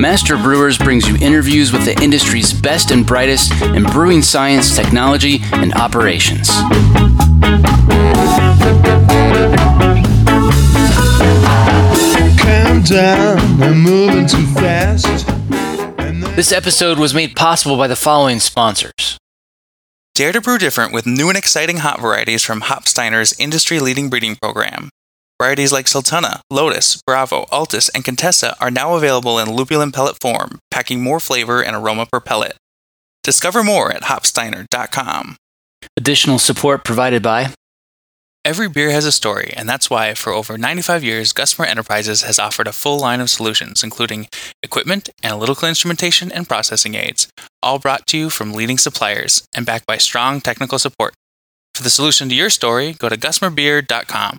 Master 0.00 0.36
Brewers 0.36 0.78
brings 0.78 1.08
you 1.08 1.16
interviews 1.16 1.72
with 1.72 1.84
the 1.84 2.00
industry's 2.00 2.52
best 2.52 2.92
and 2.92 3.04
brightest 3.04 3.50
in 3.62 3.82
brewing 3.82 4.22
science, 4.22 4.76
technology, 4.76 5.40
and 5.52 5.74
operations. 5.74 6.48
Calm 12.38 12.82
down, 12.82 13.62
I'm 13.62 13.80
moving 13.80 14.28
too 14.28 14.46
fast. 14.54 15.26
This 16.36 16.52
episode 16.52 17.00
was 17.00 17.12
made 17.12 17.34
possible 17.34 17.76
by 17.76 17.88
the 17.88 17.96
following 17.96 18.38
sponsors. 18.38 19.18
Dare 20.14 20.30
to 20.32 20.40
brew 20.40 20.58
different 20.58 20.92
with 20.92 21.06
new 21.06 21.28
and 21.28 21.36
exciting 21.36 21.78
hop 21.78 22.00
varieties 22.00 22.44
from 22.44 22.60
Hopsteiner's 22.60 23.38
industry 23.40 23.80
leading 23.80 24.08
breeding 24.08 24.36
program. 24.36 24.90
Varieties 25.40 25.72
like 25.72 25.86
Sultana, 25.86 26.40
Lotus, 26.50 27.00
Bravo, 27.06 27.44
Altus, 27.52 27.88
and 27.94 28.04
Contessa 28.04 28.56
are 28.60 28.72
now 28.72 28.94
available 28.96 29.38
in 29.38 29.48
lupulin 29.48 29.92
pellet 29.92 30.18
form, 30.20 30.58
packing 30.70 31.00
more 31.00 31.20
flavor 31.20 31.62
and 31.62 31.76
aroma 31.76 32.06
per 32.10 32.18
pellet. 32.18 32.56
Discover 33.22 33.62
more 33.62 33.92
at 33.92 34.02
hopsteiner.com. 34.02 35.36
Additional 35.96 36.38
support 36.38 36.82
provided 36.84 37.22
by 37.22 37.52
Every 38.44 38.68
beer 38.68 38.90
has 38.90 39.04
a 39.04 39.12
story, 39.12 39.52
and 39.56 39.68
that's 39.68 39.90
why, 39.90 40.14
for 40.14 40.32
over 40.32 40.56
95 40.56 41.04
years, 41.04 41.32
Gusmer 41.32 41.66
Enterprises 41.66 42.22
has 42.22 42.38
offered 42.38 42.66
a 42.66 42.72
full 42.72 42.98
line 42.98 43.20
of 43.20 43.28
solutions, 43.28 43.82
including 43.82 44.26
equipment, 44.62 45.10
analytical 45.22 45.68
instrumentation, 45.68 46.32
and 46.32 46.48
processing 46.48 46.94
aids, 46.94 47.28
all 47.62 47.78
brought 47.78 48.06
to 48.06 48.16
you 48.16 48.30
from 48.30 48.54
leading 48.54 48.78
suppliers 48.78 49.46
and 49.54 49.66
backed 49.66 49.86
by 49.86 49.98
strong 49.98 50.40
technical 50.40 50.78
support. 50.78 51.14
For 51.74 51.82
the 51.82 51.90
solution 51.90 52.28
to 52.30 52.34
your 52.34 52.48
story, 52.48 52.94
go 52.94 53.08
to 53.08 53.16
gusmerbeer.com. 53.16 54.38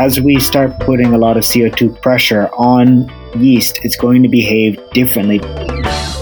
As 0.00 0.18
we 0.18 0.40
start 0.40 0.80
putting 0.80 1.12
a 1.12 1.18
lot 1.18 1.36
of 1.36 1.44
CO2 1.44 2.00
pressure 2.00 2.48
on 2.54 3.06
yeast, 3.38 3.78
it's 3.84 3.96
going 3.96 4.22
to 4.22 4.30
behave 4.30 4.80
differently. 4.92 5.40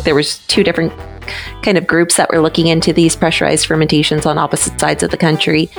There 0.03 0.17
was 0.17 0.39
two 0.49 0.65
different 0.65 0.93
kind 1.63 1.79
of 1.79 1.87
groups 1.87 2.17
that 2.17 2.29
were 2.29 2.41
looking 2.41 2.67
into 2.67 2.93
these 2.93 3.15
pressurized 3.15 3.67
fermentations 3.67 4.27
on 4.27 4.37
opposite 4.37 4.81
sides 4.81 5.05
of 5.05 5.13
the 5.13 5.17
country. 5.17 5.71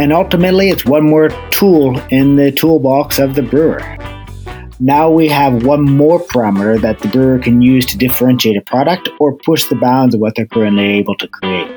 And 0.00 0.10
ultimately, 0.10 0.70
it's 0.70 0.86
one 0.86 1.04
more 1.04 1.28
tool 1.50 2.00
in 2.08 2.36
the 2.36 2.50
toolbox 2.50 3.18
of 3.18 3.34
the 3.34 3.42
brewer. 3.42 3.80
Now 4.80 5.10
we 5.10 5.28
have 5.28 5.66
one 5.66 5.82
more 5.82 6.20
parameter 6.20 6.80
that 6.80 7.00
the 7.00 7.08
brewer 7.08 7.38
can 7.38 7.60
use 7.60 7.84
to 7.86 7.98
differentiate 7.98 8.56
a 8.56 8.62
product 8.62 9.10
or 9.20 9.36
push 9.36 9.66
the 9.66 9.76
bounds 9.76 10.14
of 10.14 10.22
what 10.22 10.34
they're 10.34 10.46
currently 10.46 10.86
able 10.96 11.16
to 11.16 11.28
create. 11.28 11.76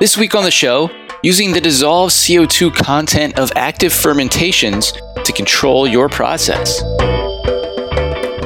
This 0.00 0.16
week 0.16 0.34
on 0.34 0.42
the 0.42 0.50
show, 0.50 0.90
using 1.22 1.52
the 1.52 1.60
dissolved 1.60 2.12
CO2 2.12 2.74
content 2.74 3.38
of 3.38 3.50
active 3.56 3.92
fermentations 3.92 4.92
to 5.24 5.32
control 5.32 5.86
your 5.86 6.08
process. 6.08 6.80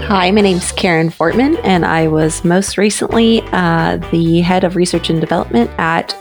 Hi, 0.06 0.30
my 0.30 0.40
name 0.40 0.58
is 0.58 0.72
Karen 0.72 1.10
Fortmann, 1.10 1.58
and 1.64 1.86
I 1.86 2.08
was 2.08 2.44
most 2.44 2.76
recently 2.76 3.40
uh, 3.52 3.96
the 4.10 4.40
head 4.40 4.64
of 4.64 4.76
research 4.76 5.08
and 5.10 5.20
development 5.20 5.70
at 5.78 6.12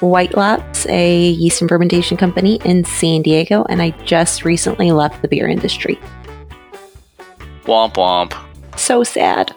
White 0.00 0.36
Labs, 0.36 0.86
a 0.86 1.30
yeast 1.30 1.60
and 1.60 1.68
fermentation 1.68 2.16
company 2.16 2.60
in 2.64 2.84
San 2.84 3.22
Diego, 3.22 3.64
and 3.68 3.82
I 3.82 3.90
just 4.04 4.44
recently 4.44 4.92
left 4.92 5.22
the 5.22 5.28
beer 5.28 5.48
industry. 5.48 5.98
Womp 7.64 7.94
womp. 7.94 8.34
So 8.78 9.02
sad. 9.02 9.54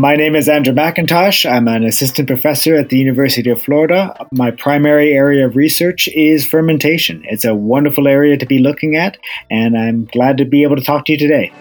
My 0.00 0.16
name 0.16 0.34
is 0.34 0.48
Andrew 0.48 0.72
MacIntosh. 0.72 1.44
I'm 1.44 1.68
an 1.68 1.84
assistant 1.84 2.26
professor 2.26 2.74
at 2.74 2.88
the 2.88 2.96
University 2.96 3.50
of 3.50 3.60
Florida. 3.60 4.16
My 4.32 4.50
primary 4.50 5.12
area 5.12 5.44
of 5.44 5.56
research 5.56 6.08
is 6.08 6.46
fermentation. 6.46 7.22
It's 7.26 7.44
a 7.44 7.54
wonderful 7.54 8.08
area 8.08 8.38
to 8.38 8.46
be 8.46 8.60
looking 8.60 8.96
at, 8.96 9.18
and 9.50 9.76
I'm 9.76 10.06
glad 10.06 10.38
to 10.38 10.46
be 10.46 10.62
able 10.62 10.76
to 10.76 10.82
talk 10.82 11.04
to 11.04 11.12
you 11.12 11.18
today. 11.18 11.52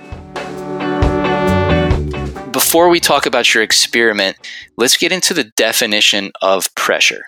Before 2.53 2.87
we 2.87 3.01
talk 3.01 3.25
about 3.25 3.53
your 3.53 3.61
experiment, 3.61 4.37
let's 4.77 4.95
get 4.95 5.11
into 5.11 5.33
the 5.33 5.51
definition 5.57 6.31
of 6.41 6.73
pressure. 6.75 7.25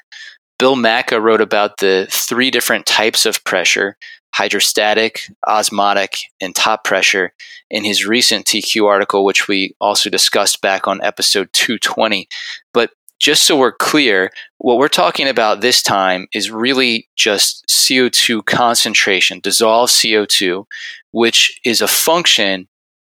Bill 0.59 0.77
Macka 0.77 1.21
wrote 1.21 1.41
about 1.41 1.79
the 1.79 2.07
three 2.09 2.49
different 2.49 2.85
types 2.85 3.25
of 3.25 3.43
pressure 3.43 3.97
hydrostatic, 4.33 5.21
osmotic, 5.47 6.17
and 6.39 6.55
top 6.55 6.83
pressure 6.83 7.33
in 7.69 7.83
his 7.83 8.05
recent 8.05 8.45
TQ 8.45 8.85
article, 8.87 9.25
which 9.25 9.47
we 9.47 9.75
also 9.79 10.09
discussed 10.09 10.61
back 10.61 10.87
on 10.87 11.03
episode 11.03 11.49
220. 11.53 12.27
But 12.73 12.91
just 13.19 13.43
so 13.43 13.57
we're 13.57 13.71
clear, 13.71 14.31
what 14.57 14.77
we're 14.77 14.87
talking 14.87 15.27
about 15.27 15.61
this 15.61 15.83
time 15.83 16.27
is 16.33 16.49
really 16.49 17.07
just 17.15 17.63
CO2 17.67 18.45
concentration, 18.45 19.39
dissolved 19.41 19.93
CO2, 19.93 20.65
which 21.11 21.59
is 21.63 21.81
a 21.81 21.87
function 21.87 22.67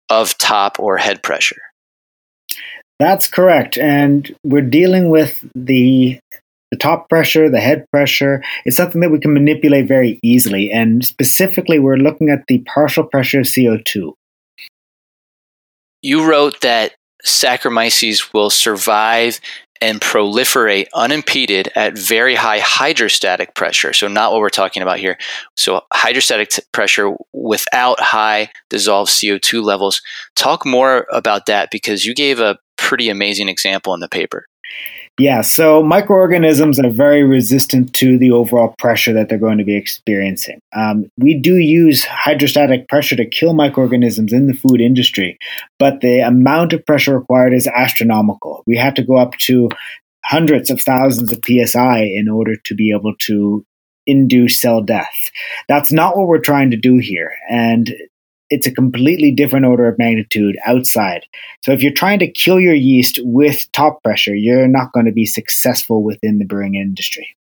of 0.09 0.37
top 0.37 0.79
or 0.79 0.97
head 0.97 1.21
pressure. 1.21 1.61
That's 2.99 3.27
correct. 3.27 3.77
And 3.77 4.33
we're 4.43 4.61
dealing 4.61 5.09
with 5.09 5.45
the 5.53 6.19
the 6.71 6.77
top 6.77 7.09
pressure, 7.09 7.49
the 7.49 7.59
head 7.59 7.85
pressure, 7.91 8.43
is 8.65 8.75
something 8.75 9.01
that 9.01 9.11
we 9.11 9.19
can 9.19 9.33
manipulate 9.33 9.87
very 9.87 10.19
easily. 10.23 10.71
And 10.71 11.05
specifically, 11.05 11.79
we're 11.79 11.97
looking 11.97 12.29
at 12.29 12.45
the 12.47 12.59
partial 12.59 13.03
pressure 13.03 13.39
of 13.39 13.45
CO2. 13.45 14.13
You 16.01 16.29
wrote 16.29 16.61
that 16.61 16.93
Saccharomyces 17.25 18.33
will 18.33 18.49
survive 18.49 19.39
and 19.81 20.01
proliferate 20.01 20.87
unimpeded 20.93 21.71
at 21.75 21.97
very 21.97 22.35
high 22.35 22.59
hydrostatic 22.59 23.53
pressure. 23.55 23.93
So, 23.93 24.07
not 24.07 24.31
what 24.31 24.41
we're 24.41 24.49
talking 24.49 24.81
about 24.81 24.99
here. 24.99 25.17
So, 25.55 25.81
hydrostatic 25.93 26.49
t- 26.49 26.61
pressure 26.71 27.13
without 27.33 27.99
high 27.99 28.49
dissolved 28.69 29.11
CO2 29.11 29.63
levels. 29.63 30.01
Talk 30.35 30.65
more 30.65 31.05
about 31.11 31.45
that 31.45 31.69
because 31.71 32.05
you 32.05 32.15
gave 32.15 32.39
a 32.39 32.57
pretty 32.77 33.09
amazing 33.09 33.49
example 33.49 33.93
in 33.93 33.99
the 33.99 34.09
paper. 34.09 34.45
Yeah, 35.19 35.41
so 35.41 35.81
microorganisms 35.81 36.79
are 36.79 36.91
very 36.91 37.23
resistant 37.23 37.93
to 37.95 38.19
the 38.19 38.29
overall 38.31 38.75
pressure 38.77 39.13
that 39.13 39.29
they're 39.29 39.39
going 39.39 39.57
to 39.57 39.63
be 39.63 39.75
experiencing. 39.75 40.59
Um, 40.75 41.09
we 41.17 41.33
do 41.33 41.57
use 41.57 42.03
hydrostatic 42.03 42.87
pressure 42.87 43.15
to 43.15 43.25
kill 43.25 43.53
microorganisms 43.53 44.31
in 44.31 44.45
the 44.45 44.53
food 44.53 44.79
industry, 44.79 45.39
but 45.79 46.01
the 46.01 46.19
amount 46.19 46.73
of 46.73 46.85
pressure 46.85 47.17
required 47.17 47.53
is 47.53 47.65
astronomical. 47.65 48.63
We 48.67 48.77
have 48.77 48.93
to 48.95 49.03
go 49.03 49.15
up 49.15 49.33
to 49.41 49.69
hundreds 50.23 50.69
of 50.69 50.81
thousands 50.81 51.31
of 51.31 51.41
psi 51.43 52.01
in 52.01 52.27
order 52.29 52.55
to 52.55 52.75
be 52.75 52.91
able 52.91 53.15
to 53.21 53.65
induce 54.05 54.61
cell 54.61 54.81
death. 54.81 55.31
That's 55.67 55.91
not 55.91 56.15
what 56.15 56.27
we're 56.27 56.39
trying 56.39 56.71
to 56.71 56.77
do 56.77 56.97
here. 56.97 57.31
And 57.49 57.91
it's 58.49 58.67
a 58.67 58.71
completely 58.71 59.31
different 59.31 59.65
order 59.65 59.87
of 59.87 59.97
magnitude 59.97 60.57
outside. 60.65 61.25
So 61.63 61.71
if 61.71 61.81
you're 61.81 61.91
trying 61.91 62.19
to 62.19 62.31
kill 62.31 62.59
your 62.59 62.73
yeast 62.73 63.19
with 63.23 63.69
top 63.73 64.01
pressure, 64.03 64.35
you're 64.35 64.67
not 64.67 64.93
going 64.93 65.05
to 65.05 65.11
be 65.11 65.25
successful 65.25 66.03
within 66.03 66.39
the 66.39 66.45
brewing 66.45 66.75
industry. 66.75 67.35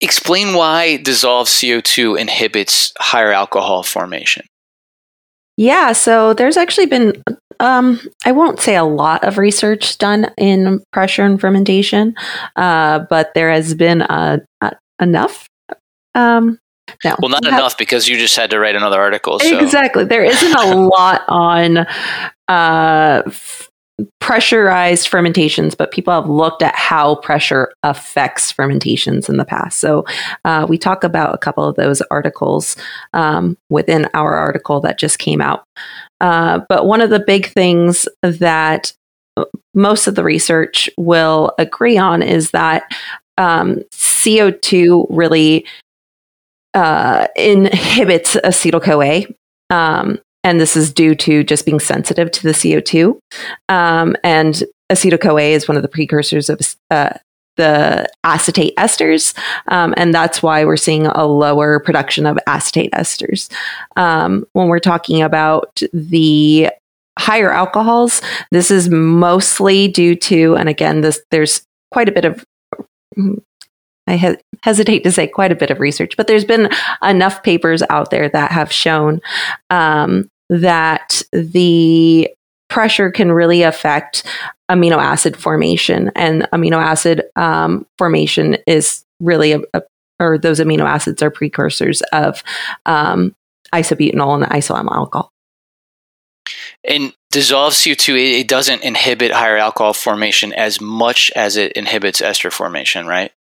Explain 0.00 0.54
why 0.54 0.96
dissolved 0.96 1.50
CO2 1.50 2.18
inhibits 2.18 2.92
higher 2.98 3.32
alcohol 3.32 3.82
formation. 3.82 4.44
Yeah, 5.56 5.92
so 5.92 6.34
there's 6.34 6.56
actually 6.56 6.86
been, 6.86 7.22
um, 7.60 8.00
I 8.24 8.32
won't 8.32 8.58
say 8.58 8.74
a 8.74 8.84
lot 8.84 9.22
of 9.22 9.38
research 9.38 9.98
done 9.98 10.30
in 10.36 10.82
pressure 10.92 11.24
and 11.24 11.40
fermentation, 11.40 12.14
uh, 12.56 13.00
but 13.10 13.32
there 13.34 13.50
has 13.50 13.74
been 13.74 14.02
uh, 14.02 14.38
uh 14.60 14.70
enough 15.00 15.46
um, 16.14 16.58
no. 17.04 17.16
Well, 17.20 17.30
not 17.30 17.46
enough 17.46 17.76
because 17.78 18.08
you 18.08 18.16
just 18.16 18.36
had 18.36 18.50
to 18.50 18.58
write 18.58 18.76
another 18.76 19.00
article. 19.00 19.38
So. 19.38 19.58
Exactly. 19.58 20.04
There 20.04 20.24
isn't 20.24 20.54
a 20.54 20.74
lot 20.74 21.22
on 21.28 21.78
uh, 22.48 23.22
f- 23.26 23.70
pressurized 24.20 25.08
fermentations, 25.08 25.74
but 25.74 25.92
people 25.92 26.12
have 26.12 26.28
looked 26.28 26.62
at 26.62 26.74
how 26.74 27.16
pressure 27.16 27.72
affects 27.82 28.50
fermentations 28.50 29.28
in 29.28 29.36
the 29.36 29.44
past. 29.44 29.78
So 29.78 30.04
uh, 30.44 30.66
we 30.68 30.78
talk 30.78 31.04
about 31.04 31.34
a 31.34 31.38
couple 31.38 31.64
of 31.64 31.76
those 31.76 32.00
articles 32.02 32.76
um, 33.12 33.56
within 33.70 34.08
our 34.14 34.34
article 34.34 34.80
that 34.80 34.98
just 34.98 35.18
came 35.18 35.40
out. 35.40 35.64
Uh, 36.20 36.60
but 36.68 36.86
one 36.86 37.00
of 37.00 37.10
the 37.10 37.22
big 37.26 37.48
things 37.48 38.08
that 38.22 38.92
most 39.74 40.06
of 40.06 40.14
the 40.14 40.24
research 40.24 40.90
will 40.96 41.52
agree 41.58 41.96
on 41.96 42.22
is 42.22 42.50
that 42.50 42.84
um, 43.38 43.80
CO2 43.92 45.06
really 45.10 45.66
uh, 46.74 47.26
inhibits 47.36 48.36
acetyl 48.36 48.82
CoA. 48.82 49.26
Um, 49.70 50.18
and 50.44 50.60
this 50.60 50.76
is 50.76 50.92
due 50.92 51.14
to 51.14 51.44
just 51.44 51.64
being 51.64 51.80
sensitive 51.80 52.30
to 52.32 52.42
the 52.42 52.52
CO2. 52.52 53.18
Um, 53.68 54.16
and 54.24 54.62
acetyl 54.90 55.20
CoA 55.20 55.42
is 55.42 55.68
one 55.68 55.76
of 55.76 55.82
the 55.82 55.88
precursors 55.88 56.50
of 56.50 56.60
uh, 56.90 57.10
the 57.56 58.08
acetate 58.24 58.74
esters, 58.76 59.36
um, 59.68 59.92
and 59.96 60.14
that's 60.14 60.42
why 60.42 60.64
we're 60.64 60.76
seeing 60.76 61.06
a 61.06 61.26
lower 61.26 61.80
production 61.80 62.26
of 62.26 62.38
acetate 62.46 62.90
esters. 62.92 63.52
Um, 63.96 64.46
when 64.54 64.68
we're 64.68 64.78
talking 64.78 65.22
about 65.22 65.82
the 65.92 66.70
higher 67.18 67.52
alcohols, 67.52 68.22
this 68.52 68.70
is 68.70 68.88
mostly 68.88 69.86
due 69.88 70.14
to, 70.16 70.56
and 70.56 70.68
again, 70.68 71.02
this 71.02 71.20
there's 71.30 71.62
quite 71.90 72.08
a 72.08 72.12
bit 72.12 72.24
of 72.24 72.44
I 74.06 74.16
he- 74.16 74.36
hesitate 74.62 75.04
to 75.04 75.12
say 75.12 75.26
quite 75.26 75.52
a 75.52 75.56
bit 75.56 75.70
of 75.70 75.80
research, 75.80 76.16
but 76.16 76.26
there's 76.26 76.44
been 76.44 76.68
enough 77.02 77.42
papers 77.42 77.82
out 77.90 78.10
there 78.10 78.28
that 78.28 78.50
have 78.50 78.72
shown 78.72 79.20
um, 79.70 80.28
that 80.48 81.22
the 81.32 82.28
pressure 82.68 83.10
can 83.10 83.30
really 83.32 83.62
affect 83.62 84.24
amino 84.70 84.98
acid 84.98 85.36
formation, 85.36 86.10
and 86.16 86.48
amino 86.52 86.82
acid 86.82 87.24
um, 87.36 87.86
formation 87.98 88.56
is 88.66 89.04
really 89.20 89.52
a, 89.52 89.60
a, 89.74 89.82
or 90.18 90.38
those 90.38 90.60
amino 90.60 90.84
acids 90.84 91.22
are 91.22 91.30
precursors 91.30 92.02
of 92.12 92.42
um, 92.86 93.34
isobutanol 93.72 94.34
and 94.34 94.44
isoamyl 94.44 94.94
alcohol. 94.94 95.32
And 96.84 97.12
dissolved 97.30 97.76
CO2, 97.76 98.40
it 98.40 98.48
doesn't 98.48 98.82
inhibit 98.82 99.32
higher 99.32 99.56
alcohol 99.56 99.92
formation 99.92 100.52
as 100.52 100.80
much 100.80 101.30
as 101.36 101.56
it 101.56 101.72
inhibits 101.72 102.20
ester 102.20 102.50
formation, 102.50 103.06
right? 103.06 103.32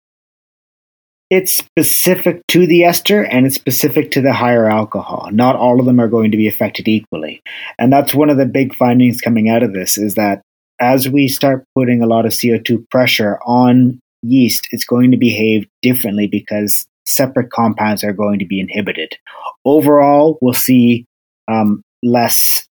It's 1.31 1.54
specific 1.54 2.45
to 2.50 2.68
the 2.68 2.83
ester 2.83 3.24
and 3.24 3.48
it's 3.48 3.56
specific 3.56 4.12
to 4.12 4.22
the 4.22 4.33
higher 4.33 4.68
alcohol. 4.68 5.30
Not 5.31 5.56
all 5.56 5.80
of 5.80 5.86
them 5.86 6.01
are 6.01 6.10
going 6.10 6.31
to 6.31 6.38
be 6.38 6.50
affected 6.50 6.89
equally. 6.89 7.42
And 7.80 7.92
that's 7.92 8.13
one 8.13 8.30
of 8.30 8.36
the 8.36 8.45
big 8.45 8.75
findings 8.75 9.22
coming 9.22 9.48
out 9.48 9.63
of 9.63 9.72
this 9.72 9.98
is 9.98 10.16
that 10.16 10.42
as 10.81 11.07
we 11.07 11.30
start 11.30 11.63
putting 11.74 12.04
a 12.04 12.06
lot 12.06 12.25
of 12.25 12.33
CO2 12.33 12.89
pressure 12.89 13.39
on 13.45 14.00
yeast, 14.22 14.68
it's 14.72 14.83
going 14.83 15.12
to 15.12 15.18
behave 15.18 15.66
differently 15.81 16.28
because 16.28 16.86
separate 17.06 17.50
compounds 17.50 18.04
are 18.04 18.13
going 18.13 18.39
to 18.39 18.45
be 18.45 18.60
inhibited. 18.60 19.18
Overall, 19.63 20.38
we'll 20.42 20.54
see 20.54 21.06
um, 21.48 21.81
less 22.04 22.68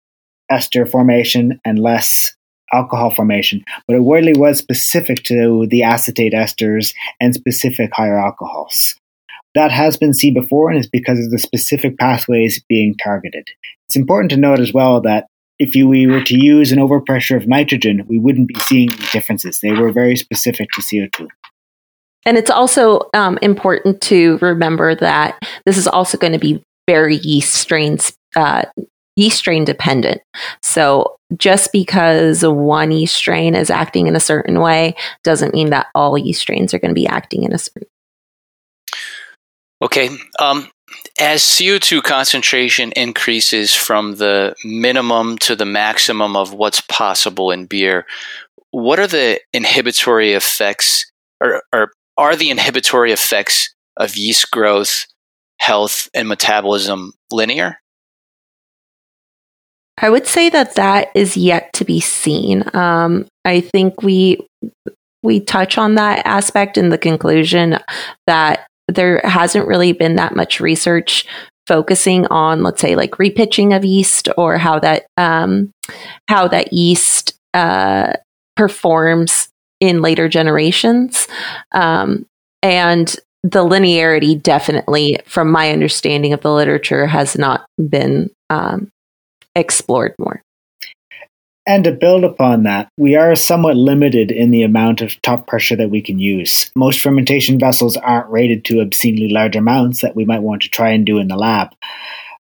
ester 0.51 0.85
formation 0.85 1.59
and 1.65 1.79
less 1.79 2.35
alcohol 2.73 3.11
formation, 3.11 3.63
but 3.87 3.95
it 3.95 4.01
really 4.01 4.33
was 4.33 4.57
specific 4.57 5.23
to 5.23 5.67
the 5.69 5.83
acetate 5.83 6.33
esters 6.33 6.93
and 7.19 7.33
specific 7.33 7.91
higher 7.93 8.17
alcohols. 8.17 8.95
That 9.53 9.71
has 9.71 9.97
been 9.97 10.13
seen 10.13 10.33
before 10.33 10.69
and 10.69 10.79
is 10.79 10.87
because 10.87 11.19
of 11.19 11.31
the 11.31 11.39
specific 11.39 11.97
pathways 11.97 12.63
being 12.69 12.95
targeted. 12.95 13.47
It's 13.87 13.97
important 13.97 14.31
to 14.31 14.37
note 14.37 14.59
as 14.59 14.73
well 14.73 15.01
that 15.01 15.27
if 15.59 15.75
we 15.75 16.07
were 16.07 16.23
to 16.23 16.37
use 16.37 16.71
an 16.71 16.79
overpressure 16.79 17.35
of 17.35 17.47
nitrogen, 17.47 18.05
we 18.07 18.17
wouldn't 18.17 18.47
be 18.47 18.59
seeing 18.61 18.89
these 18.89 19.11
differences. 19.11 19.59
They 19.59 19.73
were 19.73 19.91
very 19.91 20.15
specific 20.15 20.69
to 20.71 20.81
CO2. 20.81 21.27
And 22.25 22.37
it's 22.37 22.49
also 22.49 23.09
um, 23.13 23.37
important 23.41 24.01
to 24.03 24.37
remember 24.41 24.95
that 24.95 25.39
this 25.65 25.77
is 25.77 25.87
also 25.87 26.17
going 26.17 26.33
to 26.33 26.39
be 26.39 26.63
very 26.87 27.17
yeast 27.17 27.53
strains 27.53 28.13
uh, 28.35 28.63
yeast 29.21 29.37
strain 29.37 29.63
dependent. 29.63 30.21
So 30.61 31.17
just 31.37 31.71
because 31.71 32.43
one 32.43 32.91
yeast 32.91 33.15
strain 33.15 33.55
is 33.55 33.69
acting 33.69 34.07
in 34.07 34.15
a 34.15 34.19
certain 34.19 34.59
way 34.59 34.95
doesn't 35.23 35.53
mean 35.53 35.69
that 35.69 35.87
all 35.95 36.17
yeast 36.17 36.41
strains 36.41 36.73
are 36.73 36.79
going 36.79 36.89
to 36.89 36.95
be 36.95 37.07
acting 37.07 37.43
in 37.43 37.53
a 37.53 37.57
certain 37.57 37.83
way. 37.83 37.87
Okay. 39.83 40.09
Um, 40.39 40.69
as 41.19 41.41
CO2 41.41 42.03
concentration 42.03 42.91
increases 42.95 43.73
from 43.73 44.15
the 44.15 44.55
minimum 44.63 45.37
to 45.39 45.55
the 45.55 45.65
maximum 45.65 46.35
of 46.35 46.53
what's 46.53 46.81
possible 46.81 47.51
in 47.51 47.65
beer, 47.65 48.05
what 48.71 48.99
are 48.99 49.07
the 49.07 49.39
inhibitory 49.53 50.33
effects, 50.33 51.11
or, 51.41 51.63
or 51.73 51.91
are 52.17 52.35
the 52.35 52.49
inhibitory 52.49 53.11
effects 53.11 53.73
of 53.97 54.15
yeast 54.15 54.51
growth, 54.51 55.05
health, 55.59 56.09
and 56.13 56.27
metabolism 56.27 57.13
linear? 57.31 57.77
I 59.97 60.09
would 60.09 60.25
say 60.25 60.49
that 60.49 60.75
that 60.75 61.09
is 61.15 61.37
yet 61.37 61.73
to 61.73 61.85
be 61.85 61.99
seen. 61.99 62.63
Um, 62.73 63.27
I 63.45 63.61
think 63.61 64.01
we 64.01 64.39
we 65.23 65.39
touch 65.39 65.77
on 65.77 65.95
that 65.95 66.25
aspect 66.25 66.77
in 66.77 66.89
the 66.89 66.97
conclusion 66.97 67.77
that 68.25 68.65
there 68.87 69.21
hasn't 69.23 69.67
really 69.67 69.93
been 69.93 70.15
that 70.15 70.35
much 70.35 70.59
research 70.59 71.25
focusing 71.67 72.25
on, 72.27 72.63
let's 72.63 72.81
say, 72.81 72.95
like 72.95 73.11
repitching 73.11 73.75
of 73.75 73.85
yeast 73.85 74.27
or 74.37 74.57
how 74.57 74.79
that 74.79 75.05
um, 75.17 75.71
how 76.27 76.47
that 76.47 76.73
yeast 76.73 77.35
uh, 77.53 78.13
performs 78.55 79.49
in 79.79 80.01
later 80.01 80.27
generations, 80.27 81.27
um, 81.71 82.25
and 82.61 83.15
the 83.43 83.63
linearity 83.63 84.41
definitely, 84.41 85.19
from 85.25 85.51
my 85.51 85.71
understanding 85.71 86.33
of 86.33 86.41
the 86.41 86.53
literature, 86.53 87.07
has 87.07 87.37
not 87.37 87.65
been 87.89 88.29
um, 88.49 88.91
explored 89.55 90.15
more. 90.19 90.41
And 91.67 91.83
to 91.83 91.91
build 91.91 92.23
upon 92.23 92.63
that, 92.63 92.89
we 92.97 93.15
are 93.15 93.35
somewhat 93.35 93.77
limited 93.77 94.31
in 94.31 94.49
the 94.49 94.63
amount 94.63 95.01
of 95.01 95.21
top 95.21 95.45
pressure 95.45 95.75
that 95.75 95.91
we 95.91 96.01
can 96.01 96.17
use. 96.17 96.71
Most 96.75 96.99
fermentation 96.99 97.59
vessels 97.59 97.97
aren't 97.97 98.31
rated 98.31 98.65
to 98.65 98.81
obscenely 98.81 99.29
large 99.29 99.55
amounts 99.55 100.01
that 100.01 100.15
we 100.15 100.25
might 100.25 100.41
want 100.41 100.63
to 100.63 100.69
try 100.69 100.89
and 100.89 101.05
do 101.05 101.19
in 101.19 101.27
the 101.27 101.37
lab. 101.37 101.69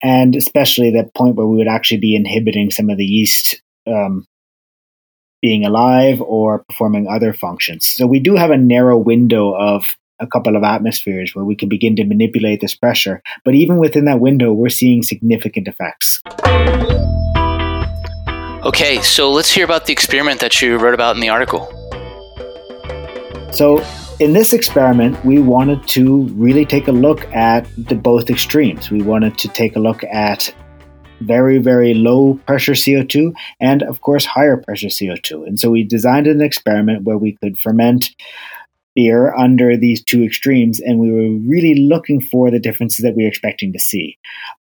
And 0.03 0.35
especially 0.35 0.91
the 0.91 1.09
point 1.15 1.35
where 1.35 1.47
we 1.47 1.57
would 1.57 1.67
actually 1.67 1.99
be 1.99 2.15
inhibiting 2.15 2.69
some 2.69 2.89
of 2.89 2.97
the 2.97 3.05
yeast 3.05 3.61
um, 3.87 4.25
being 5.41 5.65
alive 5.65 6.21
or 6.21 6.63
performing 6.69 7.07
other 7.07 7.33
functions. 7.33 7.87
So 7.87 8.05
we 8.05 8.19
do 8.19 8.35
have 8.35 8.51
a 8.51 8.57
narrow 8.57 8.97
window 8.97 9.53
of 9.53 9.97
a 10.21 10.27
couple 10.27 10.55
of 10.55 10.63
atmospheres 10.63 11.35
where 11.35 11.43
we 11.43 11.55
can 11.55 11.67
begin 11.67 11.95
to 11.97 12.05
manipulate 12.05 12.61
this 12.61 12.75
pressure. 12.75 13.21
But 13.43 13.55
even 13.55 13.77
within 13.77 14.05
that 14.05 14.19
window, 14.19 14.53
we're 14.53 14.69
seeing 14.69 15.03
significant 15.03 15.67
effects. 15.67 16.21
Okay, 18.63 19.01
so 19.01 19.31
let's 19.31 19.51
hear 19.51 19.65
about 19.65 19.87
the 19.87 19.91
experiment 19.91 20.39
that 20.39 20.61
you 20.61 20.77
wrote 20.77 20.93
about 20.93 21.15
in 21.15 21.21
the 21.21 21.29
article. 21.29 21.67
So, 23.51 23.83
in 24.19 24.33
this 24.33 24.53
experiment, 24.53 25.25
we 25.25 25.39
wanted 25.39 25.87
to 25.89 26.27
really 26.27 26.63
take 26.63 26.87
a 26.87 26.91
look 26.91 27.25
at 27.33 27.67
the 27.75 27.95
both 27.95 28.29
extremes. 28.29 28.91
We 28.91 29.01
wanted 29.01 29.37
to 29.39 29.47
take 29.47 29.75
a 29.75 29.79
look 29.79 30.03
at 30.03 30.53
very, 31.21 31.57
very 31.57 31.93
low 31.93 32.35
pressure 32.45 32.73
CO2 32.73 33.33
and, 33.59 33.83
of 33.83 34.01
course, 34.01 34.25
higher 34.25 34.57
pressure 34.57 34.87
CO2. 34.87 35.47
And 35.47 35.59
so 35.59 35.71
we 35.71 35.83
designed 35.83 36.27
an 36.27 36.41
experiment 36.41 37.03
where 37.03 37.17
we 37.17 37.33
could 37.33 37.57
ferment 37.57 38.11
beer 38.95 39.33
under 39.35 39.77
these 39.77 40.03
two 40.03 40.23
extremes, 40.23 40.79
and 40.79 40.99
we 40.99 41.11
were 41.11 41.37
really 41.47 41.75
looking 41.75 42.21
for 42.21 42.51
the 42.51 42.59
differences 42.59 43.03
that 43.03 43.15
we 43.15 43.23
were 43.23 43.29
expecting 43.29 43.73
to 43.73 43.79
see. 43.79 44.17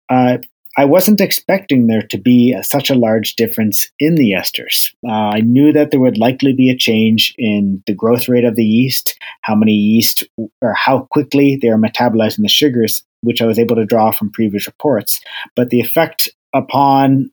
Uh, 0.09 0.37
I 0.79 0.85
wasn't 0.85 1.21
expecting 1.21 1.87
there 1.87 2.03
to 2.03 2.19
be 2.19 2.53
a, 2.53 2.63
such 2.63 2.91
a 2.91 2.95
large 2.95 3.35
difference 3.35 3.89
in 3.99 4.13
the 4.13 4.33
esters. 4.33 4.93
Uh, 5.03 5.11
I 5.11 5.41
knew 5.41 5.73
that 5.73 5.89
there 5.89 5.99
would 5.99 6.19
likely 6.19 6.53
be 6.53 6.69
a 6.69 6.77
change 6.77 7.33
in 7.39 7.81
the 7.87 7.95
growth 7.95 8.29
rate 8.29 8.45
of 8.45 8.55
the 8.55 8.63
yeast, 8.63 9.17
how 9.41 9.55
many 9.55 9.71
yeast 9.71 10.23
or 10.61 10.73
how 10.75 11.07
quickly 11.09 11.57
they 11.59 11.69
are 11.69 11.79
metabolizing 11.79 12.43
the 12.43 12.47
sugars, 12.47 13.01
which 13.21 13.41
I 13.41 13.47
was 13.47 13.57
able 13.57 13.75
to 13.77 13.87
draw 13.87 14.11
from 14.11 14.31
previous 14.31 14.67
reports. 14.67 15.19
But 15.55 15.69
the 15.69 15.79
effect 15.79 16.29
upon 16.53 17.31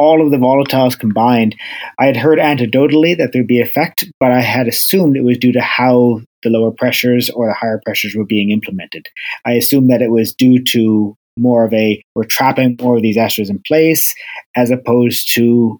all 0.00 0.24
of 0.24 0.30
the 0.30 0.38
volatiles 0.38 0.98
combined, 0.98 1.54
I 1.98 2.06
had 2.06 2.16
heard 2.16 2.38
anecdotally 2.38 3.18
that 3.18 3.32
there'd 3.32 3.46
be 3.46 3.60
effect, 3.60 4.06
but 4.18 4.32
I 4.32 4.40
had 4.40 4.66
assumed 4.66 5.14
it 5.14 5.24
was 5.24 5.36
due 5.36 5.52
to 5.52 5.60
how 5.60 6.22
the 6.42 6.48
lower 6.48 6.70
pressures 6.70 7.28
or 7.28 7.46
the 7.46 7.52
higher 7.52 7.82
pressures 7.84 8.14
were 8.16 8.24
being 8.24 8.50
implemented. 8.50 9.08
I 9.44 9.52
assumed 9.52 9.90
that 9.90 10.00
it 10.00 10.10
was 10.10 10.34
due 10.34 10.64
to 10.72 11.16
more 11.38 11.66
of 11.66 11.74
a 11.74 12.02
we're 12.14 12.24
trapping 12.24 12.76
more 12.80 12.96
of 12.96 13.02
these 13.02 13.18
esters 13.18 13.50
in 13.50 13.60
place 13.66 14.14
as 14.56 14.70
opposed 14.70 15.32
to 15.34 15.78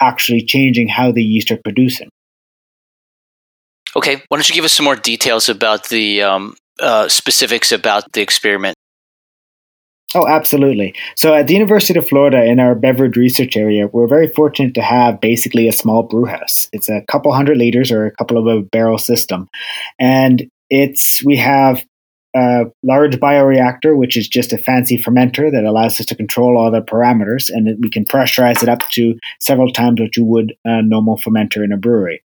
actually 0.00 0.44
changing 0.44 0.88
how 0.88 1.12
the 1.12 1.22
yeast 1.22 1.52
are 1.52 1.60
producing. 1.62 2.08
Okay, 3.94 4.16
why 4.16 4.36
don't 4.36 4.48
you 4.48 4.54
give 4.54 4.64
us 4.64 4.72
some 4.72 4.84
more 4.84 4.96
details 4.96 5.48
about 5.48 5.88
the 5.88 6.22
um, 6.22 6.56
uh, 6.80 7.08
specifics 7.08 7.70
about 7.70 8.04
the 8.12 8.20
experiment? 8.20 8.76
Oh, 10.14 10.26
absolutely. 10.26 10.94
So 11.16 11.34
at 11.34 11.48
the 11.48 11.54
University 11.54 11.98
of 11.98 12.08
Florida 12.08 12.42
in 12.42 12.60
our 12.60 12.74
beverage 12.74 13.16
research 13.16 13.56
area, 13.56 13.88
we're 13.88 14.08
very 14.08 14.28
fortunate 14.28 14.74
to 14.74 14.82
have 14.82 15.20
basically 15.20 15.68
a 15.68 15.72
small 15.72 16.02
brew 16.02 16.24
house. 16.24 16.68
It's 16.72 16.88
a 16.88 17.02
couple 17.08 17.32
hundred 17.32 17.58
liters 17.58 17.92
or 17.92 18.06
a 18.06 18.16
couple 18.16 18.38
of 18.38 18.46
a 18.46 18.62
barrel 18.62 18.96
system. 18.96 19.48
And 19.98 20.48
it's, 20.70 21.22
we 21.24 21.36
have 21.36 21.84
a 22.34 22.64
large 22.82 23.16
bioreactor, 23.16 23.96
which 23.96 24.16
is 24.16 24.28
just 24.28 24.52
a 24.52 24.58
fancy 24.58 24.96
fermenter 24.96 25.50
that 25.52 25.64
allows 25.64 26.00
us 26.00 26.06
to 26.06 26.14
control 26.14 26.56
all 26.56 26.70
the 26.70 26.80
parameters, 26.80 27.50
and 27.50 27.82
we 27.82 27.90
can 27.90 28.04
pressurize 28.04 28.62
it 28.62 28.68
up 28.68 28.80
to 28.90 29.18
several 29.40 29.72
times 29.72 30.00
what 30.00 30.16
you 30.16 30.24
would 30.24 30.54
a 30.64 30.82
normal 30.82 31.18
fermenter 31.18 31.64
in 31.64 31.72
a 31.72 31.76
brewery. 31.76 32.22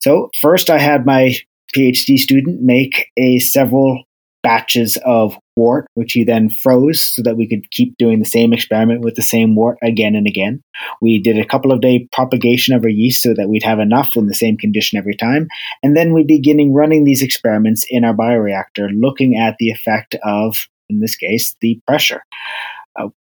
So 0.00 0.30
first, 0.40 0.70
I 0.70 0.78
had 0.78 1.06
my 1.06 1.34
PhD 1.74 2.18
student 2.18 2.62
make 2.62 3.10
a 3.16 3.38
several 3.38 4.04
batches 4.44 4.96
of 5.04 5.36
wort, 5.56 5.86
which 5.94 6.12
he 6.12 6.22
then 6.22 6.50
froze 6.50 7.04
so 7.04 7.22
that 7.22 7.36
we 7.36 7.48
could 7.48 7.68
keep 7.70 7.96
doing 7.96 8.20
the 8.20 8.24
same 8.24 8.52
experiment 8.52 9.00
with 9.00 9.16
the 9.16 9.22
same 9.22 9.56
wort 9.56 9.78
again 9.82 10.14
and 10.14 10.28
again. 10.28 10.62
We 11.00 11.20
did 11.20 11.38
a 11.38 11.46
couple 11.46 11.72
of 11.72 11.80
day 11.80 12.06
propagation 12.12 12.74
of 12.74 12.84
our 12.84 12.88
yeast 12.88 13.22
so 13.22 13.34
that 13.34 13.48
we'd 13.48 13.62
have 13.62 13.80
enough 13.80 14.10
in 14.14 14.26
the 14.26 14.34
same 14.34 14.56
condition 14.56 14.98
every 14.98 15.16
time. 15.16 15.48
And 15.82 15.96
then 15.96 16.12
we'd 16.12 16.28
beginning 16.28 16.74
running 16.74 17.04
these 17.04 17.22
experiments 17.22 17.86
in 17.88 18.04
our 18.04 18.14
bioreactor, 18.14 18.90
looking 18.92 19.36
at 19.36 19.56
the 19.58 19.70
effect 19.70 20.14
of, 20.22 20.68
in 20.88 21.00
this 21.00 21.16
case, 21.16 21.56
the 21.60 21.80
pressure. 21.86 22.22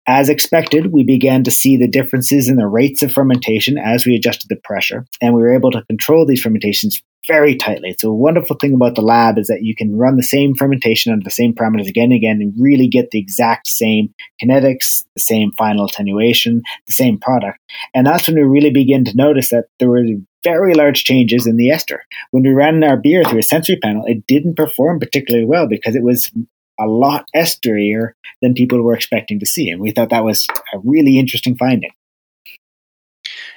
As 0.07 0.29
expected, 0.29 0.93
we 0.93 1.03
began 1.03 1.45
to 1.45 1.51
see 1.51 1.79
the 1.79 1.89
differences 1.89 2.49
in 2.49 2.57
the 2.57 2.67
rates 2.67 3.03
of 3.03 3.13
fermentation 3.13 3.79
as 3.79 4.05
we 4.05 4.15
adjusted 4.15 4.49
the 4.49 4.61
pressure, 4.63 5.07
and 5.23 5.35
we 5.35 5.41
were 5.41 5.55
able 5.55 5.71
to 5.71 5.85
control 5.85 6.27
these 6.27 6.43
fermentations 6.43 7.03
very 7.27 7.57
tightly. 7.57 7.97
So, 7.99 8.11
a 8.11 8.15
wonderful 8.15 8.57
thing 8.57 8.75
about 8.75 8.97
the 8.97 9.03
lab 9.03 9.39
is 9.39 9.47
that 9.47 9.63
you 9.63 9.75
can 9.75 9.97
run 9.97 10.17
the 10.17 10.23
same 10.23 10.55
fermentation 10.55 11.11
under 11.11 11.25
the 11.25 11.31
same 11.31 11.55
parameters 11.55 11.89
again 11.89 12.05
and 12.05 12.15
again 12.15 12.43
and 12.43 12.53
really 12.59 12.87
get 12.87 13.13
the 13.13 13.19
exact 13.19 13.67
same 13.67 14.13
kinetics, 14.43 15.05
the 15.15 15.23
same 15.23 15.53
final 15.53 15.87
attenuation, 15.87 16.63
the 16.87 16.93
same 16.93 17.19
product. 17.19 17.59
And 17.95 18.07
that's 18.07 18.29
when 18.29 18.37
we 18.37 18.43
really 18.43 18.73
begin 18.73 19.05
to 19.07 19.17
notice 19.17 19.49
that 19.51 19.69
there 19.79 19.89
were 19.89 20.05
very 20.43 20.75
large 20.75 21.05
changes 21.05 21.47
in 21.47 21.57
the 21.57 21.71
ester. 21.71 22.05
When 22.31 22.43
we 22.43 22.51
ran 22.51 22.85
our 22.85 22.99
beer 22.99 23.25
through 23.25 23.39
a 23.39 23.43
sensory 23.43 23.79
panel, 23.79 24.05
it 24.07 24.27
didn't 24.27 24.57
perform 24.57 25.01
particularly 25.01 25.47
well 25.47 25.67
because 25.67 25.97
it 25.97 26.03
was 26.03 26.31
a 26.79 26.87
lot 26.87 27.27
esterier 27.35 28.13
than 28.43 28.55
people 28.55 28.83
were 28.83 28.95
expecting 28.95 29.41
to 29.41 29.47
see. 29.47 29.71
And 29.71 29.81
we 29.81 29.91
thought 29.91 30.11
that 30.11 30.25
was 30.25 30.47
a 30.73 30.79
really 30.79 31.19
interesting 31.19 31.57
finding. 31.57 31.91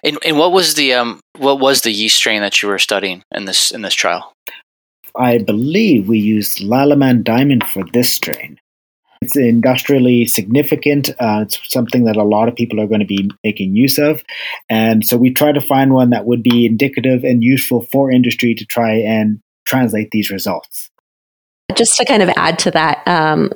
And, 0.03 0.17
and 0.24 0.38
what 0.38 0.51
was 0.51 0.75
the 0.75 0.93
um, 0.93 1.19
what 1.38 1.59
was 1.59 1.81
the 1.81 1.91
yeast 1.91 2.17
strain 2.17 2.41
that 2.41 2.62
you 2.62 2.69
were 2.69 2.79
studying 2.79 3.24
in 3.33 3.45
this 3.45 3.71
in 3.71 3.81
this 3.81 3.95
trial? 3.95 4.33
I 5.15 5.39
believe 5.39 6.07
we 6.07 6.19
used 6.19 6.59
Lallemand 6.59 7.24
Diamond 7.24 7.63
for 7.63 7.83
this 7.91 8.13
strain. 8.13 8.59
It's 9.21 9.36
industrially 9.36 10.25
significant. 10.25 11.09
Uh, 11.09 11.41
it's 11.41 11.59
something 11.71 12.05
that 12.05 12.17
a 12.17 12.24
lot 12.24 12.47
of 12.47 12.55
people 12.55 12.79
are 12.79 12.88
going 12.88 13.00
to 13.00 13.05
be 13.05 13.31
making 13.43 13.75
use 13.75 13.97
of. 13.97 14.21
And 14.69 15.03
so 15.03 15.17
we 15.17 15.33
try 15.33 15.51
to 15.51 15.59
find 15.59 15.91
one 15.91 16.12
that 16.12 16.25
would 16.25 16.43
be 16.43 16.67
indicative 16.67 17.24
and 17.24 17.43
useful 17.43 17.81
for 17.91 18.12
industry 18.12 18.53
to 18.53 18.65
try 18.65 18.93
and 18.93 19.39
translate 19.65 20.09
these 20.12 20.29
results. 20.29 20.89
Just 21.77 21.96
to 21.98 22.05
kind 22.05 22.24
of 22.24 22.29
add 22.36 22.60
to 22.60 22.72
that, 22.72 23.07
um, 23.07 23.53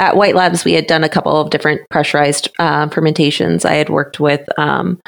at 0.00 0.16
White 0.16 0.34
Labs, 0.34 0.64
we 0.64 0.72
had 0.72 0.86
done 0.86 1.04
a 1.04 1.10
couple 1.10 1.38
of 1.38 1.50
different 1.50 1.82
pressurized 1.90 2.48
uh, 2.58 2.88
fermentations. 2.88 3.66
I 3.66 3.74
had 3.74 3.90
worked 3.90 4.18
with, 4.18 4.48
um, 4.58 4.98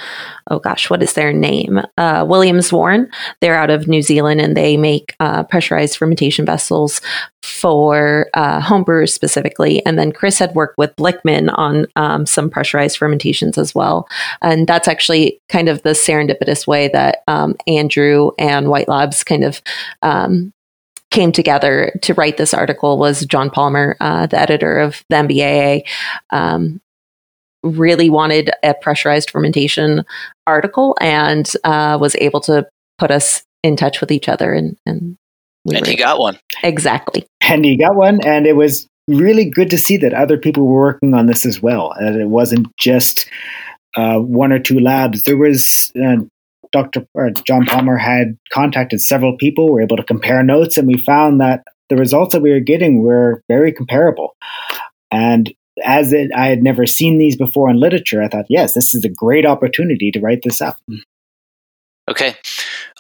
oh 0.51 0.59
gosh, 0.59 0.91
what 0.91 1.03
is 1.03 1.15
their 1.15 1.33
name? 1.33 1.79
Uh, 1.97 2.25
WilliamsWarn. 2.25 3.07
They're 3.41 3.57
out 3.57 3.71
of 3.71 3.89
New 3.89 4.03
Zealand 4.03 4.43
and 4.43 4.55
they 4.55 4.77
make 4.77 5.17
uh, 5.19 5.45
pressurized 5.45 5.97
fermentation 5.97 6.45
vessels 6.45 7.01
for 7.43 8.29
uh, 8.35 8.61
homebrewers 8.61 9.13
specifically. 9.13 9.85
And 9.87 9.99
then 9.99 10.13
Chris 10.13 10.39
had 10.39 10.55
worked 10.55 10.77
with 10.77 10.95
Blichmann 10.97 11.49
on 11.57 11.87
um, 11.97 12.27
some 12.27 12.51
pressurized 12.51 12.99
fermentations 12.99 13.57
as 13.57 13.75
well. 13.75 14.07
And 14.43 14.67
that's 14.67 14.89
actually 14.89 15.41
kind 15.49 15.71
of 15.71 15.81
the 15.83 15.91
serendipitous 15.91 16.67
way 16.67 16.89
that 16.89 17.23
um, 17.29 17.57
Andrew 17.67 18.33
and 18.39 18.69
White 18.69 18.89
Labs 18.89 19.25
kind 19.25 19.43
of 19.43 19.63
um, 20.03 20.53
came 21.13 21.31
together 21.31 21.97
to 22.03 22.15
write 22.15 22.39
this 22.39 22.53
article 22.53 22.99
was 22.99 23.25
John 23.27 23.51
Palmer, 23.51 23.97
uh, 24.01 24.27
the 24.27 24.41
editor 24.41 24.81
of 24.81 25.05
the 25.09 25.17
MBAA. 25.17 25.83
Um, 26.31 26.81
really 27.63 28.11
wanted 28.11 28.51
a 28.65 28.75
pressurized 28.75 29.31
fermentation 29.31 30.05
article 30.49 30.97
and 31.01 31.49
uh, 31.63 31.97
was 32.01 32.17
able 32.17 32.41
to 32.41 32.67
put 32.99 33.13
us 33.13 33.45
in 33.63 33.77
touch 33.77 34.01
with 34.01 34.11
each 34.11 34.29
other 34.29 34.53
and 34.53 34.77
and, 34.85 35.17
we 35.65 35.77
and 35.77 35.87
he 35.87 35.95
got 35.95 36.19
one. 36.19 36.37
Exactly. 36.65 37.25
And 37.41 37.65
he 37.65 37.77
got 37.77 37.95
one 37.95 38.21
and 38.27 38.49
it 38.49 38.57
was 38.57 38.89
really 39.07 39.49
good 39.49 39.71
to 39.71 39.79
see 39.79 39.97
that 39.99 40.13
other 40.13 40.37
people 40.37 40.67
were 40.67 40.81
working 40.81 41.15
on 41.15 41.27
this 41.27 41.47
as 41.47 41.63
well 41.63 41.95
that 42.01 42.17
it 42.17 42.29
wasn't 42.29 42.67
just 42.79 43.29
uh, 43.95 44.19
one 44.19 44.53
or 44.53 44.59
two 44.59 44.81
labs. 44.81 45.23
There 45.23 45.37
was 45.37 45.93
uh, 46.03 46.17
Dr. 46.73 47.07
John 47.47 47.67
Palmer 47.67 47.97
had 47.97 48.39
contacted 48.51 49.01
several 49.01 49.37
people. 49.37 49.67
We 49.67 49.73
were 49.73 49.83
able 49.83 49.97
to 49.99 50.05
compare 50.05 50.43
notes, 50.43 50.79
and 50.79 50.89
we 50.89 51.03
found 51.03 51.41
that 51.41 51.65
the 51.89 51.97
results 51.97 52.33
that 52.33 52.43
we 52.43 52.51
were 52.51 52.61
getting 52.61 53.03
were 53.03 53.43
very 53.49 53.73
comparable. 53.73 54.35
And 55.11 55.53
as 55.85 56.13
it, 56.13 56.31
I 56.35 56.47
had 56.47 56.63
never 56.63 56.87
seen 56.87 57.19
these 57.19 57.37
before 57.37 57.69
in 57.71 57.79
literature, 57.79 58.23
I 58.23 58.29
thought, 58.29 58.47
yes, 58.49 58.75
this 58.75 58.95
is 58.95 59.05
a 59.05 59.09
great 59.09 59.47
opportunity 59.47 60.11
to 60.11 60.21
write 60.21 60.41
this 60.43 60.61
up. 60.61 60.77
Okay. 62.11 62.35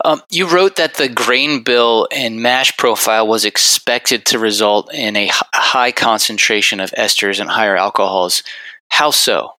Um, 0.04 0.22
you 0.30 0.46
wrote 0.46 0.76
that 0.76 0.94
the 0.94 1.08
grain 1.08 1.62
bill 1.62 2.08
and 2.12 2.40
mash 2.40 2.76
profile 2.76 3.26
was 3.26 3.44
expected 3.44 4.24
to 4.26 4.38
result 4.38 4.92
in 4.92 5.16
a 5.16 5.30
high 5.54 5.92
concentration 5.92 6.80
of 6.80 6.90
esters 6.92 7.40
and 7.40 7.50
higher 7.50 7.76
alcohols. 7.76 8.42
How 8.88 9.10
so? 9.10 9.54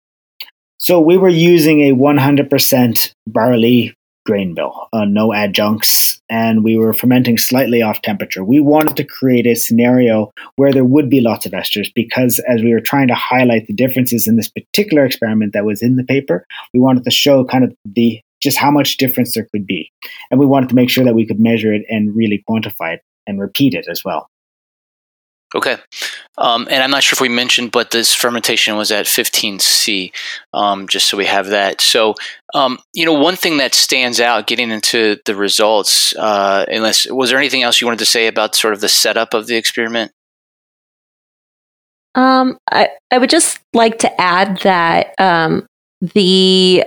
So 0.78 1.00
we 1.00 1.16
were 1.16 1.28
using 1.28 1.80
a 1.82 1.92
100% 1.92 3.14
barley 3.26 3.94
grain 4.24 4.54
bill, 4.54 4.88
uh, 4.92 5.04
no 5.04 5.32
adjuncts, 5.32 6.20
and 6.28 6.64
we 6.64 6.76
were 6.76 6.92
fermenting 6.92 7.38
slightly 7.38 7.82
off 7.82 8.02
temperature. 8.02 8.44
We 8.44 8.60
wanted 8.60 8.96
to 8.96 9.04
create 9.04 9.46
a 9.46 9.54
scenario 9.54 10.32
where 10.56 10.72
there 10.72 10.84
would 10.84 11.10
be 11.10 11.20
lots 11.20 11.46
of 11.46 11.52
esters 11.52 11.92
because 11.94 12.38
as 12.48 12.62
we 12.62 12.72
were 12.72 12.80
trying 12.80 13.08
to 13.08 13.14
highlight 13.14 13.66
the 13.66 13.74
differences 13.74 14.26
in 14.26 14.36
this 14.36 14.48
particular 14.48 15.04
experiment 15.04 15.52
that 15.52 15.64
was 15.64 15.82
in 15.82 15.96
the 15.96 16.04
paper, 16.04 16.46
we 16.72 16.80
wanted 16.80 17.04
to 17.04 17.10
show 17.10 17.44
kind 17.44 17.64
of 17.64 17.74
the 17.84 18.20
just 18.40 18.58
how 18.58 18.70
much 18.70 18.96
difference 18.96 19.34
there 19.34 19.46
could 19.52 19.66
be. 19.66 19.90
And 20.30 20.40
we 20.40 20.46
wanted 20.46 20.68
to 20.70 20.74
make 20.74 20.90
sure 20.90 21.04
that 21.04 21.14
we 21.14 21.26
could 21.26 21.38
measure 21.38 21.72
it 21.72 21.82
and 21.88 22.14
really 22.14 22.42
quantify 22.48 22.94
it 22.94 23.02
and 23.26 23.40
repeat 23.40 23.74
it 23.74 23.86
as 23.88 24.04
well. 24.04 24.28
Okay. 25.54 25.76
Um, 26.38 26.66
and 26.70 26.82
I'm 26.82 26.90
not 26.90 27.02
sure 27.02 27.14
if 27.14 27.20
we 27.20 27.28
mentioned, 27.28 27.72
but 27.72 27.90
this 27.90 28.14
fermentation 28.14 28.76
was 28.76 28.90
at 28.90 29.04
15C, 29.04 30.12
um, 30.54 30.88
just 30.88 31.08
so 31.08 31.16
we 31.16 31.26
have 31.26 31.48
that. 31.48 31.80
So, 31.82 32.14
um, 32.54 32.78
you 32.94 33.04
know, 33.04 33.12
one 33.12 33.36
thing 33.36 33.58
that 33.58 33.74
stands 33.74 34.18
out 34.18 34.46
getting 34.46 34.70
into 34.70 35.18
the 35.26 35.34
results, 35.34 36.16
uh, 36.16 36.64
unless, 36.68 37.06
was 37.10 37.30
there 37.30 37.38
anything 37.38 37.62
else 37.62 37.80
you 37.80 37.86
wanted 37.86 37.98
to 37.98 38.06
say 38.06 38.28
about 38.28 38.54
sort 38.54 38.72
of 38.72 38.80
the 38.80 38.88
setup 38.88 39.34
of 39.34 39.46
the 39.46 39.56
experiment? 39.56 40.12
Um, 42.14 42.58
I, 42.70 42.90
I 43.10 43.18
would 43.18 43.30
just 43.30 43.60
like 43.74 43.98
to 44.00 44.20
add 44.20 44.58
that 44.60 45.14
um, 45.18 45.66
the 46.00 46.84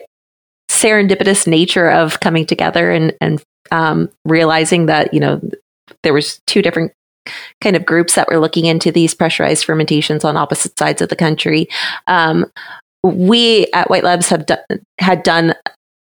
serendipitous 0.69 1.45
nature 1.47 1.89
of 1.89 2.19
coming 2.19 2.45
together 2.45 2.91
and, 2.91 3.13
and 3.21 3.43
um, 3.71 4.09
realizing 4.23 4.87
that, 4.87 5.13
you 5.13 5.19
know, 5.19 5.39
there 6.03 6.13
was 6.13 6.39
two 6.47 6.61
different 6.61 6.91
kind 7.61 7.75
of 7.75 7.85
groups 7.85 8.15
that 8.15 8.27
were 8.27 8.39
looking 8.39 8.65
into 8.65 8.91
these 8.91 9.13
pressurized 9.13 9.65
fermentations 9.65 10.23
on 10.23 10.37
opposite 10.37 10.77
sides 10.77 11.01
of 11.01 11.09
the 11.09 11.15
country. 11.15 11.67
Um, 12.07 12.45
we 13.03 13.67
at 13.73 13.89
White 13.89 14.03
Labs 14.03 14.29
have 14.29 14.45
do- 14.45 14.55
had 14.99 15.23
done 15.23 15.53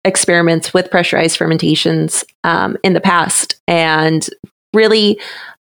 experiments 0.05 0.73
with 0.73 0.89
pressurized 0.89 1.37
fermentations 1.37 2.23
um, 2.43 2.77
in 2.83 2.93
the 2.93 3.01
past, 3.01 3.59
and 3.67 4.27
really 4.73 5.19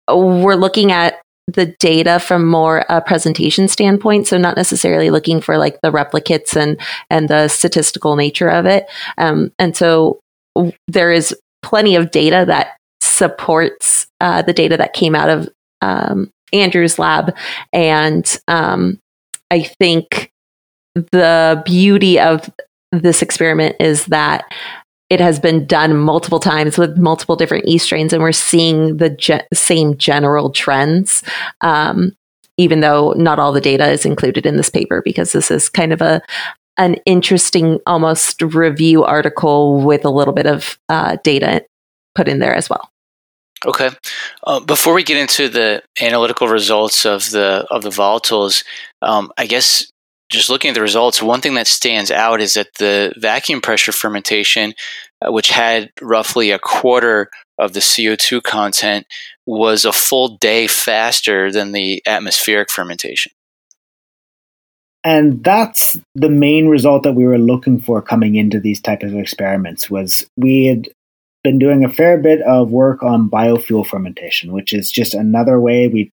we're 0.09 0.55
looking 0.55 0.93
at 0.93 1.21
the 1.49 1.67
data 1.79 2.19
from 2.19 2.45
more 2.45 2.85
a 2.89 3.01
presentation 3.01 3.69
standpoint 3.69 4.27
so 4.27 4.37
not 4.37 4.57
necessarily 4.57 5.11
looking 5.11 5.41
for 5.41 5.59
like 5.59 5.81
the 5.81 5.93
replicates 5.93 6.57
and 6.57 6.81
and 7.09 7.29
the 7.29 7.47
statistical 7.47 8.17
nature 8.17 8.49
of 8.49 8.67
it 8.67 8.87
um, 9.19 9.53
and 9.59 9.77
so 9.77 10.19
there 10.89 11.13
is 11.13 11.35
plenty 11.63 11.95
of 11.95 12.11
data 12.11 12.45
that 12.47 12.77
supports 13.01 13.96
uh, 14.21 14.43
the 14.43 14.53
data 14.53 14.77
that 14.77 14.93
came 14.93 15.15
out 15.15 15.29
of 15.29 15.49
um, 15.83 16.33
Andrew's 16.53 16.99
lab. 16.99 17.35
And 17.73 18.39
um, 18.49 19.01
I 19.51 19.63
think 19.63 20.33
the 20.95 21.63
beauty 21.65 22.19
of 22.19 22.51
this 22.93 23.23
experiment 23.23 23.77
is 23.81 24.07
that 24.07 24.53
it 25.09 25.21
has 25.21 25.39
been 25.39 25.67
done 25.67 25.97
multiple 25.97 26.41
times 26.41 26.79
with 26.79 26.99
multiple 26.99 27.37
different 27.37 27.67
E 27.67 27.79
strains, 27.79 28.13
and 28.13 28.23
we're 28.23 28.33
seeing 28.33 28.97
the 28.97 29.11
ge- 29.11 29.47
same 29.55 29.97
general 29.97 30.51
trends. 30.51 31.23
Um, 31.61 32.17
even 32.59 32.81
though 32.81 33.13
not 33.13 33.39
all 33.39 33.53
the 33.53 33.61
data 33.61 33.91
is 33.91 34.07
included 34.07 34.47
in 34.47 34.57
this 34.57 34.71
paper, 34.71 35.03
because 35.05 35.33
this 35.33 35.51
is 35.51 35.69
kind 35.69 35.93
of 35.93 36.01
a 36.01 36.23
an 36.79 36.95
interesting, 37.07 37.79
almost 37.87 38.43
review 38.43 39.05
article 39.05 39.81
with 39.81 40.05
a 40.05 40.11
little 40.11 40.35
bit 40.35 40.47
of 40.47 40.79
uh, 40.89 41.17
data 41.23 41.65
put 42.15 42.29
in 42.29 42.39
there 42.39 42.55
as 42.55 42.69
well. 42.69 42.91
Okay. 43.67 43.91
Uh, 44.45 44.61
before 44.61 44.95
we 44.95 45.03
get 45.03 45.17
into 45.17 45.49
the 45.49 45.83
analytical 46.01 46.47
results 46.47 47.05
of 47.05 47.31
the 47.31 47.67
of 47.69 47.83
the 47.83 47.91
volatiles, 47.91 48.65
um, 49.03 49.33
I 49.37 49.47
guess 49.47 49.91
just 50.31 50.51
looking 50.51 50.71
at 50.71 50.75
the 50.75 50.81
results, 50.81 51.21
one 51.21 51.41
thing 51.41 51.55
that 51.55 51.67
stands 51.67 52.11
out 52.11 52.41
is 52.41 52.55
that 52.55 52.75
the 52.79 53.13
vacuum 53.17 53.61
pressure 53.61 53.93
fermentation, 53.93 54.75
uh, 55.21 55.33
which 55.33 55.51
had 55.51 55.91
roughly 56.01 56.51
a 56.51 56.59
quarter 56.59 57.29
of 57.59 57.73
the 57.73 57.81
CO2 57.81 58.43
content, 58.43 59.07
was 59.47 59.85
a 59.85 59.93
full 59.93 60.37
day 60.39 60.67
faster 60.67 61.51
than 61.51 61.73
the 61.73 62.03
atmospheric 62.07 62.71
fermentation. 62.71 63.33
And 65.05 65.45
that's 65.45 65.99
the 66.17 66.29
main 66.29 66.67
result 66.67 67.05
that 67.05 67.13
we 67.13 67.25
were 67.25 67.39
looking 67.39 67.81
for 67.81 68.03
coming 68.03 68.35
into 68.35 68.59
these 68.59 68.81
types 68.81 69.05
of 69.05 69.15
experiments 69.15 69.89
was 69.89 70.29
we 70.37 70.67
had 70.67 70.89
been 71.47 71.61
doing 71.61 71.85
a 71.85 71.89
fair 71.89 72.19
bit 72.19 72.43
of 72.43 72.73
work 72.73 73.05
on 73.05 73.31
biofuel 73.31 73.87
fermentation, 73.87 74.53
which 74.53 74.73
is 74.73 74.91
just 74.91 75.15
another 75.15 75.61
way 75.61 75.87
we 75.87 76.11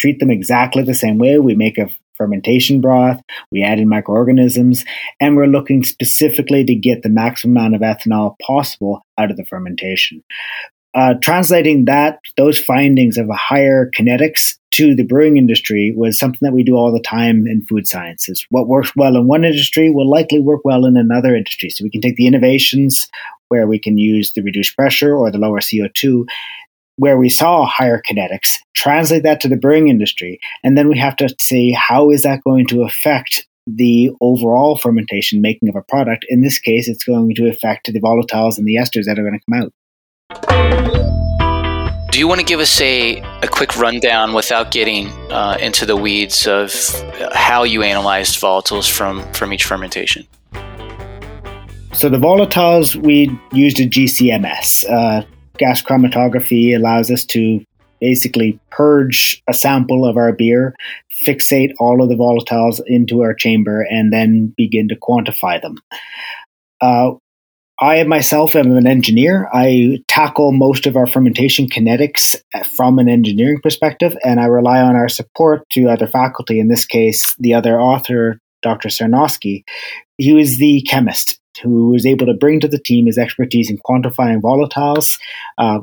treat 0.00 0.18
them 0.18 0.30
exactly 0.30 0.82
the 0.82 0.94
same 0.94 1.18
way. 1.18 1.38
We 1.38 1.54
make 1.54 1.76
a 1.76 1.90
fermentation 2.16 2.80
broth, 2.80 3.20
we 3.52 3.62
add 3.62 3.78
in 3.78 3.88
microorganisms, 3.88 4.86
and 5.20 5.36
we're 5.36 5.46
looking 5.46 5.84
specifically 5.84 6.64
to 6.64 6.74
get 6.74 7.02
the 7.02 7.10
maximum 7.10 7.58
amount 7.58 7.74
of 7.74 7.82
ethanol 7.82 8.34
possible 8.40 9.02
out 9.18 9.30
of 9.30 9.36
the 9.36 9.44
fermentation. 9.44 10.24
Uh, 10.94 11.14
translating 11.22 11.84
that 11.84 12.18
those 12.38 12.58
findings 12.58 13.18
of 13.18 13.28
a 13.28 13.36
higher 13.36 13.90
kinetics 13.94 14.54
to 14.72 14.96
the 14.96 15.04
brewing 15.04 15.36
industry 15.36 15.92
was 15.94 16.18
something 16.18 16.40
that 16.40 16.54
we 16.54 16.64
do 16.64 16.74
all 16.74 16.92
the 16.92 17.02
time 17.02 17.46
in 17.46 17.64
food 17.66 17.86
sciences. 17.86 18.44
What 18.50 18.68
works 18.68 18.92
well 18.96 19.16
in 19.16 19.28
one 19.28 19.44
industry 19.44 19.90
will 19.90 20.08
likely 20.08 20.40
work 20.40 20.62
well 20.64 20.86
in 20.86 20.96
another 20.96 21.36
industry. 21.36 21.70
So 21.70 21.84
we 21.84 21.90
can 21.90 22.00
take 22.00 22.16
the 22.16 22.26
innovations 22.26 23.08
where 23.50 23.66
we 23.66 23.78
can 23.78 23.98
use 23.98 24.32
the 24.32 24.42
reduced 24.42 24.74
pressure 24.76 25.14
or 25.14 25.30
the 25.30 25.38
lower 25.38 25.60
CO2 25.60 26.24
where 26.96 27.16
we 27.16 27.30
saw 27.30 27.64
higher 27.64 28.00
kinetics, 28.00 28.58
translate 28.74 29.22
that 29.22 29.40
to 29.40 29.48
the 29.48 29.56
brewing 29.56 29.88
industry, 29.88 30.38
and 30.62 30.76
then 30.76 30.86
we 30.86 30.98
have 30.98 31.16
to 31.16 31.34
see 31.40 31.72
how 31.72 32.10
is 32.10 32.24
that 32.24 32.44
going 32.44 32.66
to 32.66 32.82
affect 32.82 33.46
the 33.66 34.10
overall 34.20 34.76
fermentation 34.76 35.40
making 35.40 35.70
of 35.70 35.76
a 35.76 35.82
product. 35.82 36.26
In 36.28 36.42
this 36.42 36.58
case, 36.58 36.88
it's 36.88 37.04
going 37.04 37.34
to 37.36 37.48
affect 37.48 37.90
the 37.90 38.00
volatiles 38.00 38.58
and 38.58 38.66
the 38.66 38.76
esters 38.76 39.06
that 39.06 39.18
are 39.18 39.22
going 39.22 39.38
to 39.38 39.44
come 39.48 39.62
out. 39.62 39.72
Do 42.10 42.18
you 42.18 42.28
want 42.28 42.40
to 42.40 42.46
give 42.46 42.60
us 42.60 42.78
a, 42.82 43.20
a 43.40 43.48
quick 43.48 43.78
rundown 43.78 44.34
without 44.34 44.70
getting 44.70 45.06
uh, 45.30 45.56
into 45.58 45.86
the 45.86 45.96
weeds 45.96 46.46
of 46.46 46.74
how 47.32 47.62
you 47.62 47.82
analyzed 47.82 48.38
volatiles 48.38 48.90
from, 48.90 49.22
from 49.32 49.54
each 49.54 49.64
fermentation? 49.64 50.26
So 51.92 52.08
the 52.08 52.18
volatiles 52.18 52.94
we 52.96 53.30
used 53.52 53.80
a 53.80 53.86
GCMS. 53.86 54.88
Uh, 54.88 55.26
gas 55.58 55.82
chromatography 55.82 56.74
allows 56.74 57.10
us 57.10 57.24
to 57.26 57.62
basically 58.00 58.58
purge 58.70 59.42
a 59.48 59.52
sample 59.52 60.06
of 60.06 60.16
our 60.16 60.32
beer, 60.32 60.74
fixate 61.26 61.72
all 61.78 62.02
of 62.02 62.08
the 62.08 62.14
volatiles 62.14 62.80
into 62.86 63.22
our 63.22 63.34
chamber, 63.34 63.86
and 63.90 64.12
then 64.12 64.54
begin 64.56 64.88
to 64.88 64.96
quantify 64.96 65.60
them. 65.60 65.76
Uh, 66.80 67.12
I 67.78 68.02
myself 68.04 68.54
am 68.56 68.76
an 68.76 68.86
engineer. 68.86 69.48
I 69.52 69.98
tackle 70.06 70.52
most 70.52 70.86
of 70.86 70.96
our 70.96 71.06
fermentation 71.06 71.66
kinetics 71.66 72.36
from 72.76 72.98
an 72.98 73.08
engineering 73.08 73.60
perspective, 73.62 74.16
and 74.24 74.38
I 74.38 74.44
rely 74.44 74.80
on 74.80 74.96
our 74.96 75.08
support 75.08 75.68
to 75.70 75.88
other 75.88 76.06
faculty. 76.06 76.60
In 76.60 76.68
this 76.68 76.84
case, 76.84 77.34
the 77.38 77.54
other 77.54 77.80
author, 77.80 78.38
Dr. 78.62 78.90
Sarnoski. 78.90 79.64
he 80.18 80.32
was 80.32 80.58
the 80.58 80.82
chemist 80.82 81.39
who 81.62 81.90
was 81.90 82.06
able 82.06 82.26
to 82.26 82.34
bring 82.34 82.60
to 82.60 82.68
the 82.68 82.78
team 82.78 83.06
his 83.06 83.18
expertise 83.18 83.70
in 83.70 83.78
quantifying 83.78 84.40
volatiles, 84.40 85.18
uh, 85.58 85.80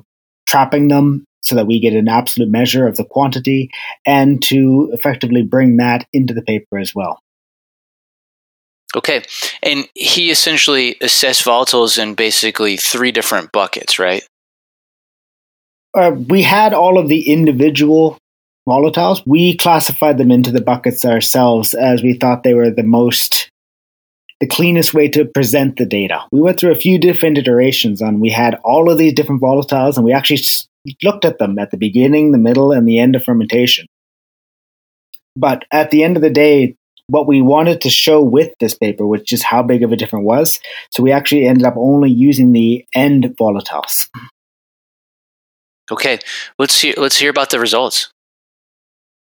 trapping 0.47 0.87
them 0.87 1.25
so 1.41 1.55
that 1.55 1.67
we 1.67 1.79
get 1.79 1.93
an 1.93 2.07
absolute 2.07 2.49
measure 2.49 2.87
of 2.87 2.97
the 2.97 3.05
quantity, 3.05 3.69
and 4.05 4.41
to 4.43 4.89
effectively 4.93 5.43
bring 5.43 5.77
that 5.77 6.07
into 6.11 6.33
the 6.33 6.41
paper 6.41 6.77
as 6.77 6.93
well. 6.95 7.19
Okay. 8.95 9.23
And 9.61 9.87
he 9.93 10.31
essentially 10.31 10.95
assessed 11.01 11.45
volatiles 11.45 12.01
in 12.01 12.15
basically 12.15 12.77
three 12.77 13.11
different 13.11 13.51
buckets, 13.51 13.99
right? 13.99 14.23
Uh, 15.93 16.11
we 16.27 16.43
had 16.43 16.73
all 16.73 16.97
of 16.97 17.07
the 17.07 17.31
individual 17.31 18.17
volatiles. 18.67 19.21
We 19.25 19.57
classified 19.57 20.17
them 20.17 20.31
into 20.31 20.51
the 20.51 20.61
buckets 20.61 21.05
ourselves 21.05 21.73
as 21.73 22.03
we 22.03 22.13
thought 22.13 22.43
they 22.43 22.53
were 22.53 22.71
the 22.71 22.83
most 22.83 23.49
the 24.39 24.47
cleanest 24.47 24.93
way 24.93 25.07
to 25.09 25.25
present 25.25 25.77
the 25.77 25.85
data. 25.85 26.25
We 26.31 26.41
went 26.41 26.59
through 26.59 26.71
a 26.71 26.75
few 26.75 26.99
different 26.99 27.37
iterations 27.37 28.01
on 28.01 28.19
we 28.19 28.29
had 28.29 28.55
all 28.63 28.91
of 28.91 28.97
these 28.97 29.13
different 29.13 29.41
volatiles 29.41 29.95
and 29.95 30.05
we 30.05 30.13
actually 30.13 30.41
looked 31.03 31.25
at 31.25 31.39
them 31.39 31.57
at 31.57 31.71
the 31.71 31.77
beginning, 31.77 32.31
the 32.31 32.37
middle, 32.37 32.71
and 32.71 32.87
the 32.87 32.99
end 32.99 33.15
of 33.15 33.23
fermentation. 33.23 33.87
But 35.35 35.65
at 35.71 35.91
the 35.91 36.03
end 36.03 36.17
of 36.17 36.23
the 36.23 36.29
day, 36.29 36.75
what 37.07 37.27
we 37.27 37.41
wanted 37.41 37.81
to 37.81 37.89
show 37.89 38.21
with 38.21 38.51
this 38.59 38.75
paper 38.75 39.07
was 39.07 39.21
just 39.21 39.43
how 39.43 39.63
big 39.63 39.83
of 39.83 39.91
a 39.91 39.95
difference 39.95 40.25
was. 40.25 40.59
So 40.91 41.01
we 41.01 41.11
actually 41.11 41.47
ended 41.47 41.65
up 41.65 41.75
only 41.77 42.11
using 42.11 42.51
the 42.51 42.85
end 42.93 43.23
volatiles. 43.39 44.09
Okay, 45.89 46.19
let's 46.59 46.81
hear 46.81 46.93
let's 46.97 47.17
hear 47.17 47.29
about 47.29 47.49
the 47.49 47.59
results. 47.59 48.11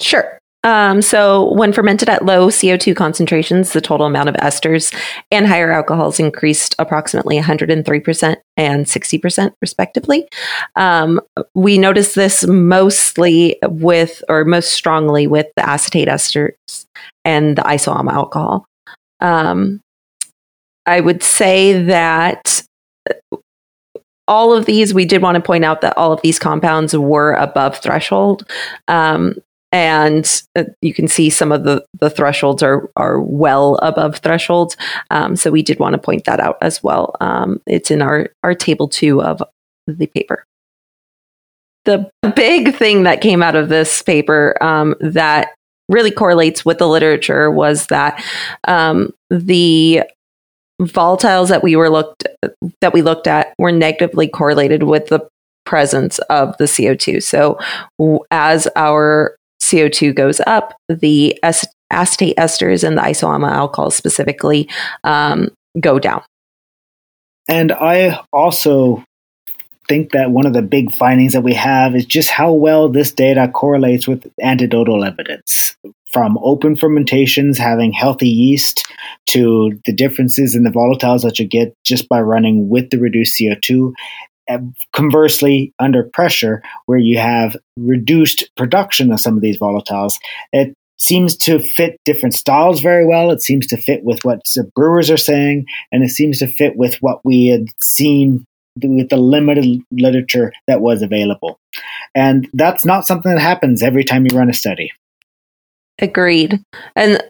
Sure. 0.00 0.38
Um, 0.66 1.00
so, 1.00 1.52
when 1.54 1.72
fermented 1.72 2.08
at 2.08 2.24
low 2.24 2.48
CO2 2.48 2.96
concentrations, 2.96 3.72
the 3.72 3.80
total 3.80 4.04
amount 4.04 4.28
of 4.28 4.34
esters 4.34 4.92
and 5.30 5.46
higher 5.46 5.70
alcohols 5.70 6.18
increased 6.18 6.74
approximately 6.80 7.38
103% 7.38 8.36
and 8.56 8.84
60%, 8.84 9.52
respectively. 9.62 10.26
Um, 10.74 11.20
we 11.54 11.78
noticed 11.78 12.16
this 12.16 12.44
mostly 12.48 13.56
with, 13.62 14.24
or 14.28 14.44
most 14.44 14.72
strongly 14.72 15.28
with 15.28 15.46
the 15.54 15.64
acetate 15.64 16.08
esters 16.08 16.56
and 17.24 17.56
the 17.56 17.62
isoamyl 17.62 18.10
alcohol. 18.10 18.66
Um, 19.20 19.80
I 20.84 21.00
would 21.00 21.22
say 21.22 21.80
that 21.84 22.64
all 24.26 24.52
of 24.52 24.66
these, 24.66 24.92
we 24.92 25.04
did 25.04 25.22
want 25.22 25.36
to 25.36 25.40
point 25.40 25.64
out 25.64 25.80
that 25.82 25.96
all 25.96 26.12
of 26.12 26.22
these 26.22 26.40
compounds 26.40 26.96
were 26.96 27.34
above 27.34 27.78
threshold. 27.78 28.50
Um, 28.88 29.36
and 29.72 30.42
uh, 30.54 30.64
you 30.80 30.94
can 30.94 31.08
see 31.08 31.28
some 31.28 31.52
of 31.52 31.64
the, 31.64 31.84
the 32.00 32.10
thresholds 32.10 32.62
are, 32.62 32.88
are 32.96 33.20
well 33.20 33.76
above 33.76 34.18
thresholds. 34.18 34.76
Um, 35.10 35.36
so 35.36 35.50
we 35.50 35.62
did 35.62 35.78
want 35.78 35.94
to 35.94 35.98
point 35.98 36.24
that 36.24 36.40
out 36.40 36.56
as 36.60 36.82
well. 36.82 37.16
Um, 37.20 37.60
it's 37.66 37.90
in 37.90 38.02
our, 38.02 38.30
our 38.42 38.54
table 38.54 38.88
two 38.88 39.22
of 39.22 39.42
the 39.86 40.06
paper. 40.06 40.44
The 41.84 42.10
big 42.34 42.74
thing 42.74 43.04
that 43.04 43.20
came 43.20 43.42
out 43.42 43.54
of 43.54 43.68
this 43.68 44.02
paper 44.02 44.56
um, 44.60 44.96
that 45.00 45.54
really 45.88 46.10
correlates 46.10 46.64
with 46.64 46.78
the 46.78 46.88
literature 46.88 47.50
was 47.50 47.86
that 47.86 48.24
um, 48.66 49.12
the 49.30 50.02
volatiles 50.80 51.48
that 51.48 51.62
we 51.62 51.76
were 51.76 51.88
looked 51.88 52.26
that 52.80 52.92
we 52.92 53.02
looked 53.02 53.26
at 53.26 53.54
were 53.58 53.72
negatively 53.72 54.28
correlated 54.28 54.82
with 54.82 55.06
the 55.06 55.26
presence 55.64 56.18
of 56.30 56.56
the 56.58 56.64
CO2. 56.64 57.22
So 57.22 57.58
as 58.30 58.68
our 58.76 59.36
CO2 59.62 60.14
goes 60.14 60.40
up, 60.46 60.74
the 60.88 61.38
acetate 61.42 62.36
esters 62.36 62.84
and 62.84 62.98
the 62.98 63.02
isoamyl 63.02 63.50
alcohols 63.50 63.96
specifically 63.96 64.68
um, 65.04 65.48
go 65.80 65.98
down. 65.98 66.22
And 67.48 67.72
I 67.72 68.20
also 68.32 69.04
think 69.88 70.12
that 70.12 70.30
one 70.30 70.46
of 70.46 70.52
the 70.52 70.62
big 70.62 70.92
findings 70.92 71.32
that 71.34 71.42
we 71.42 71.54
have 71.54 71.94
is 71.94 72.04
just 72.04 72.28
how 72.28 72.52
well 72.52 72.88
this 72.88 73.12
data 73.12 73.48
correlates 73.52 74.08
with 74.08 74.26
anecdotal 74.42 75.04
evidence. 75.04 75.76
From 76.12 76.38
open 76.42 76.76
fermentations 76.76 77.58
having 77.58 77.92
healthy 77.92 78.28
yeast 78.28 78.86
to 79.26 79.78
the 79.84 79.92
differences 79.92 80.54
in 80.54 80.64
the 80.64 80.70
volatiles 80.70 81.22
that 81.22 81.38
you 81.38 81.46
get 81.46 81.74
just 81.84 82.08
by 82.08 82.20
running 82.20 82.68
with 82.68 82.90
the 82.90 82.98
reduced 82.98 83.38
CO2 83.38 83.92
Uh, 84.48 84.58
conversely, 84.92 85.72
under 85.78 86.04
pressure, 86.04 86.62
where 86.86 86.98
you 86.98 87.18
have 87.18 87.56
reduced 87.76 88.48
production 88.56 89.12
of 89.12 89.20
some 89.20 89.36
of 89.36 89.42
these 89.42 89.58
volatiles, 89.58 90.14
it 90.52 90.74
seems 90.98 91.36
to 91.36 91.58
fit 91.58 91.98
different 92.04 92.34
styles 92.34 92.80
very 92.80 93.06
well. 93.06 93.30
It 93.30 93.42
seems 93.42 93.66
to 93.68 93.76
fit 93.76 94.04
with 94.04 94.24
what 94.24 94.40
the 94.54 94.70
brewers 94.74 95.10
are 95.10 95.16
saying, 95.16 95.66
and 95.92 96.02
it 96.02 96.10
seems 96.10 96.38
to 96.38 96.46
fit 96.46 96.76
with 96.76 96.96
what 97.02 97.20
we 97.24 97.46
had 97.46 97.66
seen 97.80 98.44
with 98.82 99.08
the 99.08 99.16
limited 99.16 99.82
literature 99.90 100.52
that 100.66 100.80
was 100.80 101.02
available. 101.02 101.58
And 102.14 102.48
that's 102.52 102.84
not 102.84 103.06
something 103.06 103.32
that 103.32 103.40
happens 103.40 103.82
every 103.82 104.04
time 104.04 104.26
you 104.26 104.36
run 104.36 104.50
a 104.50 104.54
study. 104.54 104.92
Agreed. 105.98 106.60
And 106.94 107.22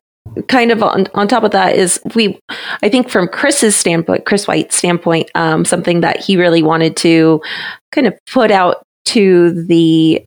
kind 0.48 0.70
of 0.70 0.82
on, 0.82 1.06
on 1.14 1.28
top 1.28 1.44
of 1.44 1.50
that 1.52 1.76
is 1.76 2.00
we 2.14 2.38
i 2.82 2.88
think 2.88 3.08
from 3.08 3.26
chris's 3.26 3.74
standpoint 3.74 4.24
chris 4.26 4.46
white's 4.46 4.76
standpoint 4.76 5.30
um, 5.34 5.64
something 5.64 6.00
that 6.00 6.18
he 6.20 6.36
really 6.36 6.62
wanted 6.62 6.96
to 6.96 7.40
kind 7.92 8.06
of 8.06 8.14
put 8.26 8.50
out 8.50 8.84
to 9.04 9.64
the 9.64 10.24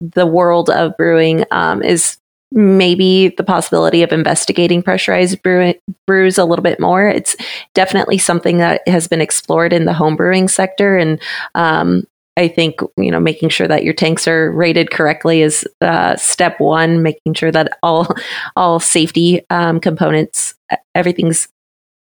the 0.00 0.26
world 0.26 0.70
of 0.70 0.96
brewing 0.96 1.44
um, 1.50 1.82
is 1.82 2.18
maybe 2.52 3.28
the 3.36 3.44
possibility 3.44 4.02
of 4.02 4.12
investigating 4.12 4.82
pressurized 4.82 5.42
brew- 5.42 5.74
brews 6.06 6.38
a 6.38 6.44
little 6.44 6.62
bit 6.62 6.78
more. 6.78 7.08
It's 7.08 7.36
definitely 7.74 8.18
something 8.18 8.58
that 8.58 8.86
has 8.86 9.08
been 9.08 9.20
explored 9.20 9.72
in 9.72 9.84
the 9.84 9.92
home 9.92 10.16
brewing 10.16 10.48
sector 10.48 10.96
and 10.96 11.20
um, 11.54 12.04
I 12.36 12.48
think 12.48 12.80
you 12.96 13.10
know 13.10 13.20
making 13.20 13.48
sure 13.48 13.68
that 13.68 13.84
your 13.84 13.94
tanks 13.94 14.28
are 14.28 14.52
rated 14.52 14.90
correctly 14.90 15.42
is 15.42 15.66
uh, 15.80 16.16
step 16.16 16.60
one. 16.60 17.02
Making 17.02 17.34
sure 17.34 17.50
that 17.50 17.78
all 17.82 18.08
all 18.56 18.80
safety 18.80 19.42
um, 19.50 19.80
components, 19.80 20.54
everything's 20.94 21.48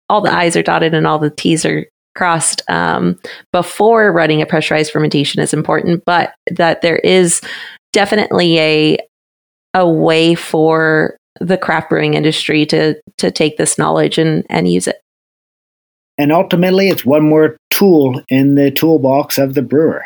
all 0.08 0.20
the 0.20 0.32
I's 0.32 0.56
are 0.56 0.62
dotted 0.62 0.94
and 0.94 1.06
all 1.06 1.18
the 1.18 1.30
T's 1.30 1.64
are 1.64 1.86
crossed 2.14 2.62
um, 2.68 3.18
before 3.52 4.12
running 4.12 4.42
a 4.42 4.46
pressurized 4.46 4.92
fermentation 4.92 5.40
is 5.40 5.54
important. 5.54 6.02
But 6.04 6.34
that 6.50 6.82
there 6.82 6.98
is 6.98 7.40
definitely 7.92 8.58
a 8.58 8.98
a 9.74 9.88
way 9.88 10.34
for 10.34 11.16
the 11.40 11.56
craft 11.56 11.90
brewing 11.90 12.14
industry 12.14 12.66
to 12.66 12.94
to 13.18 13.30
take 13.30 13.56
this 13.56 13.78
knowledge 13.78 14.18
and 14.18 14.46
and 14.48 14.70
use 14.70 14.86
it. 14.86 14.96
And 16.18 16.30
ultimately, 16.30 16.88
it's 16.88 17.06
one 17.06 17.26
more 17.26 17.56
tool 17.70 18.22
in 18.28 18.54
the 18.54 18.70
toolbox 18.70 19.38
of 19.38 19.54
the 19.54 19.62
brewer. 19.62 20.04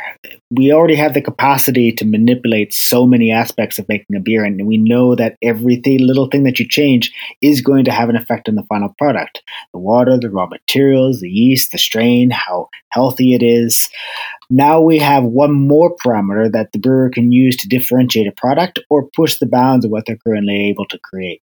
We 0.53 0.73
already 0.73 0.95
have 0.95 1.15
the 1.15 1.21
capacity 1.21 1.91
to 1.93 2.05
manipulate 2.05 2.73
so 2.73 3.07
many 3.07 3.33
aspects 3.33 3.81
of 3.81 3.89
making 3.89 4.15
a 4.15 4.21
beer, 4.21 4.45
and 4.45 4.65
we 4.67 4.77
know 4.77 5.17
that 5.17 5.37
every 5.43 5.83
little 5.85 6.29
thing 6.29 6.45
that 6.45 6.61
you 6.61 6.69
change 6.69 7.13
is 7.43 7.61
going 7.61 7.87
to 7.87 7.91
have 7.91 8.09
an 8.09 8.17
effect 8.17 8.49
on 8.49 8.55
the 8.55 8.63
final 8.63 8.95
product 8.97 9.43
the 9.73 9.81
water, 9.81 10.17
the 10.17 10.31
raw 10.31 10.47
materials, 10.47 11.21
the 11.21 11.29
yeast, 11.29 11.73
the 11.73 11.79
strain, 11.79 12.31
how 12.31 12.69
healthy 12.91 13.35
it 13.35 13.43
is. 13.43 13.91
Now 14.49 14.81
we 14.81 14.99
have 14.99 15.25
one 15.25 15.53
more 15.53 15.97
parameter 15.97 16.51
that 16.53 16.71
the 16.73 16.79
brewer 16.79 17.11
can 17.11 17.33
use 17.33 17.57
to 17.59 17.69
differentiate 17.69 18.29
a 18.29 18.33
product 18.33 18.79
or 18.89 19.09
push 19.09 19.39
the 19.39 19.47
bounds 19.47 19.85
of 19.85 19.91
what 19.91 20.05
they're 20.07 20.17
currently 20.25 20.69
able 20.69 20.87
to 20.87 20.99
create. 20.99 21.43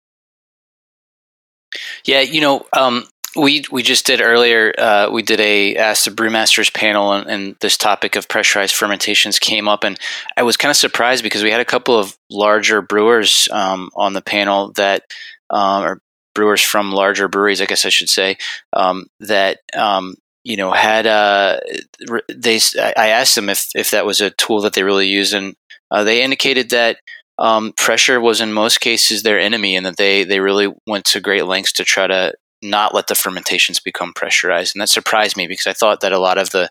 Yeah, 2.05 2.21
you 2.21 2.39
know, 2.39 2.65
um, 2.73 3.05
we 3.35 3.63
we 3.71 3.83
just 3.83 4.05
did 4.05 4.21
earlier. 4.21 4.73
Uh, 4.77 5.09
we 5.11 5.23
did 5.23 5.39
a 5.39 5.75
ask 5.75 6.05
the 6.05 6.11
brewmasters 6.11 6.73
panel, 6.73 7.13
and, 7.13 7.29
and, 7.29 7.55
this 7.61 7.77
topic 7.77 8.15
of 8.15 8.27
pressurized 8.27 8.75
fermentations 8.75 9.39
came 9.39 9.67
up, 9.67 9.83
and 9.83 9.99
I 10.37 10.43
was 10.43 10.57
kind 10.57 10.69
of 10.69 10.77
surprised 10.77 11.23
because 11.23 11.43
we 11.43 11.51
had 11.51 11.61
a 11.61 11.65
couple 11.65 11.97
of 11.97 12.17
larger 12.29 12.81
brewers 12.81 13.47
um, 13.51 13.89
on 13.95 14.13
the 14.13 14.21
panel 14.21 14.71
that, 14.73 15.03
um, 15.49 15.83
or 15.83 16.01
brewers 16.35 16.61
from 16.61 16.91
larger 16.91 17.27
breweries, 17.27 17.61
I 17.61 17.65
guess 17.65 17.85
I 17.85 17.89
should 17.89 18.09
say, 18.09 18.37
um, 18.73 19.07
that 19.19 19.59
um, 19.75 20.15
you 20.43 20.57
know 20.57 20.71
had 20.71 21.07
uh, 21.07 21.59
they. 22.29 22.59
I 22.77 23.07
asked 23.09 23.35
them 23.35 23.49
if 23.49 23.69
if 23.75 23.91
that 23.91 24.05
was 24.05 24.21
a 24.21 24.31
tool 24.31 24.61
that 24.61 24.73
they 24.73 24.83
really 24.83 25.07
use, 25.07 25.33
and 25.33 25.55
uh, 25.91 26.03
they 26.03 26.23
indicated 26.23 26.69
that. 26.69 26.97
Um, 27.39 27.73
pressure 27.75 28.21
was 28.21 28.41
in 28.41 28.53
most 28.53 28.79
cases 28.79 29.23
their 29.23 29.39
enemy, 29.39 29.75
and 29.75 29.87
that 29.87 29.97
they 29.97 30.23
they 30.23 30.39
really 30.39 30.71
went 30.85 31.03
to 31.05 31.19
great 31.19 31.47
lengths 31.47 31.73
to 31.73 31.83
try 31.83 32.05
to 32.05 32.35
not 32.63 32.93
let 32.93 33.07
the 33.07 33.15
fermentations 33.15 33.79
become 33.79 34.13
pressurized, 34.13 34.75
and 34.75 34.81
that 34.81 34.89
surprised 34.89 35.37
me 35.37 35.47
because 35.47 35.67
I 35.67 35.73
thought 35.73 36.01
that 36.01 36.11
a 36.11 36.19
lot 36.19 36.37
of 36.37 36.51
the 36.51 36.69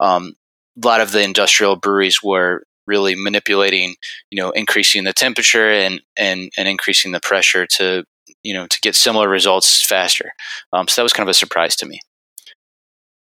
um, 0.00 0.34
a 0.82 0.86
lot 0.86 1.00
of 1.00 1.12
the 1.12 1.22
industrial 1.22 1.76
breweries 1.76 2.22
were 2.22 2.64
really 2.86 3.14
manipulating, 3.14 3.94
you 4.30 4.42
know, 4.42 4.50
increasing 4.50 5.04
the 5.04 5.12
temperature 5.12 5.70
and 5.70 6.00
and 6.16 6.50
and 6.56 6.68
increasing 6.68 7.12
the 7.12 7.20
pressure 7.20 7.66
to 7.66 8.04
you 8.42 8.54
know 8.54 8.66
to 8.66 8.80
get 8.80 8.94
similar 8.94 9.28
results 9.28 9.84
faster. 9.84 10.32
Um, 10.72 10.88
so 10.88 11.00
that 11.00 11.04
was 11.04 11.12
kind 11.12 11.28
of 11.28 11.30
a 11.30 11.34
surprise 11.34 11.76
to 11.76 11.86
me. 11.86 12.00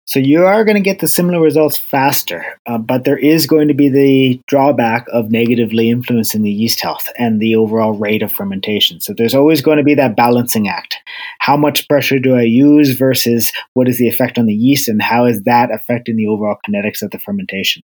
So 0.08 0.20
you 0.20 0.46
are 0.46 0.64
going 0.64 0.76
to 0.76 0.80
get 0.80 1.00
the 1.00 1.06
similar 1.06 1.38
results 1.38 1.76
faster, 1.76 2.42
uh, 2.64 2.78
but 2.78 3.04
there 3.04 3.18
is 3.18 3.46
going 3.46 3.68
to 3.68 3.74
be 3.74 3.90
the 3.90 4.40
drawback 4.46 5.06
of 5.12 5.30
negatively 5.30 5.90
influencing 5.90 6.40
the 6.40 6.50
yeast 6.50 6.80
health 6.80 7.10
and 7.18 7.40
the 7.40 7.56
overall 7.56 7.92
rate 7.92 8.22
of 8.22 8.32
fermentation. 8.32 9.02
So 9.02 9.12
there's 9.12 9.34
always 9.34 9.60
going 9.60 9.76
to 9.76 9.84
be 9.84 9.94
that 9.96 10.16
balancing 10.16 10.66
act. 10.66 10.96
How 11.40 11.58
much 11.58 11.86
pressure 11.88 12.18
do 12.18 12.34
I 12.34 12.44
use 12.44 12.92
versus 12.92 13.52
what 13.74 13.86
is 13.86 13.98
the 13.98 14.08
effect 14.08 14.38
on 14.38 14.46
the 14.46 14.54
yeast 14.54 14.88
and 14.88 15.02
how 15.02 15.26
is 15.26 15.42
that 15.42 15.70
affecting 15.70 16.16
the 16.16 16.28
overall 16.28 16.56
kinetics 16.66 17.02
of 17.02 17.10
the 17.10 17.18
fermentation? 17.18 17.82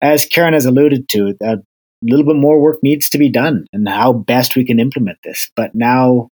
As 0.00 0.26
Karen 0.26 0.54
has 0.54 0.66
alluded 0.66 1.08
to, 1.08 1.34
a 1.42 1.56
little 2.02 2.24
bit 2.24 2.36
more 2.36 2.60
work 2.60 2.84
needs 2.84 3.08
to 3.08 3.18
be 3.18 3.30
done 3.30 3.66
and 3.72 3.88
how 3.88 4.12
best 4.12 4.54
we 4.54 4.64
can 4.64 4.78
implement 4.78 5.18
this. 5.24 5.50
But 5.56 5.74
now 5.74 6.28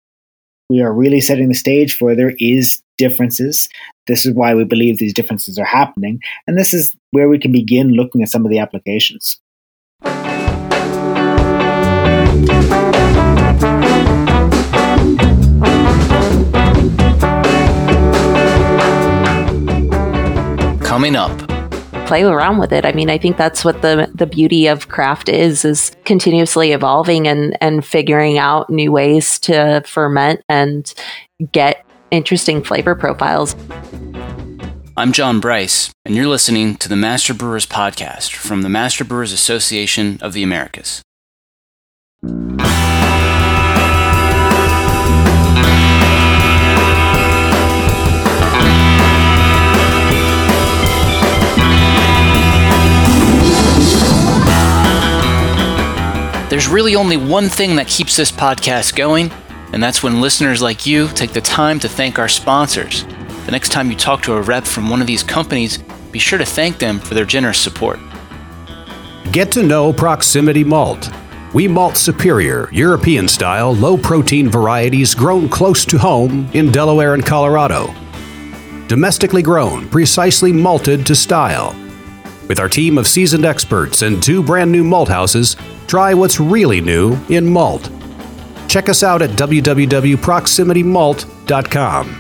we 0.71 0.81
are 0.81 0.93
really 0.93 1.19
setting 1.19 1.49
the 1.49 1.53
stage 1.53 1.97
for 1.97 2.15
there 2.15 2.33
is 2.39 2.81
differences. 2.97 3.67
This 4.07 4.25
is 4.25 4.33
why 4.33 4.55
we 4.55 4.63
believe 4.63 4.99
these 4.99 5.13
differences 5.13 5.59
are 5.59 5.65
happening. 5.65 6.21
And 6.47 6.57
this 6.57 6.73
is 6.73 6.95
where 7.09 7.27
we 7.27 7.39
can 7.39 7.51
begin 7.51 7.89
looking 7.89 8.23
at 8.23 8.29
some 8.29 8.45
of 8.45 8.51
the 8.51 8.59
applications. 8.59 9.37
Coming 20.81 21.17
up 21.17 21.50
play 22.11 22.23
around 22.23 22.57
with 22.57 22.73
it. 22.73 22.83
I 22.83 22.91
mean, 22.91 23.09
I 23.09 23.17
think 23.17 23.37
that's 23.37 23.63
what 23.63 23.81
the 23.81 24.11
the 24.13 24.27
beauty 24.27 24.67
of 24.67 24.89
craft 24.89 25.29
is 25.29 25.63
is 25.63 25.95
continuously 26.03 26.73
evolving 26.73 27.25
and 27.25 27.57
and 27.61 27.85
figuring 27.85 28.37
out 28.37 28.69
new 28.69 28.91
ways 28.91 29.39
to 29.39 29.81
ferment 29.85 30.41
and 30.49 30.93
get 31.53 31.85
interesting 32.11 32.63
flavor 32.65 32.95
profiles. 32.95 33.55
I'm 34.97 35.13
John 35.13 35.39
Bryce, 35.39 35.89
and 36.03 36.13
you're 36.13 36.27
listening 36.27 36.75
to 36.79 36.89
the 36.89 36.97
Master 36.97 37.33
Brewers 37.33 37.65
Podcast 37.65 38.33
from 38.35 38.61
the 38.61 38.67
Master 38.67 39.05
Brewers 39.05 39.31
Association 39.31 40.19
of 40.21 40.33
the 40.33 40.43
Americas. 40.43 41.01
Really 56.71 56.95
only 56.95 57.17
one 57.17 57.49
thing 57.49 57.75
that 57.75 57.87
keeps 57.87 58.15
this 58.15 58.31
podcast 58.31 58.95
going, 58.95 59.29
and 59.73 59.83
that's 59.83 60.01
when 60.01 60.21
listeners 60.21 60.61
like 60.61 60.85
you 60.85 61.07
take 61.09 61.33
the 61.33 61.41
time 61.41 61.79
to 61.79 61.89
thank 61.89 62.17
our 62.17 62.29
sponsors. 62.29 63.03
The 63.45 63.51
next 63.51 63.69
time 63.69 63.91
you 63.91 63.97
talk 63.97 64.21
to 64.23 64.33
a 64.33 64.41
rep 64.41 64.63
from 64.63 64.89
one 64.89 65.01
of 65.01 65.07
these 65.07 65.23
companies, 65.23 65.79
be 66.11 66.19
sure 66.19 66.39
to 66.39 66.45
thank 66.45 66.77
them 66.77 66.99
for 66.99 67.13
their 67.13 67.25
generous 67.25 67.59
support. 67.59 67.99
Get 69.31 69.51
to 69.53 69.63
know 69.63 69.91
Proximity 69.91 70.63
Malt. 70.63 71.09
We 71.53 71.67
malt 71.67 71.97
superior, 71.97 72.69
European 72.71 73.27
style, 73.27 73.73
low 73.73 73.97
protein 73.97 74.49
varieties 74.49 75.13
grown 75.13 75.49
close 75.49 75.83
to 75.85 75.97
home 75.97 76.49
in 76.53 76.71
Delaware 76.71 77.13
and 77.13 77.25
Colorado. 77.25 77.93
Domestically 78.87 79.41
grown, 79.41 79.89
precisely 79.89 80.53
malted 80.53 81.05
to 81.07 81.15
style. 81.15 81.75
With 82.47 82.59
our 82.59 82.69
team 82.69 82.97
of 82.97 83.07
seasoned 83.07 83.45
experts 83.45 84.01
and 84.01 84.21
two 84.21 84.41
brand 84.41 84.71
new 84.71 84.83
malt 84.83 85.09
houses, 85.09 85.55
try 85.91 86.13
what's 86.13 86.39
really 86.39 86.79
new 86.79 87.17
in 87.27 87.45
malt. 87.45 87.91
Check 88.69 88.87
us 88.87 89.03
out 89.03 89.21
at 89.21 89.31
www.proximitymalt.com. 89.31 92.17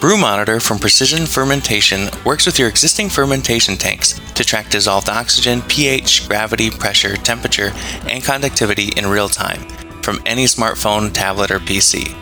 Brew 0.00 0.16
Monitor 0.16 0.58
from 0.58 0.78
Precision 0.78 1.26
Fermentation 1.26 2.08
works 2.24 2.46
with 2.46 2.58
your 2.58 2.70
existing 2.70 3.10
fermentation 3.10 3.76
tanks 3.76 4.18
to 4.32 4.44
track 4.44 4.70
dissolved 4.70 5.10
oxygen, 5.10 5.60
pH, 5.60 6.26
gravity, 6.26 6.70
pressure, 6.70 7.18
temperature, 7.18 7.72
and 8.08 8.24
conductivity 8.24 8.92
in 8.96 9.06
real 9.06 9.28
time 9.28 9.60
from 10.00 10.18
any 10.24 10.46
smartphone, 10.46 11.12
tablet, 11.12 11.50
or 11.50 11.58
PC. 11.58 12.14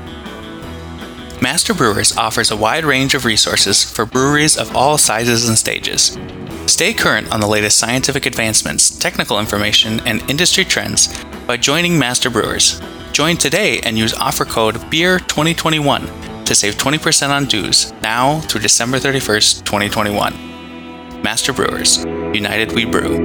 Master 1.41 1.73
Brewers 1.73 2.15
offers 2.19 2.51
a 2.51 2.57
wide 2.57 2.85
range 2.85 3.15
of 3.15 3.25
resources 3.25 3.83
for 3.83 4.05
breweries 4.05 4.59
of 4.59 4.77
all 4.77 4.99
sizes 4.99 5.49
and 5.49 5.57
stages. 5.57 6.19
Stay 6.67 6.93
current 6.93 7.33
on 7.33 7.41
the 7.41 7.47
latest 7.47 7.79
scientific 7.79 8.27
advancements, 8.27 8.91
technical 8.99 9.41
information, 9.41 10.01
and 10.01 10.21
industry 10.29 10.67
trends 10.67 11.25
by 11.47 11.57
joining 11.57 11.99
Master 11.99 12.29
Brewers. 12.29 12.79
Join 13.17 13.39
today 13.39 13.81
and 13.81 13.97
use 13.97 14.13
offer 14.13 14.45
code 14.45 14.75
BEER2021 14.75 16.45
to 16.45 16.55
save 16.55 16.75
20% 16.75 17.31
on 17.31 17.47
dues 17.47 17.95
now 18.03 18.41
through 18.41 18.61
December 18.61 18.99
31st, 18.99 19.65
2021. 19.65 21.23
Master 21.23 21.55
Brewers, 21.55 22.05
United 22.05 22.73
We 22.73 22.85
Brew. 22.85 23.17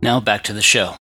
Now 0.00 0.18
back 0.18 0.44
to 0.44 0.54
the 0.54 0.62
show. 0.62 0.96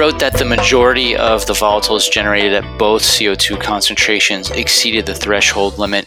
Wrote 0.00 0.18
that 0.18 0.32
the 0.38 0.46
majority 0.46 1.14
of 1.14 1.44
the 1.44 1.52
volatiles 1.52 2.10
generated 2.10 2.54
at 2.54 2.78
both 2.78 3.02
CO2 3.02 3.60
concentrations 3.60 4.50
exceeded 4.52 5.04
the 5.04 5.14
threshold 5.14 5.76
limit. 5.76 6.06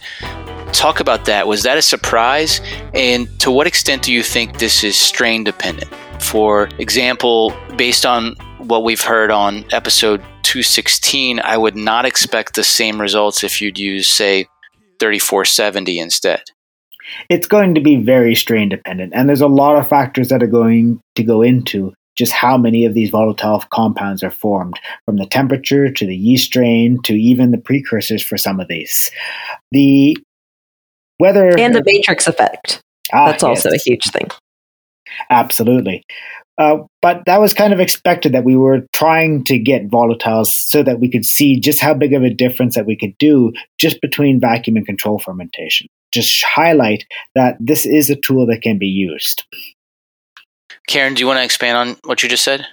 Talk 0.71 0.99
about 0.99 1.25
that. 1.25 1.47
Was 1.47 1.61
that 1.61 1.77
a 1.77 1.81
surprise? 1.83 2.59
And 2.95 3.29
to 3.39 3.51
what 3.51 3.67
extent 3.67 4.01
do 4.01 4.11
you 4.11 4.23
think 4.23 4.57
this 4.57 4.83
is 4.83 4.97
strain 4.97 5.43
dependent? 5.43 5.93
For 6.19 6.69
example, 6.79 7.53
based 7.77 8.03
on 8.03 8.35
what 8.57 8.83
we've 8.83 8.99
heard 8.99 9.29
on 9.29 9.63
episode 9.71 10.21
216, 10.41 11.39
I 11.41 11.55
would 11.55 11.75
not 11.75 12.05
expect 12.05 12.55
the 12.55 12.63
same 12.63 12.99
results 12.99 13.43
if 13.43 13.61
you'd 13.61 13.77
use, 13.77 14.09
say, 14.09 14.47
3470 15.01 15.99
instead. 15.99 16.41
It's 17.29 17.45
going 17.45 17.75
to 17.75 17.81
be 17.81 17.97
very 17.97 18.33
strain 18.33 18.69
dependent, 18.69 19.13
and 19.13 19.29
there's 19.29 19.41
a 19.41 19.47
lot 19.47 19.75
of 19.75 19.87
factors 19.87 20.29
that 20.29 20.41
are 20.41 20.47
going 20.47 20.99
to 21.13 21.23
go 21.23 21.43
into 21.43 21.93
just 22.15 22.31
how 22.31 22.57
many 22.57 22.85
of 22.85 22.93
these 22.93 23.09
volatile 23.09 23.63
compounds 23.71 24.23
are 24.23 24.31
formed, 24.31 24.79
from 25.05 25.17
the 25.17 25.25
temperature 25.25 25.91
to 25.91 26.05
the 26.05 26.15
yeast 26.15 26.45
strain 26.45 27.01
to 27.03 27.13
even 27.13 27.51
the 27.51 27.57
precursors 27.57 28.23
for 28.23 28.37
some 28.37 28.59
of 28.59 28.67
these. 28.67 29.11
The 29.71 30.17
whether 31.17 31.57
and 31.57 31.75
the 31.75 31.83
matrix 31.85 32.27
effect. 32.27 32.81
Ah, 33.11 33.27
That's 33.27 33.43
also 33.43 33.69
yes. 33.69 33.81
a 33.81 33.89
huge 33.89 34.11
thing. 34.11 34.29
Absolutely. 35.29 36.03
Uh, 36.57 36.77
but 37.01 37.23
that 37.25 37.41
was 37.41 37.53
kind 37.53 37.73
of 37.73 37.79
expected 37.79 38.31
that 38.33 38.43
we 38.43 38.55
were 38.55 38.85
trying 38.93 39.43
to 39.43 39.57
get 39.57 39.89
volatiles 39.89 40.47
so 40.47 40.83
that 40.83 40.99
we 40.99 41.09
could 41.09 41.25
see 41.25 41.59
just 41.59 41.79
how 41.79 41.93
big 41.93 42.13
of 42.13 42.23
a 42.23 42.33
difference 42.33 42.75
that 42.75 42.85
we 42.85 42.95
could 42.95 43.17
do 43.17 43.51
just 43.79 43.99
between 44.01 44.39
vacuum 44.39 44.77
and 44.77 44.85
control 44.85 45.17
fermentation. 45.17 45.87
Just 46.13 46.43
highlight 46.43 47.05
that 47.33 47.57
this 47.59 47.87
is 47.87 48.11
a 48.11 48.15
tool 48.15 48.45
that 48.47 48.61
can 48.61 48.77
be 48.77 48.87
used. 48.87 49.43
Karen, 50.87 51.13
do 51.13 51.21
you 51.21 51.27
want 51.27 51.39
to 51.39 51.43
expand 51.43 51.77
on 51.77 51.97
what 52.03 52.23
you 52.23 52.29
just 52.29 52.43
said? 52.43 52.65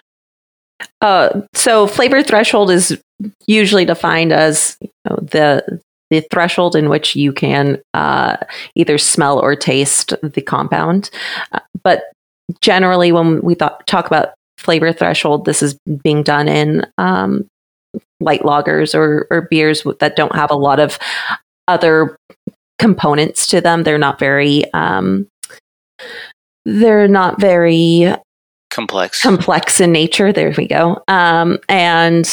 Uh, 1.00 1.42
so 1.54 1.86
flavor 1.86 2.22
threshold 2.22 2.70
is 2.70 3.00
usually 3.46 3.84
defined 3.84 4.32
as 4.32 4.76
you 4.80 4.90
know, 5.08 5.16
the 5.16 5.80
the 6.10 6.26
threshold 6.32 6.74
in 6.74 6.88
which 6.88 7.14
you 7.14 7.32
can 7.32 7.80
uh, 7.94 8.36
either 8.74 8.98
smell 8.98 9.38
or 9.38 9.54
taste 9.54 10.12
the 10.22 10.42
compound. 10.42 11.08
Uh, 11.52 11.60
but 11.84 12.02
generally, 12.60 13.12
when 13.12 13.40
we 13.42 13.54
thought, 13.54 13.86
talk 13.86 14.06
about 14.06 14.34
flavor 14.58 14.92
threshold, 14.92 15.44
this 15.44 15.62
is 15.62 15.78
being 16.02 16.24
done 16.24 16.48
in 16.48 16.84
um, 16.98 17.46
light 18.18 18.42
lagers 18.42 18.94
or, 18.94 19.28
or 19.30 19.42
beers 19.42 19.84
that 20.00 20.16
don't 20.16 20.34
have 20.34 20.50
a 20.50 20.56
lot 20.56 20.80
of 20.80 20.98
other 21.68 22.16
components 22.80 23.46
to 23.46 23.60
them. 23.60 23.84
They're 23.84 23.96
not 23.96 24.18
very 24.18 24.64
um, 24.72 25.28
they're 26.78 27.09
not 27.09 27.40
very 27.40 28.14
complex 28.70 29.22
complex 29.22 29.80
in 29.80 29.92
nature. 29.92 30.33
There 30.33 30.54
we 30.56 30.66
go. 30.66 31.02
Um, 31.09 31.59
and 31.68 32.33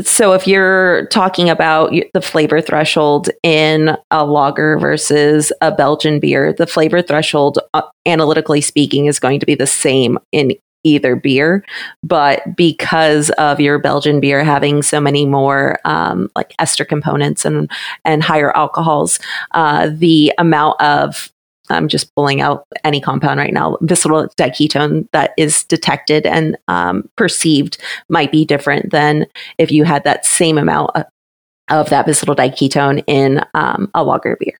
so 0.00 0.32
if 0.32 0.46
you're 0.46 1.06
talking 1.06 1.50
about 1.50 1.92
the 2.14 2.20
flavor 2.20 2.60
threshold 2.60 3.30
in 3.42 3.96
a 4.10 4.24
lager 4.24 4.78
versus 4.78 5.52
a 5.60 5.72
Belgian 5.72 6.20
beer, 6.20 6.52
the 6.52 6.66
flavor 6.66 7.02
threshold, 7.02 7.58
uh, 7.74 7.82
analytically 8.06 8.60
speaking, 8.60 9.06
is 9.06 9.18
going 9.18 9.40
to 9.40 9.46
be 9.46 9.56
the 9.56 9.66
same 9.66 10.18
in 10.30 10.52
either 10.84 11.16
beer. 11.16 11.64
But 12.04 12.56
because 12.56 13.30
of 13.30 13.58
your 13.58 13.80
Belgian 13.80 14.20
beer 14.20 14.44
having 14.44 14.82
so 14.82 15.00
many 15.00 15.26
more 15.26 15.80
um, 15.84 16.30
like 16.36 16.54
ester 16.60 16.84
components 16.84 17.44
and 17.44 17.70
and 18.04 18.22
higher 18.22 18.56
alcohols, 18.56 19.18
uh, 19.52 19.90
the 19.92 20.32
amount 20.38 20.80
of 20.80 21.32
I'm 21.70 21.88
just 21.88 22.14
pulling 22.14 22.40
out 22.40 22.66
any 22.84 23.00
compound 23.00 23.38
right 23.38 23.52
now, 23.52 23.76
vicinal 23.80 24.28
diketone 24.38 25.08
that 25.12 25.32
is 25.36 25.64
detected 25.64 26.26
and 26.26 26.56
um, 26.68 27.08
perceived 27.16 27.78
might 28.08 28.32
be 28.32 28.44
different 28.44 28.90
than 28.90 29.26
if 29.58 29.70
you 29.70 29.84
had 29.84 30.04
that 30.04 30.24
same 30.24 30.58
amount 30.58 30.90
of, 30.94 31.04
of 31.68 31.90
that 31.90 32.06
vicinal 32.06 32.36
diketone 32.36 33.02
in 33.06 33.42
um, 33.54 33.90
a 33.94 34.04
lager 34.04 34.36
beer. 34.38 34.58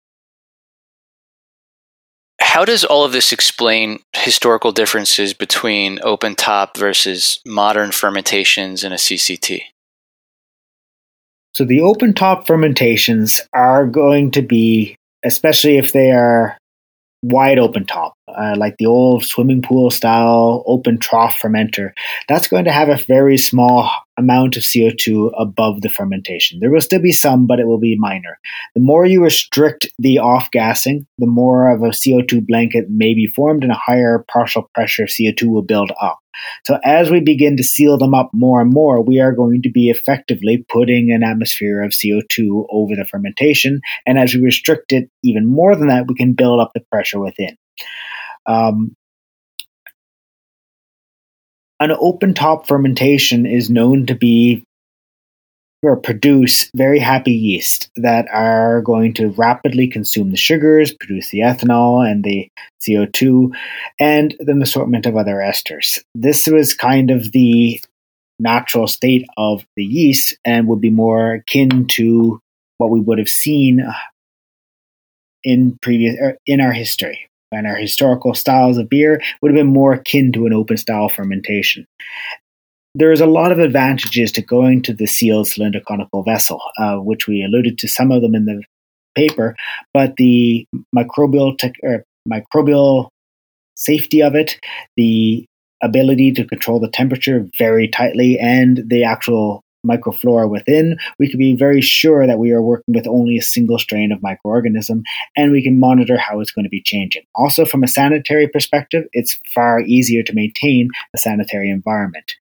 How 2.41 2.65
does 2.65 2.85
all 2.85 3.05
of 3.05 3.13
this 3.13 3.33
explain 3.33 4.01
historical 4.15 4.73
differences 4.73 5.35
between 5.35 5.99
open 6.03 6.35
top 6.35 6.77
versus 6.77 7.41
modern 7.45 7.91
fermentations 7.93 8.85
in 8.85 8.93
a 8.93 8.97
CCT? 8.97 9.63
So, 11.53 11.65
the 11.65 11.81
open 11.81 12.15
top 12.15 12.47
fermentations 12.47 13.41
are 13.53 13.87
going 13.87 14.31
to 14.33 14.43
be, 14.43 14.97
especially 15.25 15.77
if 15.79 15.93
they 15.93 16.13
are 16.13 16.57
wide 17.23 17.59
open 17.59 17.85
top, 17.85 18.15
uh, 18.29 18.55
like 18.57 18.77
the 18.79 18.87
old 18.87 19.25
swimming 19.25 19.63
pool 19.63 19.91
style 19.91 20.63
open 20.67 20.99
trough 20.99 21.39
fermenter, 21.41 21.91
that's 22.29 22.49
going 22.49 22.65
to 22.65 22.73
have 22.73 22.89
a 22.89 23.03
very 23.07 23.37
small 23.37 23.91
amount 24.17 24.57
of 24.57 24.63
CO2 24.63 25.33
above 25.39 25.81
the 25.81 25.89
fermentation. 25.89 26.61
There 26.61 26.71
will 26.71 26.81
still 26.81 27.01
be 27.01 27.13
some, 27.13 27.47
but 27.47 27.61
it 27.61 27.67
will 27.67 27.79
be 27.79 27.97
minor. 27.99 28.39
The 28.75 28.81
more 28.81 29.07
you 29.07 29.23
restrict 29.23 29.89
the 29.99 30.19
off 30.19 30.51
gassing, 30.51 31.07
the 31.19 31.27
more 31.27 31.71
of 31.71 31.83
a 31.83 31.89
CO2 31.89 32.47
blanket 32.47 32.87
may 32.89 33.15
be 33.15 33.27
formed 33.27 33.63
and 33.63 33.73
a 33.73 33.77
higher 33.77 34.25
partial 34.31 34.69
pressure 34.75 35.05
CO2 35.05 35.49
will 35.49 35.63
build 35.63 35.93
up. 36.01 36.19
So 36.65 36.79
as 36.85 37.11
we 37.11 37.21
begin 37.21 37.57
to 37.57 37.63
seal 37.63 37.99
them 37.99 38.15
up 38.15 38.31
more 38.33 38.61
and 38.61 38.73
more, 38.73 39.03
we 39.03 39.21
are 39.21 39.33
going 39.33 39.63
to 39.63 39.71
be 39.71 39.91
effectively 39.91 40.65
putting 40.69 41.13
an 41.13 41.23
atmosphere 41.23 41.83
of 41.83 41.93
CO2 41.93 42.67
over 42.71 42.95
the 42.97 43.05
fermentation. 43.05 43.81
And 44.07 44.19
as 44.19 44.35
we 44.35 44.41
restrict 44.41 44.93
it 44.93 45.11
even 45.23 45.47
more 45.47 45.75
than 45.77 45.89
that, 45.89 46.07
we 46.07 46.15
can 46.15 46.35
build 46.35 46.61
up 46.61 46.73
the 46.75 46.85
pressure 46.91 47.21
within. 47.21 47.57
Um, 48.47 48.97
an 51.81 51.93
open 51.93 52.35
top 52.35 52.67
fermentation 52.67 53.47
is 53.47 53.71
known 53.71 54.07
to 54.07 54.15
be 54.15 54.65
or 55.83 55.97
produce 55.97 56.71
very 56.75 56.99
happy 56.99 57.33
yeast 57.33 57.89
that 57.97 58.27
are 58.33 58.83
going 58.83 59.15
to 59.15 59.31
rapidly 59.31 59.87
consume 59.87 60.31
the 60.31 60.37
sugars, 60.37 60.93
produce 60.93 61.31
the 61.31 61.41
ethanol 61.41 62.09
and 62.09 62.25
the 62.25 62.49
CO2, 62.81 63.55
and 64.01 64.35
an 64.41 64.61
assortment 64.61 65.07
of 65.07 65.17
other 65.17 65.37
esters. 65.37 66.01
This 66.15 66.47
was 66.49 66.75
kind 66.75 67.11
of 67.11 67.33
the 67.33 67.81
natural 68.41 68.87
state 68.87 69.27
of 69.37 69.65
the 69.77 69.85
yeast 69.85 70.37
and 70.45 70.67
would 70.69 70.81
be 70.81 70.91
more 70.91 71.35
akin 71.35 71.87
to 71.87 72.41
what 72.79 72.91
we 72.91 73.01
would 73.01 73.19
have 73.19 73.29
seen 73.29 73.85
in 75.45 75.79
previous 75.81 76.17
er, 76.21 76.37
in 76.47 76.61
our 76.61 76.73
history 76.73 77.29
and 77.51 77.67
our 77.67 77.77
historical 77.77 78.35
styles 78.35 78.79
of 78.79 78.89
beer 78.89 79.21
would 79.41 79.51
have 79.51 79.59
been 79.59 79.73
more 79.73 79.95
akin 79.95 80.33
to 80.33 80.47
an 80.47 80.53
open 80.53 80.77
style 80.77 81.09
fermentation. 81.09 81.87
There's 82.99 83.21
a 83.21 83.27
lot 83.27 83.53
of 83.53 83.61
advantages 83.61 84.33
to 84.33 84.43
going 84.43 84.83
to 84.83 84.93
the 84.93 85.07
sealed 85.07 85.47
cylinder 85.47 85.79
conical 85.87 86.25
vessel, 86.25 86.61
uh, 86.79 86.97
which 86.97 87.29
we 87.29 87.45
alluded 87.45 87.79
to 87.79 87.89
some 87.89 88.11
of 88.11 88.23
them 88.23 88.35
in 88.35 88.45
the 88.45 88.65
paper, 89.15 89.55
but 89.95 90.17
the 90.17 90.67
microbial 90.93 91.57
te- 91.57 91.73
microbial 92.29 93.09
safety 93.77 94.21
of 94.21 94.35
it, 94.35 94.59
the 94.97 95.47
ability 95.81 96.33
to 96.33 96.45
control 96.45 96.81
the 96.81 96.91
temperature 96.91 97.47
very 97.57 97.87
tightly, 97.87 98.37
and 98.37 98.83
the 98.89 99.05
actual 99.05 99.63
microflora 99.89 100.49
within, 100.49 100.97
we 101.19 101.29
can 101.29 101.39
be 101.39 101.57
very 101.57 101.81
sure 101.81 102.27
that 102.27 102.39
we 102.39 102.53
are 102.53 102.63
working 102.63 102.95
with 102.95 103.07
only 103.07 103.37
a 103.37 103.43
single 103.43 103.79
strain 103.79 104.13
of 104.13 104.21
microorganism 104.21 105.03
and 105.37 105.53
we 105.53 105.63
can 105.63 105.79
monitor 105.79 106.17
how 106.17 106.41
it's 106.41 106.53
going 106.53 106.65
to 106.65 106.71
be 106.71 106.83
changing. 106.83 107.23
Also, 107.35 107.65
from 107.65 107.83
a 107.83 107.89
sanitary 107.89 108.49
perspective, 108.49 109.05
it's 109.13 109.39
far 109.55 109.81
easier 109.81 110.23
to 110.23 110.35
maintain 110.35 110.89
a 111.15 111.19
sanitary 111.19 111.71
environment. 111.71 112.35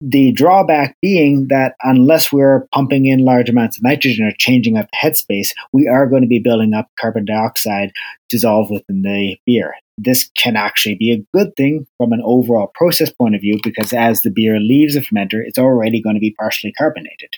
The 0.00 0.32
drawback 0.32 0.96
being 1.02 1.48
that 1.48 1.74
unless 1.82 2.32
we're 2.32 2.66
pumping 2.72 3.06
in 3.06 3.24
large 3.24 3.50
amounts 3.50 3.76
of 3.76 3.82
nitrogen 3.82 4.26
or 4.26 4.32
changing 4.38 4.76
up 4.76 4.88
the 4.90 5.08
headspace, 5.08 5.48
we 5.72 5.86
are 5.86 6.06
going 6.06 6.22
to 6.22 6.28
be 6.28 6.38
building 6.38 6.72
up 6.72 6.88
carbon 6.98 7.26
dioxide 7.26 7.92
dissolved 8.30 8.70
within 8.70 9.02
the 9.02 9.36
beer. 9.44 9.74
This 9.98 10.30
can 10.34 10.56
actually 10.56 10.94
be 10.94 11.12
a 11.12 11.26
good 11.36 11.54
thing 11.56 11.86
from 11.98 12.12
an 12.12 12.22
overall 12.24 12.70
process 12.74 13.12
point 13.12 13.34
of 13.34 13.42
view 13.42 13.60
because 13.62 13.92
as 13.92 14.22
the 14.22 14.30
beer 14.30 14.58
leaves 14.58 14.94
the 14.94 15.00
fermenter, 15.00 15.42
it's 15.44 15.58
already 15.58 16.00
going 16.00 16.16
to 16.16 16.20
be 16.20 16.34
partially 16.38 16.72
carbonated. 16.72 17.36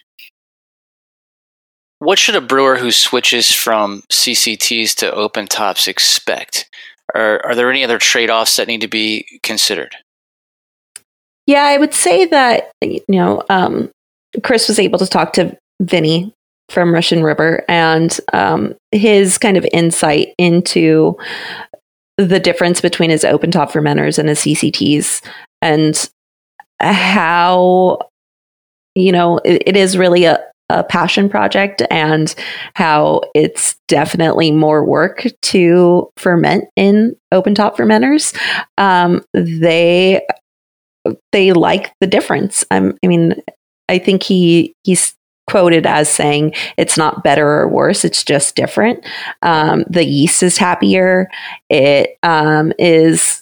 What 1.98 2.18
should 2.18 2.36
a 2.36 2.40
brewer 2.40 2.76
who 2.76 2.92
switches 2.92 3.52
from 3.52 4.02
CCTs 4.10 4.94
to 4.96 5.12
open 5.12 5.46
tops 5.46 5.88
expect? 5.88 6.68
Are, 7.14 7.44
are 7.44 7.54
there 7.54 7.70
any 7.70 7.82
other 7.82 7.98
trade 7.98 8.30
offs 8.30 8.56
that 8.56 8.68
need 8.68 8.80
to 8.80 8.88
be 8.88 9.40
considered? 9.42 9.96
Yeah, 11.46 11.64
I 11.64 11.76
would 11.76 11.94
say 11.94 12.24
that, 12.26 12.70
you 12.82 13.00
know, 13.08 13.42
um, 13.50 13.90
Chris 14.42 14.68
was 14.68 14.78
able 14.78 14.98
to 14.98 15.06
talk 15.06 15.32
to 15.34 15.56
Vinny 15.80 16.32
from 16.68 16.94
Russian 16.94 17.22
River 17.22 17.64
and 17.68 18.18
um, 18.32 18.74
his 18.92 19.38
kind 19.38 19.56
of 19.56 19.66
insight 19.72 20.34
into 20.38 21.16
the 22.16 22.40
difference 22.40 22.80
between 22.80 23.10
his 23.10 23.24
open 23.24 23.50
top 23.50 23.72
fermenters 23.72 24.18
and 24.18 24.28
his 24.28 24.40
CCTs 24.40 25.22
and 25.60 26.08
how, 26.80 27.98
you 28.94 29.12
know, 29.12 29.38
it, 29.38 29.62
it 29.66 29.76
is 29.76 29.98
really 29.98 30.24
a, 30.24 30.38
a 30.68 30.84
passion 30.84 31.28
project 31.28 31.82
and 31.90 32.34
how 32.74 33.20
it's 33.34 33.76
definitely 33.88 34.50
more 34.50 34.84
work 34.84 35.26
to 35.42 36.08
ferment 36.16 36.64
in 36.76 37.16
open 37.32 37.54
top 37.54 37.76
fermenters. 37.76 38.34
Um, 38.78 39.24
they 39.34 40.22
they 41.32 41.52
like 41.52 41.92
the 42.00 42.06
difference. 42.06 42.64
Um, 42.70 42.96
I 43.04 43.08
mean, 43.08 43.34
I 43.88 43.98
think 43.98 44.22
he 44.22 44.74
he's 44.82 45.14
quoted 45.48 45.86
as 45.86 46.08
saying 46.08 46.54
it's 46.76 46.96
not 46.96 47.24
better 47.24 47.46
or 47.46 47.68
worse 47.68 48.04
it's 48.04 48.22
just 48.22 48.54
different 48.54 49.04
um, 49.42 49.84
the 49.90 50.04
yeast 50.04 50.40
is 50.42 50.56
happier 50.56 51.28
it 51.68 52.16
um, 52.22 52.72
is 52.78 53.41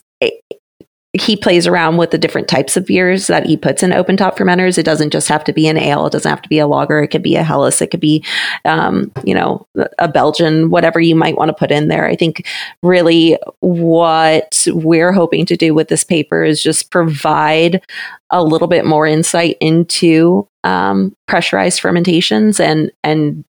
he 1.13 1.37
plays 1.37 1.67
around 1.67 1.97
with 1.97 2.13
the 2.13 2.19
different 2.19 2.47
types 2.47 2.77
of 2.77 2.87
beers 2.87 3.27
that 3.27 3.45
he 3.45 3.57
puts 3.57 3.83
in 3.83 3.93
open 3.93 4.17
top 4.17 4.39
fermenters. 4.39 4.79
It 4.79 4.85
doesn't 4.85 5.11
just 5.11 5.27
have 5.27 5.43
to 5.45 5.53
be 5.53 5.67
an 5.67 5.77
ale. 5.77 6.07
It 6.07 6.13
doesn't 6.13 6.31
have 6.31 6.43
to 6.43 6.49
be 6.49 6.61
a 6.61 6.69
lager. 6.69 7.03
It 7.03 7.09
could 7.09 7.23
be 7.23 7.35
a 7.35 7.43
Helles. 7.43 7.83
It 7.83 7.89
could 7.89 8.01
be, 8.01 8.25
um, 8.65 9.11
you 9.25 9.35
know, 9.35 9.67
a 9.99 10.07
Belgian, 10.07 10.71
whatever 10.71 11.01
you 11.01 11.17
might 11.17 11.37
want 11.37 11.49
to 11.49 11.55
put 11.55 11.73
in 11.73 11.89
there. 11.89 12.07
I 12.07 12.15
think 12.15 12.47
really 12.85 13.37
what 13.59 14.69
we're 14.69 15.13
hoping 15.13 15.47
to 15.47 15.57
do 15.57 15.75
with 15.75 15.89
this 15.89 16.05
paper 16.05 16.45
is 16.45 16.63
just 16.63 16.93
provide 16.93 17.83
a 18.31 18.45
little 18.45 18.69
bit 18.69 18.87
more 18.87 19.05
insight 19.05 19.57
into 19.61 20.47
um, 20.63 21.17
pressurized 21.27 21.81
fermentations 21.81 22.61
and 22.61 22.93
and 23.03 23.45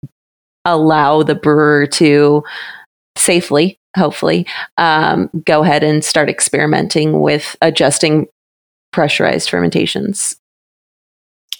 allow 0.64 1.22
the 1.22 1.34
brewer 1.34 1.86
to 1.86 2.44
safely 3.18 3.78
hopefully, 3.98 4.46
um, 4.78 5.28
go 5.44 5.62
ahead 5.62 5.82
and 5.82 6.04
start 6.04 6.28
experimenting 6.28 7.20
with 7.20 7.56
adjusting 7.60 8.26
pressurized 8.92 9.50
fermentations. 9.50 10.36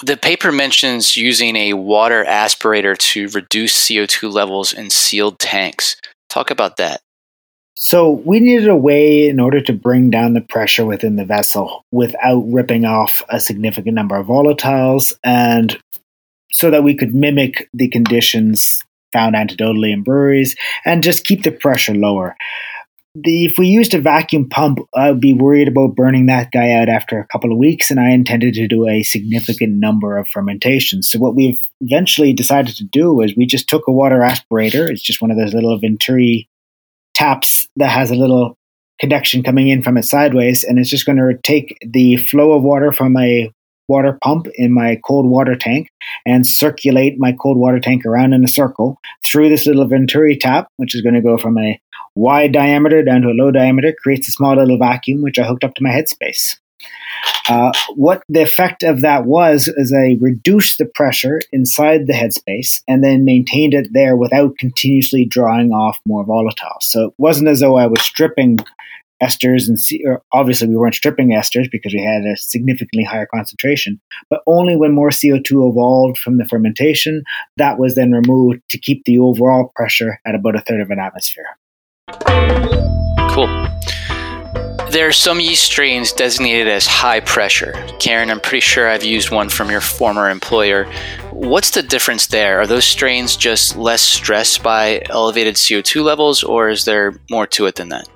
The 0.02 0.16
paper 0.16 0.52
mentions 0.52 1.16
using 1.16 1.56
a 1.56 1.72
water 1.72 2.24
aspirator 2.24 2.96
to 2.96 3.28
reduce 3.28 3.88
CO2 3.88 4.32
levels 4.32 4.72
in 4.72 4.90
sealed 4.90 5.38
tanks. 5.38 5.96
Talk 6.30 6.50
about 6.50 6.76
that. 6.76 7.00
So, 7.80 8.10
we 8.10 8.40
needed 8.40 8.68
a 8.68 8.76
way 8.76 9.28
in 9.28 9.38
order 9.38 9.60
to 9.60 9.72
bring 9.72 10.10
down 10.10 10.32
the 10.32 10.40
pressure 10.40 10.84
within 10.84 11.14
the 11.14 11.24
vessel 11.24 11.84
without 11.92 12.40
ripping 12.40 12.84
off 12.84 13.22
a 13.28 13.38
significant 13.38 13.94
number 13.94 14.16
of 14.16 14.26
volatiles 14.26 15.16
and 15.22 15.78
so 16.50 16.70
that 16.70 16.82
we 16.82 16.96
could 16.96 17.14
mimic 17.14 17.68
the 17.72 17.88
conditions 17.88 18.82
found 19.12 19.34
anecdotally 19.34 19.92
in 19.92 20.02
breweries 20.02 20.56
and 20.84 21.02
just 21.02 21.24
keep 21.24 21.42
the 21.42 21.52
pressure 21.52 21.94
lower. 21.94 22.36
The, 23.14 23.46
if 23.46 23.58
we 23.58 23.66
used 23.66 23.94
a 23.94 24.00
vacuum 24.00 24.48
pump, 24.48 24.78
I'd 24.94 25.20
be 25.20 25.32
worried 25.32 25.66
about 25.66 25.96
burning 25.96 26.26
that 26.26 26.52
guy 26.52 26.72
out 26.72 26.88
after 26.88 27.18
a 27.18 27.26
couple 27.26 27.50
of 27.50 27.58
weeks, 27.58 27.90
and 27.90 27.98
I 27.98 28.10
intended 28.10 28.54
to 28.54 28.68
do 28.68 28.86
a 28.86 29.02
significant 29.02 29.74
number 29.74 30.16
of 30.16 30.28
fermentations. 30.28 31.08
So, 31.08 31.18
what 31.18 31.34
we've 31.34 31.58
eventually 31.80 32.32
decided 32.32 32.76
to 32.76 32.84
do 32.84 33.20
is 33.22 33.34
we 33.36 33.46
just 33.46 33.68
took 33.68 33.88
a 33.88 33.92
water 33.92 34.18
aspirator. 34.18 34.88
It's 34.88 35.02
just 35.02 35.20
one 35.20 35.30
of 35.30 35.36
those 35.36 35.54
little 35.54 35.76
Venturi 35.80 36.48
taps 37.14 37.66
that 37.76 37.90
has 37.90 38.10
a 38.10 38.14
little 38.14 38.56
conduction 39.00 39.42
coming 39.42 39.68
in 39.68 39.82
from 39.82 39.96
it 39.96 40.04
sideways, 40.04 40.62
and 40.62 40.78
it's 40.78 40.90
just 40.90 41.06
going 41.06 41.18
to 41.18 41.38
take 41.42 41.78
the 41.84 42.18
flow 42.18 42.52
of 42.52 42.62
water 42.62 42.92
from 42.92 43.16
a 43.16 43.50
water 43.88 44.18
pump 44.22 44.46
in 44.54 44.72
my 44.72 45.00
cold 45.04 45.26
water 45.26 45.56
tank 45.56 45.90
and 46.26 46.46
circulate 46.46 47.18
my 47.18 47.32
cold 47.32 47.56
water 47.56 47.80
tank 47.80 48.04
around 48.04 48.32
in 48.32 48.44
a 48.44 48.48
circle 48.48 49.00
through 49.24 49.48
this 49.48 49.66
little 49.66 49.86
Venturi 49.86 50.36
tap, 50.36 50.68
which 50.76 50.94
is 50.94 51.00
going 51.00 51.14
to 51.14 51.22
go 51.22 51.38
from 51.38 51.58
a 51.58 51.80
wide 52.14 52.52
diameter 52.52 53.02
down 53.02 53.22
to 53.22 53.28
a 53.28 53.30
low 53.30 53.50
diameter, 53.50 53.92
creates 53.92 54.28
a 54.28 54.32
small 54.32 54.56
little 54.56 54.78
vacuum, 54.78 55.22
which 55.22 55.38
I 55.38 55.44
hooked 55.44 55.64
up 55.64 55.74
to 55.74 55.82
my 55.82 55.90
headspace. 55.90 56.58
Uh, 57.48 57.72
what 57.94 58.22
the 58.28 58.42
effect 58.42 58.82
of 58.82 59.00
that 59.00 59.24
was 59.24 59.68
is 59.68 59.92
I 59.92 60.16
reduced 60.20 60.78
the 60.78 60.84
pressure 60.84 61.40
inside 61.50 62.06
the 62.06 62.12
headspace 62.12 62.82
and 62.86 63.02
then 63.02 63.24
maintained 63.24 63.74
it 63.74 63.88
there 63.92 64.16
without 64.16 64.58
continuously 64.58 65.24
drawing 65.24 65.70
off 65.72 65.98
more 66.06 66.26
volatiles. 66.26 66.82
So 66.82 67.06
it 67.06 67.14
wasn't 67.16 67.48
as 67.48 67.60
though 67.60 67.76
I 67.76 67.86
was 67.86 68.02
stripping 68.02 68.58
esters 69.22 69.68
and 69.68 69.78
C- 69.78 70.04
obviously 70.32 70.68
we 70.68 70.76
weren't 70.76 70.94
stripping 70.94 71.30
esters 71.30 71.70
because 71.70 71.92
we 71.92 72.02
had 72.02 72.24
a 72.24 72.36
significantly 72.36 73.04
higher 73.04 73.26
concentration 73.26 74.00
but 74.30 74.42
only 74.46 74.76
when 74.76 74.92
more 74.92 75.10
co2 75.10 75.70
evolved 75.70 76.18
from 76.18 76.38
the 76.38 76.44
fermentation 76.44 77.22
that 77.56 77.78
was 77.78 77.94
then 77.94 78.12
removed 78.12 78.60
to 78.70 78.78
keep 78.78 79.04
the 79.04 79.18
overall 79.18 79.72
pressure 79.74 80.20
at 80.26 80.34
about 80.34 80.56
a 80.56 80.60
third 80.60 80.80
of 80.80 80.90
an 80.90 80.98
atmosphere 80.98 81.46
cool 83.30 83.68
there 84.90 85.06
are 85.06 85.12
some 85.12 85.38
yeast 85.38 85.64
strains 85.64 86.12
designated 86.12 86.66
as 86.66 86.86
high 86.86 87.20
pressure. 87.20 87.74
Karen, 87.98 88.30
I'm 88.30 88.40
pretty 88.40 88.60
sure 88.60 88.88
I've 88.88 89.04
used 89.04 89.30
one 89.30 89.50
from 89.50 89.70
your 89.70 89.82
former 89.82 90.30
employer. 90.30 90.90
What's 91.30 91.72
the 91.72 91.82
difference 91.82 92.28
there? 92.28 92.60
Are 92.60 92.66
those 92.66 92.86
strains 92.86 93.36
just 93.36 93.76
less 93.76 94.00
stressed 94.00 94.62
by 94.62 95.02
elevated 95.10 95.56
CO2 95.56 96.02
levels, 96.02 96.42
or 96.42 96.70
is 96.70 96.86
there 96.86 97.20
more 97.30 97.46
to 97.48 97.66
it 97.66 97.74
than 97.74 97.90
that? 97.90 98.08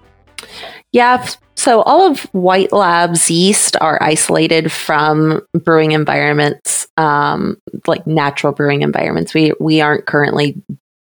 Yeah. 0.93 1.27
So 1.57 1.83
all 1.83 2.11
of 2.11 2.21
White 2.33 2.73
Labs' 2.73 3.31
yeast 3.31 3.77
are 3.81 3.99
isolated 4.03 4.71
from 4.71 5.43
brewing 5.53 5.93
environments, 5.93 6.87
um, 6.97 7.59
like 7.87 8.07
natural 8.07 8.53
brewing 8.53 8.83
environments. 8.83 9.35
We 9.35 9.53
we 9.59 9.81
aren't 9.81 10.07
currently, 10.07 10.61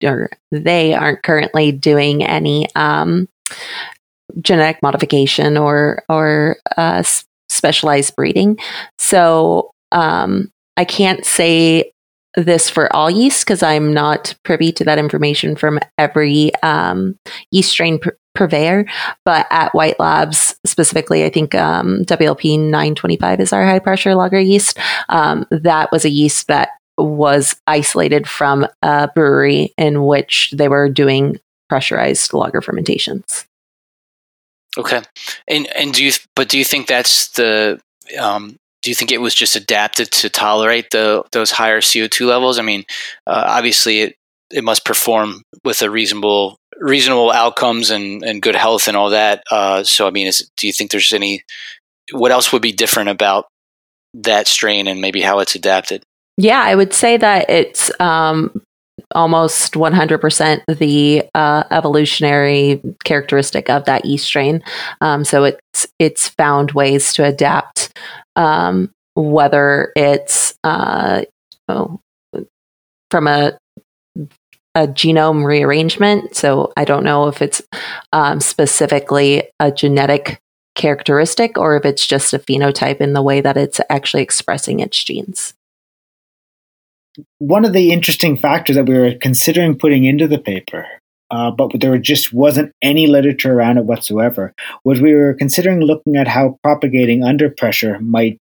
or 0.03 0.29
they 0.51 0.93
aren't 0.93 1.23
currently 1.23 1.71
doing 1.71 2.23
any 2.23 2.67
um, 2.75 3.27
genetic 4.41 4.81
modification 4.81 5.57
or 5.57 6.03
or 6.09 6.57
uh, 6.77 7.03
specialized 7.49 8.15
breeding. 8.15 8.57
So 8.97 9.71
um, 9.91 10.51
I 10.77 10.85
can't 10.85 11.25
say 11.25 11.91
this 12.35 12.69
for 12.69 12.93
all 12.95 13.09
yeast 13.09 13.45
because 13.45 13.63
I'm 13.63 13.93
not 13.93 14.35
privy 14.43 14.71
to 14.73 14.83
that 14.83 14.99
information 14.99 15.55
from 15.55 15.79
every 15.97 16.53
um, 16.63 17.17
yeast 17.51 17.71
strain 17.71 17.99
pr- 17.99 18.09
purveyor. 18.33 18.85
But 19.23 19.47
at 19.49 19.73
White 19.73 19.99
Labs 19.99 20.55
specifically, 20.65 21.23
I 21.23 21.29
think 21.29 21.55
um, 21.55 22.03
WLP 22.05 22.59
925 22.59 23.39
is 23.39 23.53
our 23.53 23.65
high 23.65 23.79
pressure 23.79 24.15
lager 24.15 24.39
yeast. 24.39 24.77
Um, 25.09 25.45
that 25.51 25.91
was 25.91 26.05
a 26.05 26.09
yeast 26.09 26.47
that 26.47 26.69
was 26.97 27.55
isolated 27.67 28.27
from 28.27 28.67
a 28.81 29.09
brewery 29.13 29.73
in 29.77 30.05
which 30.05 30.53
they 30.55 30.67
were 30.67 30.89
doing 30.89 31.39
pressurized 31.69 32.33
lager 32.33 32.61
fermentations. 32.61 33.45
Okay, 34.77 35.01
and 35.47 35.67
and 35.75 35.93
do 35.93 36.03
you 36.03 36.11
but 36.35 36.49
do 36.49 36.57
you 36.57 36.65
think 36.65 36.87
that's 36.87 37.29
the 37.29 37.79
um, 38.19 38.57
do 38.85 38.91
you 38.91 38.95
think 38.95 39.11
it 39.11 39.19
was 39.19 39.33
just 39.33 39.55
adapted 39.55 40.11
to 40.11 40.29
tolerate 40.29 40.91
the 40.91 41.23
those 41.31 41.49
higher 41.49 41.81
CO 41.81 42.05
two 42.05 42.27
levels? 42.27 42.59
I 42.59 42.61
mean, 42.61 42.85
uh, 43.25 43.43
obviously 43.47 44.01
it 44.01 44.15
it 44.51 44.63
must 44.63 44.85
perform 44.85 45.41
with 45.63 45.81
a 45.81 45.89
reasonable 45.89 46.59
reasonable 46.77 47.31
outcomes 47.31 47.89
and, 47.89 48.23
and 48.23 48.43
good 48.43 48.55
health 48.55 48.87
and 48.87 48.95
all 48.95 49.09
that. 49.09 49.43
Uh, 49.49 49.83
so 49.83 50.05
I 50.05 50.11
mean, 50.11 50.27
is, 50.27 50.47
do 50.55 50.67
you 50.67 50.73
think 50.73 50.91
there's 50.91 51.13
any 51.13 51.41
what 52.11 52.31
else 52.31 52.53
would 52.53 52.61
be 52.61 52.71
different 52.71 53.09
about 53.09 53.47
that 54.13 54.45
strain 54.45 54.85
and 54.85 55.01
maybe 55.01 55.19
how 55.19 55.39
it's 55.39 55.55
adapted? 55.55 56.03
Yeah, 56.37 56.61
I 56.61 56.75
would 56.75 56.93
say 56.93 57.17
that 57.17 57.49
it's 57.49 57.89
um, 57.99 58.61
almost 59.15 59.73
100% 59.73 60.61
the 60.77 61.23
uh, 61.33 61.63
evolutionary 61.71 62.83
characteristic 63.03 63.67
of 63.67 63.85
that 63.85 64.05
yeast 64.05 64.25
strain. 64.25 64.61
Um, 65.01 65.25
so 65.25 65.45
it's 65.45 65.87
it's 65.97 66.27
found 66.27 66.73
ways 66.73 67.13
to 67.13 67.25
adapt 67.25 67.97
um, 68.35 68.91
whether 69.15 69.91
it's 69.95 70.57
uh, 70.63 71.23
oh, 71.67 71.99
from 73.11 73.27
a 73.27 73.57
a 74.75 74.87
genome 74.87 75.45
rearrangement. 75.45 76.35
So 76.35 76.73
I 76.75 76.83
don't 76.83 77.05
know 77.05 77.27
if 77.27 77.41
it's 77.41 77.61
um, 78.11 78.41
specifically 78.41 79.43
a 79.59 79.71
genetic 79.71 80.41
characteristic 80.75 81.57
or 81.57 81.77
if 81.77 81.85
it's 81.85 82.05
just 82.05 82.33
a 82.33 82.39
phenotype 82.39 82.99
in 82.99 83.13
the 83.13 83.21
way 83.21 83.39
that 83.39 83.55
it's 83.55 83.79
actually 83.89 84.21
expressing 84.21 84.81
its 84.81 85.01
genes. 85.01 85.53
One 87.37 87.63
of 87.63 87.71
the 87.71 87.93
interesting 87.93 88.35
factors 88.35 88.75
that 88.75 88.85
we 88.85 88.99
were 88.99 89.15
considering 89.15 89.77
putting 89.77 90.03
into 90.03 90.27
the 90.27 90.37
paper, 90.37 90.85
uh, 91.31 91.51
but 91.51 91.71
there 91.79 91.97
just 91.97 92.33
wasn't 92.33 92.71
any 92.81 93.07
literature 93.07 93.53
around 93.53 93.77
it 93.77 93.85
whatsoever, 93.85 94.53
was 94.83 95.01
we 95.01 95.13
were 95.13 95.33
considering 95.33 95.81
looking 95.81 96.15
at 96.15 96.27
how 96.27 96.57
propagating 96.63 97.23
under 97.23 97.49
pressure 97.49 97.99
might 97.99 98.39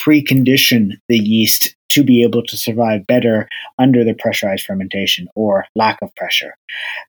precondition 0.00 0.92
the 1.08 1.18
yeast 1.18 1.74
to 1.90 2.04
be 2.04 2.22
able 2.22 2.42
to 2.42 2.56
survive 2.56 3.06
better 3.06 3.48
under 3.78 4.04
the 4.04 4.14
pressurized 4.14 4.66
fermentation 4.66 5.28
or 5.34 5.64
lack 5.74 5.98
of 6.02 6.14
pressure. 6.14 6.54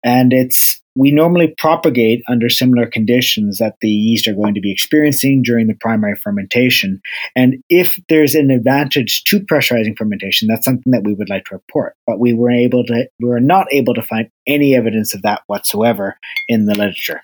And 0.04 0.34
it's 0.34 0.82
we 0.96 1.12
normally 1.12 1.54
propagate 1.58 2.24
under 2.28 2.50
similar 2.50 2.86
conditions 2.86 3.60
that 3.60 3.76
the 3.80 3.90
yeast 3.90 4.28
are 4.28 4.34
going 4.34 4.56
to 4.56 4.62
be 4.62 4.72
experiencing 4.72 5.44
during 5.44 5.68
the 5.68 5.76
primary 5.76 6.16
fermentation. 6.16 7.02
And 7.36 7.64
if 7.70 7.98
there's 8.10 8.36
an 8.36 8.52
advantage 8.52 9.24
to 9.26 9.40
pressurizing 9.40 9.98
fermentation, 9.98 10.48
that's 10.48 10.66
something 10.66 10.92
that 10.92 11.04
we 11.06 11.14
would 11.14 11.30
like 11.30 11.46
to 11.46 11.56
report. 11.56 11.96
But 12.06 12.20
we 12.20 12.34
were 12.34 12.52
able 12.52 12.84
to 12.86 13.08
we 13.20 13.30
were 13.30 13.40
not 13.40 13.68
able 13.72 13.94
to 13.94 14.02
find 14.02 14.30
any 14.48 14.76
evidence 14.76 15.14
of 15.14 15.22
that 15.22 15.44
whatsoever 15.48 16.18
in 16.48 16.66
the 16.66 16.76
literature. 16.76 17.22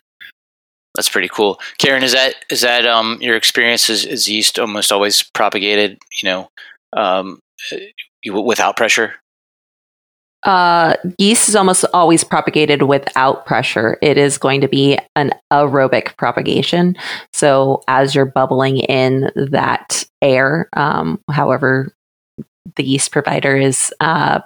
That's 0.96 1.10
pretty 1.10 1.30
cool. 1.30 1.60
Karen, 1.78 2.04
is 2.04 2.14
that 2.14 2.36
is 2.50 2.62
that 2.62 2.86
um 2.86 3.18
your 3.22 3.36
experience 3.36 3.90
is, 3.90 4.06
is 4.06 4.30
yeast 4.30 4.60
almost 4.60 4.92
always 4.92 5.24
propagated, 5.24 6.00
you 6.22 6.30
know, 6.30 6.50
um, 6.96 7.40
without 8.26 8.78
pressure? 8.78 9.16
Uh, 10.44 10.96
yeast 11.18 11.50
is 11.50 11.56
almost 11.56 11.86
always 11.92 12.24
propagated 12.24 12.84
without 12.84 13.48
pressure. 13.48 13.98
It 14.02 14.16
is 14.18 14.38
going 14.38 14.62
to 14.62 14.68
be 14.68 14.98
an 15.16 15.32
aerobic 15.52 16.16
propagation. 16.18 16.96
So 17.34 17.82
as 17.88 18.14
you're 18.14 18.28
bubbling 18.28 18.78
in 18.78 19.32
that 19.36 20.06
air, 20.22 20.70
um, 20.74 21.20
however 21.32 21.92
the 22.76 22.84
yeast 22.84 23.12
provider 23.12 23.58
is 23.58 23.92
uh, 24.00 24.42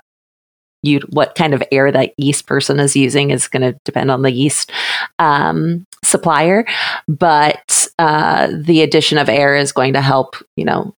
you 0.84 1.02
what 1.10 1.36
kind 1.36 1.54
of 1.54 1.64
air 1.72 1.92
that 1.92 2.14
yeast 2.18 2.48
person 2.48 2.80
is 2.80 2.96
using 2.96 3.32
is 3.32 3.50
going 3.50 3.62
to 3.62 3.78
depend 3.84 4.10
on 4.10 4.22
the 4.22 4.32
yeast 4.32 4.72
um, 5.20 5.86
supplier 6.10 6.66
but 7.08 7.88
uh, 8.00 8.48
the 8.54 8.82
addition 8.82 9.18
of 9.18 9.30
air 9.30 9.56
is 9.56 9.72
going 9.72 9.94
to 9.94 10.02
help 10.02 10.36
you 10.56 10.66
know 10.66 10.94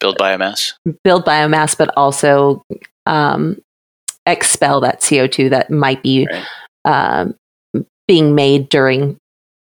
build 0.00 0.16
biomass 0.18 0.72
build 1.04 1.24
biomass 1.24 1.76
but 1.76 1.92
also 1.96 2.62
um, 3.06 3.60
expel 4.26 4.80
that 4.80 5.00
co2 5.00 5.50
that 5.50 5.70
might 5.70 6.02
be 6.02 6.26
right. 6.30 7.22
um, 7.22 7.34
being 8.06 8.34
made 8.34 8.68
during 8.68 9.16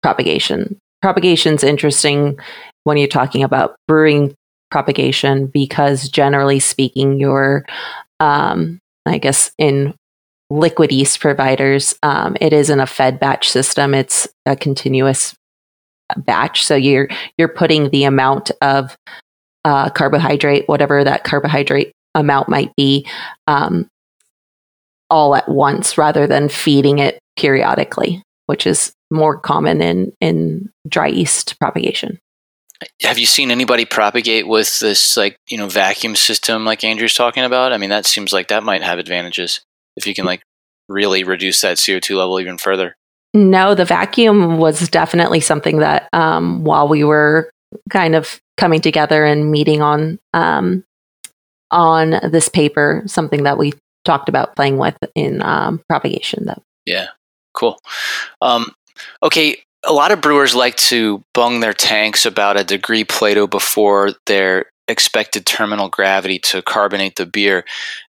propagation 0.03 0.79
propagation 1.03 1.55
is 1.55 1.65
interesting 1.65 2.39
when 2.85 2.97
you're 2.97 3.09
talking 3.09 3.43
about 3.43 3.77
brewing 3.89 4.35
propagation 4.71 5.47
because 5.47 6.09
generally 6.09 6.59
speaking 6.59 7.19
your 7.19 7.65
um, 8.21 8.81
I 9.07 9.19
guess 9.19 9.53
in 9.59 9.95
liquid 10.51 10.93
yeast 10.93 11.21
providers, 11.21 11.95
um, 12.03 12.37
it 12.41 12.53
isn't 12.53 12.81
a 12.81 12.87
fed 12.87 13.21
batch 13.21 13.49
system; 13.49 13.95
it's 13.95 14.29
a 14.47 14.57
continuous 14.57 15.35
batch. 16.17 16.65
So 16.65 16.75
you're 16.75 17.09
you're 17.39 17.49
putting 17.49 17.91
the 17.91 18.05
amount 18.05 18.51
of 18.61 18.97
uh, 19.65 19.91
carbohydrate, 19.91 20.69
whatever 20.69 21.05
that 21.05 21.25
carbohydrate 21.25 21.93
amount 22.15 22.49
might 22.49 22.75
be, 22.77 23.07
um, 23.47 23.89
all 25.11 25.35
at 25.35 25.49
once, 25.49 25.99
rather 25.99 26.27
than 26.27 26.49
feeding 26.49 26.99
it 26.99 27.19
periodically, 27.37 28.23
which 28.47 28.67
is 28.67 28.93
more 29.11 29.39
common 29.39 29.81
in 29.81 30.13
in 30.21 30.71
dry 30.89 31.09
yeast 31.09 31.59
propagation. 31.59 32.19
Have 33.03 33.19
you 33.19 33.25
seen 33.25 33.51
anybody 33.51 33.87
propagate 33.87 34.47
with 34.47 34.79
this 34.81 35.17
like 35.17 35.37
you 35.49 35.57
know 35.57 35.69
vacuum 35.69 36.17
system 36.17 36.65
like 36.65 36.85
andrew's 36.85 37.15
talking 37.15 37.45
about? 37.45 37.73
I 37.73 37.79
mean 37.79 37.91
that 37.91 38.05
seems 38.05 38.33
like 38.33 38.49
that 38.49 38.65
might 38.65 38.83
have 38.83 38.99
advantages 38.99 39.61
if 39.97 40.07
you 40.07 40.15
can 40.15 40.25
like 40.25 40.43
really 40.89 41.25
reduce 41.25 41.61
that 41.63 41.77
co2 41.77 42.17
level 42.17 42.41
even 42.41 42.59
further. 42.59 42.97
No 43.33 43.75
the 43.75 43.85
vacuum 43.85 44.59
was 44.59 44.89
definitely 44.89 45.41
something 45.41 45.79
that 45.79 46.09
um, 46.13 46.65
while 46.65 46.89
we 46.89 47.05
were 47.05 47.51
kind 47.91 48.15
of 48.15 48.41
coming 48.57 48.81
together 48.81 49.25
and 49.25 49.51
meeting 49.51 49.83
on 49.83 50.19
um, 50.33 50.85
on 51.71 52.21
this 52.31 52.49
paper 52.49 53.03
something 53.07 53.43
that 53.45 53.59
we 53.59 53.73
talked 54.05 54.29
about 54.29 54.55
playing 54.55 54.79
with 54.79 54.97
in 55.15 55.43
um, 55.43 55.83
propagation 55.89 56.45
though. 56.47 56.63
Yeah. 56.85 57.09
Cool. 57.55 57.79
Um, 58.41 58.67
okay 59.23 59.65
a 59.87 59.93
lot 59.93 60.13
of 60.13 60.21
brewers 60.21 60.55
like 60.55 60.77
to 60.77 61.23
bung 61.33 61.61
their 61.61 61.73
tanks 61.73 62.27
about 62.27 62.59
a 62.59 62.65
degree 62.65 63.05
Plato 63.05 63.47
before 63.47 64.13
their 64.27 64.67
expected 64.89 65.47
terminal 65.47 65.89
gravity 65.89 66.39
to 66.39 66.63
carbonate 66.63 67.17
the 67.17 67.27
beer. 67.27 67.65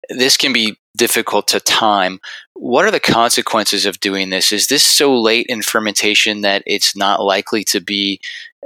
This 0.10 0.38
can 0.38 0.54
be 0.54 0.78
difficult 0.96 1.48
to 1.50 1.60
time. 1.60 2.20
What 2.54 2.86
are 2.86 2.92
the 2.92 3.00
consequences 3.00 3.86
of 3.86 4.00
doing 4.00 4.30
this? 4.30 4.52
Is 4.52 4.68
this 4.68 4.84
so 4.84 5.20
late 5.20 5.48
in 5.50 5.62
fermentation 5.62 6.42
that 6.42 6.64
it's 6.66 6.96
not 6.96 7.22
likely 7.22 7.64
to 7.66 7.82
be 7.82 8.20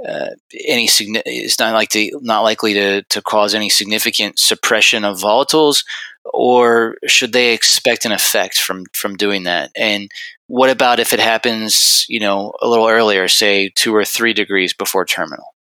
uh, 0.06 0.30
any 0.66 0.88
it's 0.88 1.58
not 1.58 1.74
like 1.74 1.88
to, 1.90 2.10
not 2.22 2.42
likely 2.42 2.74
to, 2.74 3.02
to 3.02 3.22
cause 3.22 3.54
any 3.54 3.68
significant 3.68 4.38
suppression 4.38 5.04
of 5.04 5.18
volatiles, 5.18 5.84
or 6.24 6.96
should 7.06 7.32
they 7.32 7.52
expect 7.52 8.04
an 8.04 8.12
effect 8.12 8.60
from 8.60 8.84
from 8.92 9.16
doing 9.16 9.44
that? 9.44 9.70
And 9.76 10.10
what 10.46 10.70
about 10.70 11.00
if 11.00 11.12
it 11.12 11.20
happens, 11.20 12.06
you 12.08 12.20
know, 12.20 12.52
a 12.62 12.68
little 12.68 12.86
earlier, 12.86 13.26
say 13.26 13.70
two 13.74 13.94
or 13.94 14.04
three 14.04 14.32
degrees 14.32 14.72
before 14.72 15.04
terminal? 15.04 15.54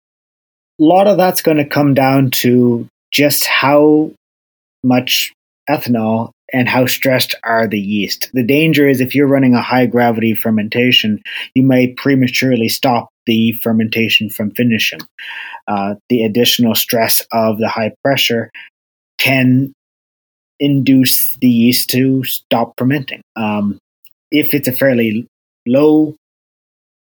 A 0.80 0.84
lot 0.84 1.08
of 1.08 1.18
that's 1.18 1.42
going 1.42 1.58
to 1.58 1.66
come 1.66 1.94
down 1.94 2.32
to 2.32 2.88
just 3.12 3.46
how 3.46 4.12
much 4.84 5.32
ethanol 5.70 6.32
and 6.56 6.70
how 6.70 6.86
stressed 6.86 7.36
are 7.44 7.68
the 7.68 7.80
yeast. 7.80 8.30
The 8.32 8.42
danger 8.42 8.88
is 8.88 9.02
if 9.02 9.14
you're 9.14 9.28
running 9.28 9.56
a 9.56 9.62
high 9.62 9.88
gravity 9.88 10.34
fermentation, 10.34 11.22
you 11.54 11.64
may 11.64 11.92
prematurely 11.92 12.70
stop 12.70 13.10
the 13.26 13.52
fermentation 13.62 14.30
from 14.30 14.52
finishing. 14.52 15.02
Uh, 15.68 15.96
the 16.08 16.24
additional 16.24 16.74
stress 16.74 17.22
of 17.34 17.58
the 17.58 17.68
high 17.68 17.92
pressure 18.06 18.52
can 19.18 19.74
induce 20.58 21.36
the 21.42 21.50
yeast 21.50 21.90
to 21.90 22.24
stop 22.24 22.72
fermenting. 22.78 23.22
Um, 23.36 23.78
if 24.32 24.54
it's 24.54 24.70
a 24.70 24.74
fairly 24.74 25.28
low 25.68 26.16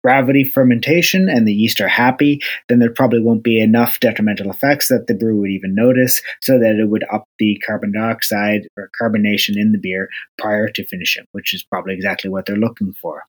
gravity 0.07 0.45
fermentation 0.45 1.29
and 1.29 1.49
the 1.49 1.53
yeast 1.53 1.81
are 1.81 1.89
happy, 1.89 2.41
then 2.69 2.79
there 2.79 2.93
probably 2.93 3.21
won't 3.21 3.43
be 3.43 3.61
enough 3.61 3.99
detrimental 3.99 4.53
effects 4.53 4.87
that 4.87 5.09
the 5.09 5.15
brewer 5.15 5.35
would 5.35 5.51
even 5.51 5.75
notice 5.75 6.23
so 6.41 6.61
that 6.61 6.77
it 6.81 6.89
would 6.89 7.05
up 7.13 7.25
the 7.41 7.61
carbon 7.67 7.91
dioxide 7.91 8.69
or 8.77 8.89
carbonation 9.03 9.57
in 9.57 9.73
the 9.73 9.79
beer 9.79 10.09
prior 10.39 10.69
to 10.69 10.87
finishing, 10.87 11.25
which 11.33 11.53
is 11.53 11.65
probably 11.65 11.93
exactly 11.93 12.31
what 12.31 12.47
they're 12.47 12.55
looking 12.55 12.93
for. 12.93 13.25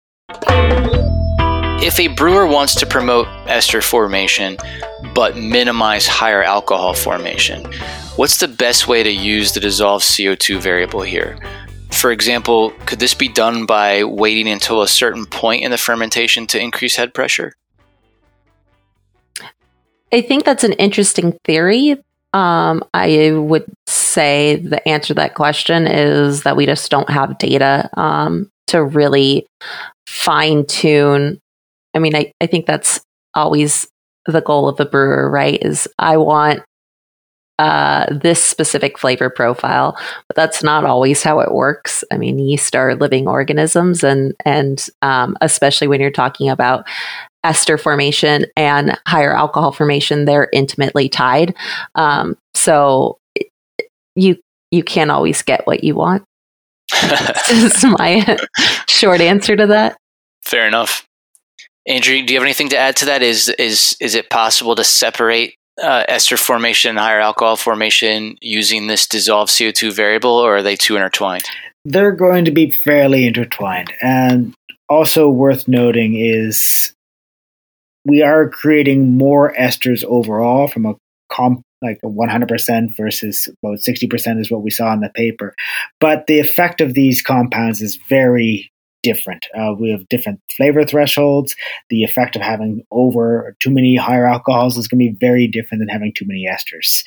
If 1.82 2.00
a 2.00 2.10
brewer 2.10 2.46
wants 2.46 2.76
to 2.76 2.86
promote 2.86 3.28
ester 3.48 3.82
formation 3.82 4.58
but 5.16 5.36
minimize 5.36 6.06
higher 6.06 6.44
alcohol 6.44 6.94
formation, 6.94 7.66
what's 8.18 8.40
the 8.40 8.48
best 8.48 8.88
way 8.88 9.02
to 9.02 9.12
use 9.12 9.54
the 9.54 9.60
dissolved 9.60 10.06
CO2 10.06 10.60
variable 10.60 11.02
here? 11.02 11.40
For 11.92 12.12
example, 12.12 12.72
could 12.86 13.00
this 13.00 13.14
be 13.14 13.28
done 13.28 13.66
by 13.66 14.04
waiting 14.04 14.48
until 14.48 14.82
a 14.82 14.88
certain 14.88 15.26
point 15.26 15.64
in 15.64 15.72
the 15.72 15.78
fermentation 15.78 16.46
to 16.48 16.62
increase 16.62 16.96
head 16.96 17.14
pressure? 17.14 17.54
I 20.12 20.22
think 20.22 20.46
that's 20.46 20.64
an 20.64 20.74
interesting 20.74 21.38
theory. 21.44 21.98
Um, 22.34 22.84
I 22.94 23.32
would 23.32 23.66
say 23.88 24.58
the 24.58 24.88
answer 24.88 25.08
to 25.10 25.14
that 25.16 25.36
question 25.36 25.88
is 25.88 26.44
that 26.44 26.56
we 26.56 26.66
just 26.66 26.92
don't 26.92 27.10
have 27.10 27.38
data 27.38 27.90
um, 28.00 28.50
to 28.68 28.84
really 28.84 29.48
fine 30.06 30.66
tune. 30.66 31.40
I 31.94 32.00
mean, 32.00 32.16
I, 32.16 32.32
I 32.42 32.48
think 32.48 32.66
that's 32.66 33.02
always 33.34 33.88
the 34.26 34.42
goal 34.42 34.68
of 34.68 34.78
the 34.78 34.86
brewer, 34.86 35.30
right? 35.30 35.62
Is 35.62 35.88
I 35.98 36.18
want 36.18 36.62
uh, 37.60 38.06
this 38.12 38.42
specific 38.42 38.98
flavor 38.98 39.30
profile, 39.30 39.98
but 40.28 40.36
that's 40.36 40.62
not 40.64 40.86
always 40.86 41.24
how 41.24 41.40
it 41.40 41.54
works. 41.54 42.04
I 42.12 42.18
mean, 42.18 42.40
yeast 42.40 42.76
are 42.76 42.96
living 42.96 43.28
organisms, 43.28 44.04
and 44.04 44.36
and 44.46 44.88
um, 45.02 45.38
especially 45.42 45.88
when 45.88 46.00
you're 46.00 46.12
talking 46.12 46.50
about 46.50 46.88
ester 47.44 47.78
formation 47.78 48.46
and 48.56 48.98
higher 49.08 49.36
alcohol 49.36 49.72
formation, 49.72 50.26
they're 50.26 50.50
intimately 50.54 51.10
tied. 51.10 51.56
Um, 51.96 52.38
so 52.54 53.20
you 54.16 54.38
you 54.72 54.84
can't 54.84 55.12
always 55.12 55.42
get 55.42 55.66
what 55.66 55.84
you 55.84 55.96
want. 55.96 56.24
is 57.50 57.84
my 57.84 58.38
short 58.88 59.22
answer 59.22 59.56
to 59.56 59.68
that. 59.68 59.98
Fair 60.46 60.68
enough. 60.68 61.06
Andrew, 61.88 62.22
do 62.22 62.34
you 62.34 62.40
have 62.40 62.46
anything 62.46 62.70
to 62.70 62.78
add 62.78 62.96
to 62.98 63.06
that? 63.06 63.22
Is 63.22 63.50
is 63.50 63.96
is 64.00 64.14
it 64.16 64.30
possible 64.30 64.76
to 64.76 64.84
separate 64.84 65.57
uh, 65.82 66.04
ester 66.08 66.38
formation 66.38 66.90
and 66.90 67.00
higher 67.00 67.20
alcohol 67.20 67.56
formation 67.56 68.38
using 68.42 68.88
this 68.88 69.08
dissolved 69.08 69.52
CO2 69.52 69.94
variable, 69.94 70.32
or 70.32 70.58
are 70.58 70.64
they 70.64 70.76
too 70.76 70.96
intertwined? 70.96 71.46
They're 71.86 72.12
going 72.12 72.46
to 72.46 72.52
be 72.52 72.72
fairly 72.72 73.26
intertwined. 73.26 73.94
And 74.02 74.54
also 74.90 75.30
worth 75.30 75.68
noting 75.68 76.16
is 76.16 76.94
we 78.06 78.22
are 78.22 78.50
creating 78.50 79.18
more 79.18 79.54
esters 79.54 80.04
overall 80.04 80.68
from 80.68 80.86
a 80.86 80.96
comp 81.32 81.62
like 81.82 82.00
a 82.04 82.08
100% 82.08 82.96
versus 82.96 83.50
about 83.64 83.78
60% 83.80 84.42
is 84.42 84.50
what 84.50 84.64
we 84.64 84.72
saw 84.72 84.94
in 84.94 85.02
the 85.02 85.10
paper. 85.10 85.54
But 86.00 86.26
the 86.26 86.40
effect 86.40 86.82
of 86.82 86.96
these 86.96 87.22
compounds 87.22 87.82
is 87.82 88.00
very 88.10 88.72
different. 89.08 89.46
Uh, 89.58 89.74
we 89.80 89.90
have 89.92 90.08
different 90.10 90.42
flavor 90.56 90.84
thresholds. 90.84 91.56
The 91.90 92.04
effect 92.04 92.36
of 92.36 92.42
having 92.42 92.84
over 92.92 93.56
too 93.60 93.72
many 93.72 93.96
higher 93.96 94.26
alcohols 94.26 94.78
is 94.78 94.88
going 94.88 95.00
to 95.00 95.12
be 95.12 95.18
very 95.20 95.48
different 95.48 95.82
than 95.82 95.88
having 95.88 96.14
too 96.14 96.26
many 96.28 96.46
esters. 96.46 97.04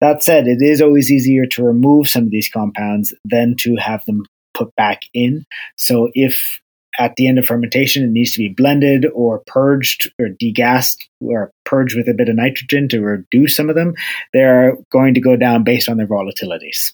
That 0.00 0.22
said, 0.22 0.46
it 0.46 0.62
is 0.62 0.80
always 0.80 1.10
easier 1.10 1.46
to 1.46 1.64
remove 1.64 2.08
some 2.08 2.24
of 2.24 2.30
these 2.30 2.48
compounds 2.48 3.14
than 3.24 3.56
to 3.56 3.76
have 3.76 4.04
them 4.06 4.24
put 4.54 4.74
back 4.76 5.02
in. 5.12 5.44
So 5.76 6.08
if 6.14 6.60
at 6.98 7.16
the 7.16 7.26
end 7.26 7.38
of 7.38 7.46
fermentation, 7.46 8.04
it 8.04 8.10
needs 8.10 8.32
to 8.32 8.38
be 8.38 8.48
blended 8.48 9.06
or 9.14 9.42
purged 9.46 10.10
or 10.18 10.28
degassed 10.28 10.98
or 11.20 11.50
purged 11.64 11.96
with 11.96 12.08
a 12.08 12.14
bit 12.14 12.28
of 12.28 12.36
nitrogen 12.36 12.88
to 12.88 13.00
reduce 13.00 13.56
some 13.56 13.68
of 13.68 13.74
them. 13.74 13.94
They're 14.32 14.76
going 14.90 15.14
to 15.14 15.20
go 15.20 15.36
down 15.36 15.64
based 15.64 15.88
on 15.88 15.96
their 15.96 16.06
volatilities. 16.06 16.92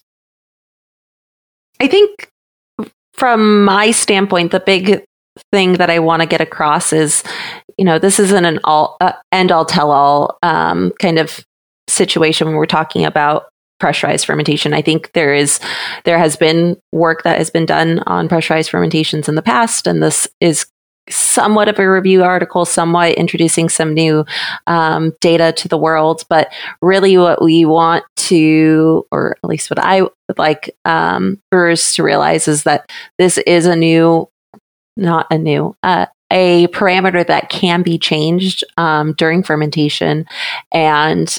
I 1.79 1.87
think 1.87 2.30
from 3.13 3.65
my 3.65 3.91
standpoint, 3.91 4.51
the 4.51 4.59
big 4.59 5.03
thing 5.51 5.73
that 5.73 5.89
I 5.89 5.99
want 5.99 6.21
to 6.21 6.27
get 6.27 6.41
across 6.41 6.93
is, 6.93 7.23
you 7.77 7.85
know, 7.85 7.99
this 7.99 8.19
isn't 8.19 8.45
an 8.45 8.59
all 8.63 8.97
uh, 9.01 9.13
end 9.31 9.51
all 9.51 9.65
tell 9.65 9.91
all 9.91 10.37
um, 10.43 10.91
kind 10.99 11.19
of 11.19 11.45
situation 11.87 12.47
when 12.47 12.55
we're 12.55 12.65
talking 12.65 13.05
about 13.05 13.45
pressurized 13.79 14.25
fermentation. 14.25 14.73
I 14.73 14.81
think 14.81 15.11
there 15.13 15.33
is 15.33 15.59
there 16.05 16.19
has 16.19 16.35
been 16.35 16.77
work 16.91 17.23
that 17.23 17.37
has 17.37 17.49
been 17.49 17.65
done 17.65 17.99
on 18.05 18.29
pressurized 18.29 18.69
fermentations 18.69 19.27
in 19.27 19.35
the 19.35 19.41
past, 19.41 19.87
and 19.87 20.01
this 20.01 20.27
is 20.39 20.67
somewhat 21.11 21.67
of 21.67 21.79
a 21.79 21.89
review 21.89 22.23
article, 22.23 22.65
somewhat 22.65 23.13
introducing 23.13 23.69
some 23.69 23.93
new 23.93 24.25
um, 24.67 25.13
data 25.19 25.51
to 25.53 25.67
the 25.67 25.77
world. 25.77 26.23
But 26.29 26.51
really, 26.81 27.17
what 27.17 27.41
we 27.41 27.65
want 27.65 28.03
to, 28.17 29.05
or 29.11 29.37
at 29.43 29.49
least 29.49 29.69
what 29.69 29.79
I 29.79 30.01
would 30.01 30.37
like 30.37 30.75
um, 30.85 31.41
brewers 31.51 31.93
to 31.95 32.03
realize, 32.03 32.47
is 32.47 32.63
that 32.63 32.89
this 33.17 33.37
is 33.39 33.65
a 33.65 33.75
new, 33.75 34.29
not 34.97 35.27
a 35.29 35.37
new, 35.37 35.75
uh, 35.83 36.07
a 36.31 36.67
parameter 36.67 37.25
that 37.27 37.49
can 37.49 37.81
be 37.81 37.97
changed 37.97 38.63
um, 38.77 39.13
during 39.13 39.43
fermentation 39.43 40.25
and 40.71 41.37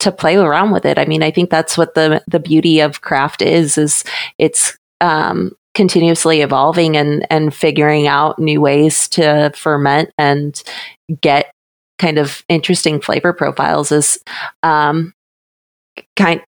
to 0.00 0.10
play 0.10 0.36
around 0.36 0.70
with 0.70 0.86
it. 0.86 0.98
I 0.98 1.04
mean, 1.04 1.22
I 1.22 1.30
think 1.30 1.50
that's 1.50 1.78
what 1.78 1.94
the 1.94 2.22
the 2.26 2.40
beauty 2.40 2.80
of 2.80 3.02
craft 3.02 3.42
is 3.42 3.78
is 3.78 4.02
it's 4.38 4.76
um, 5.00 5.52
continuously 5.74 6.40
evolving 6.40 6.96
and 6.96 7.26
and 7.30 7.54
figuring 7.54 8.06
out 8.06 8.38
new 8.38 8.60
ways 8.60 9.08
to 9.08 9.52
ferment 9.54 10.10
and 10.18 10.62
get 11.20 11.52
kind 11.98 12.18
of 12.18 12.42
interesting 12.48 13.00
flavor 13.00 13.32
profiles 13.32 13.92
is 13.92 14.18
um, 14.62 15.12
kind 16.16 16.42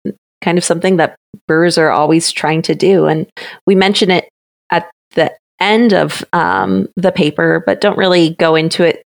kind 0.42 0.58
of 0.58 0.64
something 0.64 0.96
that 0.98 1.16
brewers 1.46 1.78
are 1.78 1.90
always 1.90 2.30
trying 2.30 2.62
to 2.62 2.74
do. 2.74 3.06
And 3.06 3.26
we 3.66 3.74
mention 3.74 4.10
it 4.10 4.28
at 4.70 4.88
the 5.14 5.34
end 5.60 5.92
of 5.92 6.22
um, 6.32 6.88
the 6.96 7.10
paper, 7.10 7.62
but 7.66 7.80
don't 7.80 7.98
really 7.98 8.36
go 8.38 8.54
into 8.54 8.84
it 8.84 9.02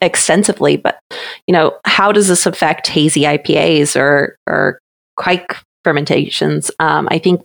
extensively, 0.00 0.76
but 0.76 0.98
you 1.46 1.52
know, 1.52 1.78
how 1.84 2.12
does 2.12 2.28
this 2.28 2.46
affect 2.46 2.88
hazy 2.88 3.22
IPAs 3.22 3.98
or 3.98 4.36
or 4.46 4.78
kveik 5.18 5.56
fermentations? 5.86 6.68
Um, 6.80 7.06
I 7.12 7.20
think 7.20 7.44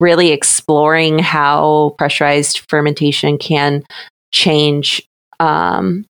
really 0.00 0.32
exploring 0.32 1.18
how 1.18 1.94
pressurized 1.98 2.62
fermentation 2.70 3.36
can 3.36 3.82
change 4.32 5.06
um, 5.40 6.06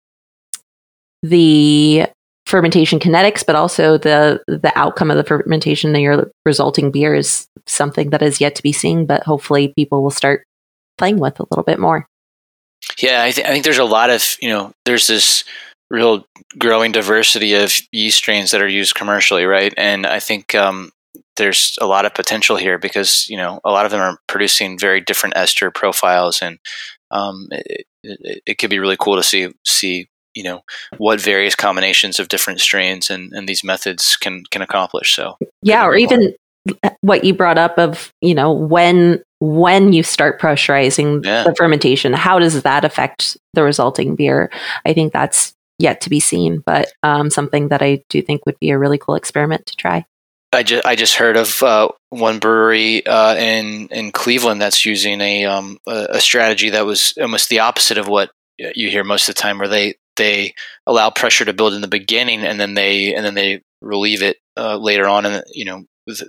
the 1.24 2.06
fermentation 2.46 3.00
kinetics, 3.00 3.44
but 3.44 3.56
also 3.56 3.98
the 3.98 4.44
the 4.46 4.72
outcome 4.76 5.10
of 5.10 5.18
the 5.18 5.24
fermentation 5.24 5.96
and 5.96 6.04
your 6.04 6.30
resulting 6.46 6.92
beer 6.92 7.16
is 7.16 7.48
something 7.66 8.12
that 8.12 8.22
is 8.22 8.40
yet 8.40 8.54
to 8.56 8.62
be 8.62 8.72
seen. 8.72 9.08
But 9.08 9.24
hopefully, 9.24 9.74
people 9.76 10.04
will 10.04 10.12
start 10.12 10.44
playing 11.00 11.18
with 11.18 11.40
a 11.40 11.48
little 11.50 11.64
bit 11.64 11.80
more. 11.80 12.06
Yeah, 13.00 13.24
I, 13.24 13.32
th- 13.32 13.48
I 13.48 13.50
think 13.50 13.64
there's 13.64 13.80
a 13.80 13.84
lot 13.84 14.12
of 14.12 14.38
you 14.40 14.50
know 14.50 14.72
there's 14.86 15.08
this 15.08 15.44
real 15.90 16.26
growing 16.60 16.92
diversity 16.92 17.56
of 17.56 17.74
yeast 17.92 18.20
strains 18.20 18.52
that 18.52 18.62
are 18.62 18.68
used 18.68 18.94
commercially, 18.94 19.46
right? 19.46 19.74
And 19.78 20.06
I 20.06 20.20
think 20.20 20.54
um, 20.54 20.92
there's 21.36 21.78
a 21.82 21.86
lot 21.86 22.06
of 22.06 22.14
potential 22.14 22.58
here 22.58 22.78
because 22.78 23.26
you 23.30 23.38
know 23.38 23.60
a 23.64 23.72
lot 23.72 23.86
of 23.86 23.92
them 23.92 24.02
are 24.02 24.20
producing 24.28 24.78
very 24.78 25.02
different 25.02 25.36
ester 25.36 25.72
profiles, 25.72 26.42
and 26.42 26.60
um, 27.12 27.48
it, 27.52 27.86
it, 28.04 28.44
it, 28.46 28.58
could 28.58 28.70
be 28.70 28.80
really 28.80 28.98
cool 29.00 29.16
to 29.16 29.24
see 29.24 29.50
see 29.66 30.08
you 30.34 30.44
know 30.44 30.62
what 30.98 31.20
various 31.20 31.56
combinations 31.56 32.20
of 32.20 32.30
different 32.30 32.60
strains 32.60 33.10
and, 33.10 33.34
and 33.34 33.48
these 33.48 33.64
methods 33.64 34.16
can 34.16 34.44
can 34.52 34.62
accomplish. 34.62 35.16
So 35.16 35.38
yeah, 35.62 35.86
or 35.86 35.96
even 35.96 36.36
what 37.02 37.24
you 37.24 37.34
brought 37.34 37.58
up 37.58 37.78
of 37.78 38.14
you 38.22 38.36
know 38.36 38.52
when 38.52 39.24
when 39.40 39.94
you 39.94 40.04
start 40.04 40.40
pressurizing 40.40 41.26
yeah. 41.26 41.44
the 41.44 41.56
fermentation 41.56 42.14
how 42.14 42.38
does 42.38 42.62
that 42.62 42.86
affect 42.86 43.36
the 43.54 43.64
resulting 43.64 44.16
beer 44.16 44.52
i 44.86 44.94
think 44.94 45.12
that's 45.12 45.54
yet 45.80 46.00
to 46.02 46.10
be 46.10 46.20
seen 46.20 46.60
but 46.60 46.94
um, 47.02 47.32
something 47.32 47.70
that 47.70 47.82
i 47.82 48.04
do 48.10 48.22
think 48.22 48.46
would 48.46 48.60
be 48.60 48.70
a 48.70 48.78
really 48.78 49.00
cool 49.00 49.16
experiment 49.16 49.66
to 49.66 49.76
try 49.76 50.06
i 50.54 50.64
just 50.64 50.86
i 50.86 50.96
just 50.96 51.16
heard 51.16 51.38
of 51.38 51.62
uh, 51.64 51.88
one 52.10 52.40
brewery 52.40 53.06
uh, 53.06 53.36
in 53.36 53.88
in 53.88 54.12
cleveland 54.12 54.62
that's 54.62 54.86
using 54.86 55.22
a 55.22 55.46
um, 55.46 55.78
a 55.88 56.20
strategy 56.20 56.70
that 56.70 56.86
was 56.86 57.14
almost 57.22 57.50
the 57.50 57.60
opposite 57.60 57.98
of 57.98 58.08
what 58.08 58.32
you 58.58 58.90
hear 58.90 59.04
most 59.04 59.28
of 59.28 59.36
the 59.36 59.42
time 59.42 59.58
where 59.58 59.68
they 59.68 59.96
they 60.18 60.54
allow 60.86 61.10
pressure 61.10 61.46
to 61.46 61.54
build 61.54 61.74
in 61.74 61.82
the 61.82 61.88
beginning 61.88 62.44
and 62.44 62.60
then 62.60 62.74
they 62.74 63.16
and 63.16 63.26
then 63.26 63.34
they 63.34 63.62
relieve 63.82 64.22
it 64.22 64.38
uh, 64.58 64.78
later 64.78 65.08
on 65.08 65.26
and 65.26 65.44
you 65.54 65.66
know 65.66 65.84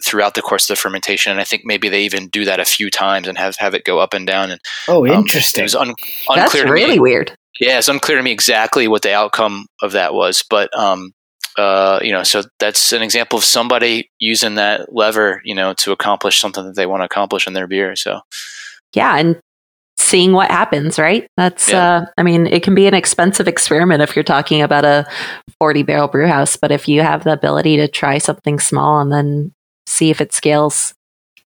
throughout 0.04 0.34
the 0.34 0.42
course 0.42 0.64
of 0.64 0.76
the 0.76 0.80
fermentation. 0.80 1.32
And 1.32 1.40
I 1.40 1.44
think 1.44 1.62
maybe 1.64 1.88
they 1.88 2.04
even 2.04 2.28
do 2.28 2.44
that 2.44 2.60
a 2.60 2.64
few 2.64 2.90
times 2.90 3.28
and 3.28 3.38
have, 3.38 3.56
have 3.56 3.74
it 3.74 3.84
go 3.84 3.98
up 3.98 4.14
and 4.14 4.26
down. 4.26 4.50
And 4.50 4.60
oh, 4.88 5.06
interesting. 5.06 5.62
Um, 5.62 5.62
it 5.62 5.64
was 5.64 5.74
un- 5.74 5.88
unclear. 6.28 6.36
That's 6.36 6.70
really 6.70 6.94
me. 6.94 7.00
weird. 7.00 7.36
Yeah, 7.60 7.78
it's 7.78 7.88
unclear 7.88 8.18
to 8.18 8.22
me 8.22 8.32
exactly 8.32 8.88
what 8.88 9.02
the 9.02 9.14
outcome 9.14 9.66
of 9.82 9.92
that 9.92 10.14
was, 10.14 10.44
but 10.48 10.76
um, 10.76 11.12
uh, 11.58 12.00
you 12.02 12.12
know, 12.12 12.22
so 12.22 12.42
that's 12.58 12.92
an 12.92 13.02
example 13.02 13.38
of 13.38 13.44
somebody 13.44 14.10
using 14.18 14.54
that 14.56 14.94
lever, 14.94 15.40
you 15.44 15.54
know, 15.54 15.74
to 15.74 15.92
accomplish 15.92 16.40
something 16.40 16.64
that 16.64 16.76
they 16.76 16.86
want 16.86 17.00
to 17.00 17.04
accomplish 17.04 17.46
in 17.46 17.52
their 17.52 17.66
beer. 17.66 17.94
So, 17.96 18.20
yeah, 18.94 19.16
and 19.18 19.40
seeing 19.96 20.32
what 20.32 20.50
happens, 20.50 20.98
right? 20.98 21.26
That's, 21.36 21.70
yeah. 21.70 21.96
uh, 21.96 22.04
I 22.18 22.22
mean, 22.22 22.46
it 22.46 22.62
can 22.62 22.74
be 22.74 22.86
an 22.86 22.94
expensive 22.94 23.48
experiment 23.48 24.02
if 24.02 24.16
you're 24.16 24.22
talking 24.22 24.62
about 24.62 24.84
a 24.84 25.06
40 25.58 25.82
barrel 25.82 26.08
brew 26.08 26.26
house, 26.26 26.56
but 26.56 26.72
if 26.72 26.88
you 26.88 27.02
have 27.02 27.24
the 27.24 27.32
ability 27.32 27.76
to 27.76 27.88
try 27.88 28.18
something 28.18 28.58
small 28.58 29.00
and 29.00 29.12
then 29.12 29.52
see 29.86 30.10
if 30.10 30.20
it 30.20 30.32
scales. 30.32 30.94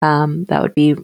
Um, 0.01 0.45
that 0.45 0.61
would 0.61 0.75
be 0.75 0.95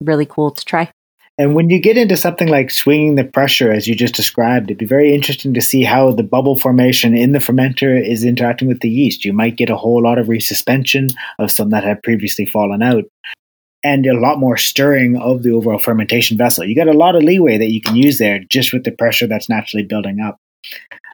really 0.00 0.26
cool 0.26 0.50
to 0.52 0.64
try. 0.64 0.90
And 1.38 1.54
when 1.54 1.70
you 1.70 1.80
get 1.80 1.96
into 1.96 2.16
something 2.16 2.48
like 2.48 2.72
swinging 2.72 3.14
the 3.14 3.22
pressure, 3.22 3.70
as 3.70 3.86
you 3.86 3.94
just 3.94 4.16
described, 4.16 4.66
it'd 4.66 4.78
be 4.78 4.86
very 4.86 5.14
interesting 5.14 5.54
to 5.54 5.60
see 5.60 5.84
how 5.84 6.10
the 6.10 6.24
bubble 6.24 6.58
formation 6.58 7.16
in 7.16 7.30
the 7.30 7.38
fermenter 7.38 8.04
is 8.04 8.24
interacting 8.24 8.66
with 8.66 8.80
the 8.80 8.90
yeast. 8.90 9.24
You 9.24 9.32
might 9.32 9.56
get 9.56 9.70
a 9.70 9.76
whole 9.76 10.02
lot 10.02 10.18
of 10.18 10.26
resuspension 10.26 11.12
of 11.38 11.52
some 11.52 11.70
that 11.70 11.84
had 11.84 12.02
previously 12.02 12.44
fallen 12.44 12.82
out, 12.82 13.04
and 13.84 14.04
a 14.04 14.18
lot 14.18 14.40
more 14.40 14.56
stirring 14.56 15.16
of 15.16 15.44
the 15.44 15.52
overall 15.52 15.78
fermentation 15.78 16.36
vessel. 16.36 16.64
You 16.64 16.74
got 16.74 16.88
a 16.88 16.92
lot 16.92 17.14
of 17.14 17.22
leeway 17.22 17.56
that 17.58 17.70
you 17.70 17.80
can 17.80 17.94
use 17.94 18.18
there 18.18 18.40
just 18.50 18.72
with 18.72 18.82
the 18.82 18.90
pressure 18.90 19.28
that's 19.28 19.48
naturally 19.48 19.84
building 19.84 20.18
up. 20.18 20.38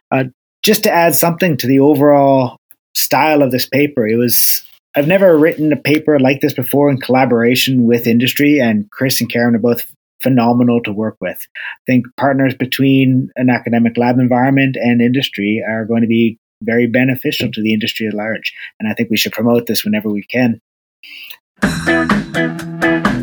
Uh, 0.09 0.25
just 0.63 0.81
to 0.83 0.91
add 0.91 1.13
something 1.13 1.55
to 1.57 1.67
the 1.67 1.79
overall 1.79 2.57
style 2.95 3.43
of 3.43 3.51
this 3.51 3.67
paper, 3.67 4.07
it 4.07 4.15
was 4.15 4.63
I've 4.95 5.07
never 5.07 5.37
written 5.37 5.71
a 5.71 5.77
paper 5.77 6.19
like 6.19 6.41
this 6.41 6.53
before 6.53 6.89
in 6.89 6.99
collaboration 6.99 7.83
with 7.83 8.07
industry, 8.07 8.59
and 8.59 8.89
Chris 8.89 9.21
and 9.21 9.29
Karen 9.29 9.53
are 9.55 9.59
both 9.59 9.83
phenomenal 10.21 10.81
to 10.83 10.91
work 10.91 11.17
with. 11.19 11.37
I 11.37 11.83
think 11.85 12.05
partners 12.17 12.53
between 12.55 13.29
an 13.35 13.49
academic 13.49 13.97
lab 13.97 14.19
environment 14.19 14.75
and 14.75 15.01
industry 15.01 15.63
are 15.67 15.85
going 15.85 16.01
to 16.01 16.07
be 16.07 16.39
very 16.61 16.87
beneficial 16.87 17.51
to 17.51 17.61
the 17.61 17.73
industry 17.73 18.07
at 18.07 18.13
large, 18.13 18.53
and 18.79 18.89
I 18.89 18.93
think 18.93 19.09
we 19.09 19.17
should 19.17 19.33
promote 19.33 19.67
this 19.67 19.83
whenever 19.83 20.09
we 20.09 20.23
can. 20.23 20.61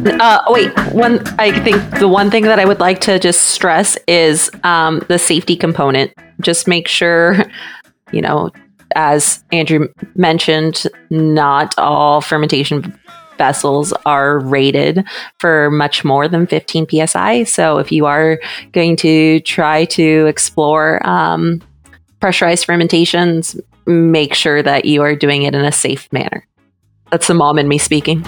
Uh, 0.05 0.41
wait, 0.49 0.73
one. 0.93 1.27
I 1.39 1.59
think 1.63 1.99
the 1.99 2.09
one 2.09 2.31
thing 2.31 2.45
that 2.45 2.59
I 2.59 2.65
would 2.65 2.81
like 2.81 3.01
to 3.03 3.19
just 3.19 3.43
stress 3.49 3.97
is 4.09 4.51
um, 4.65 5.01
the 5.09 5.19
safety 5.19 5.57
component. 5.57 6.13
Just 6.41 6.67
make 6.67 6.89
sure, 6.89 7.37
you 8.13 8.21
know, 8.21 8.51
as 8.97 9.43
Andrew 9.53 9.89
mentioned, 10.15 10.85
not 11.11 11.75
all 11.79 12.21
fermentation 12.21 12.99
vessels 13.39 13.93
are 14.07 14.39
rated 14.39 15.05
for 15.39 15.71
much 15.71 16.05
more 16.05 16.29
than 16.29 16.47
15 16.47 16.87
psi. 17.07 17.45
So 17.45 17.79
if 17.79 17.93
you 17.93 18.07
are 18.07 18.41
going 18.73 18.97
to 18.97 19.41
try 19.41 19.85
to 19.87 20.27
explore 20.27 21.05
um, 21.07 21.63
pressurized 22.21 22.65
fermentations, 22.65 23.57
make 23.87 24.35
sure 24.35 24.63
that 24.63 24.85
you 24.85 25.03
are 25.03 25.17
doing 25.17 25.43
it 25.43 25.55
in 25.55 25.65
a 25.65 25.73
safe 25.73 26.13
manner. 26.13 26.47
That's 27.11 27.27
the 27.27 27.35
mom 27.35 27.59
in 27.59 27.69
me 27.69 27.79
speaking. 27.79 28.23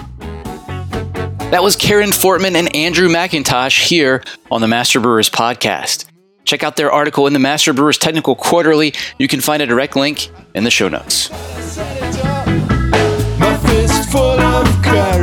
That 1.51 1.63
was 1.63 1.75
Karen 1.75 2.09
Fortmann 2.09 2.55
and 2.55 2.75
Andrew 2.75 3.07
MacIntosh 3.07 3.87
here 3.87 4.23
on 4.51 4.61
the 4.61 4.67
Master 4.67 4.99
Brewers 4.99 5.29
podcast. 5.29 6.05
Check 6.43 6.63
out 6.63 6.75
their 6.75 6.91
article 6.91 7.27
in 7.27 7.33
the 7.33 7.39
Master 7.39 7.73
Brewers 7.73 7.97
Technical 7.97 8.35
Quarterly. 8.35 8.93
You 9.17 9.27
can 9.27 9.41
find 9.41 9.61
a 9.61 9.65
direct 9.65 9.95
link 9.95 10.29
in 10.53 10.63
the 10.63 10.71
show 10.71 10.89
notes. 10.89 11.29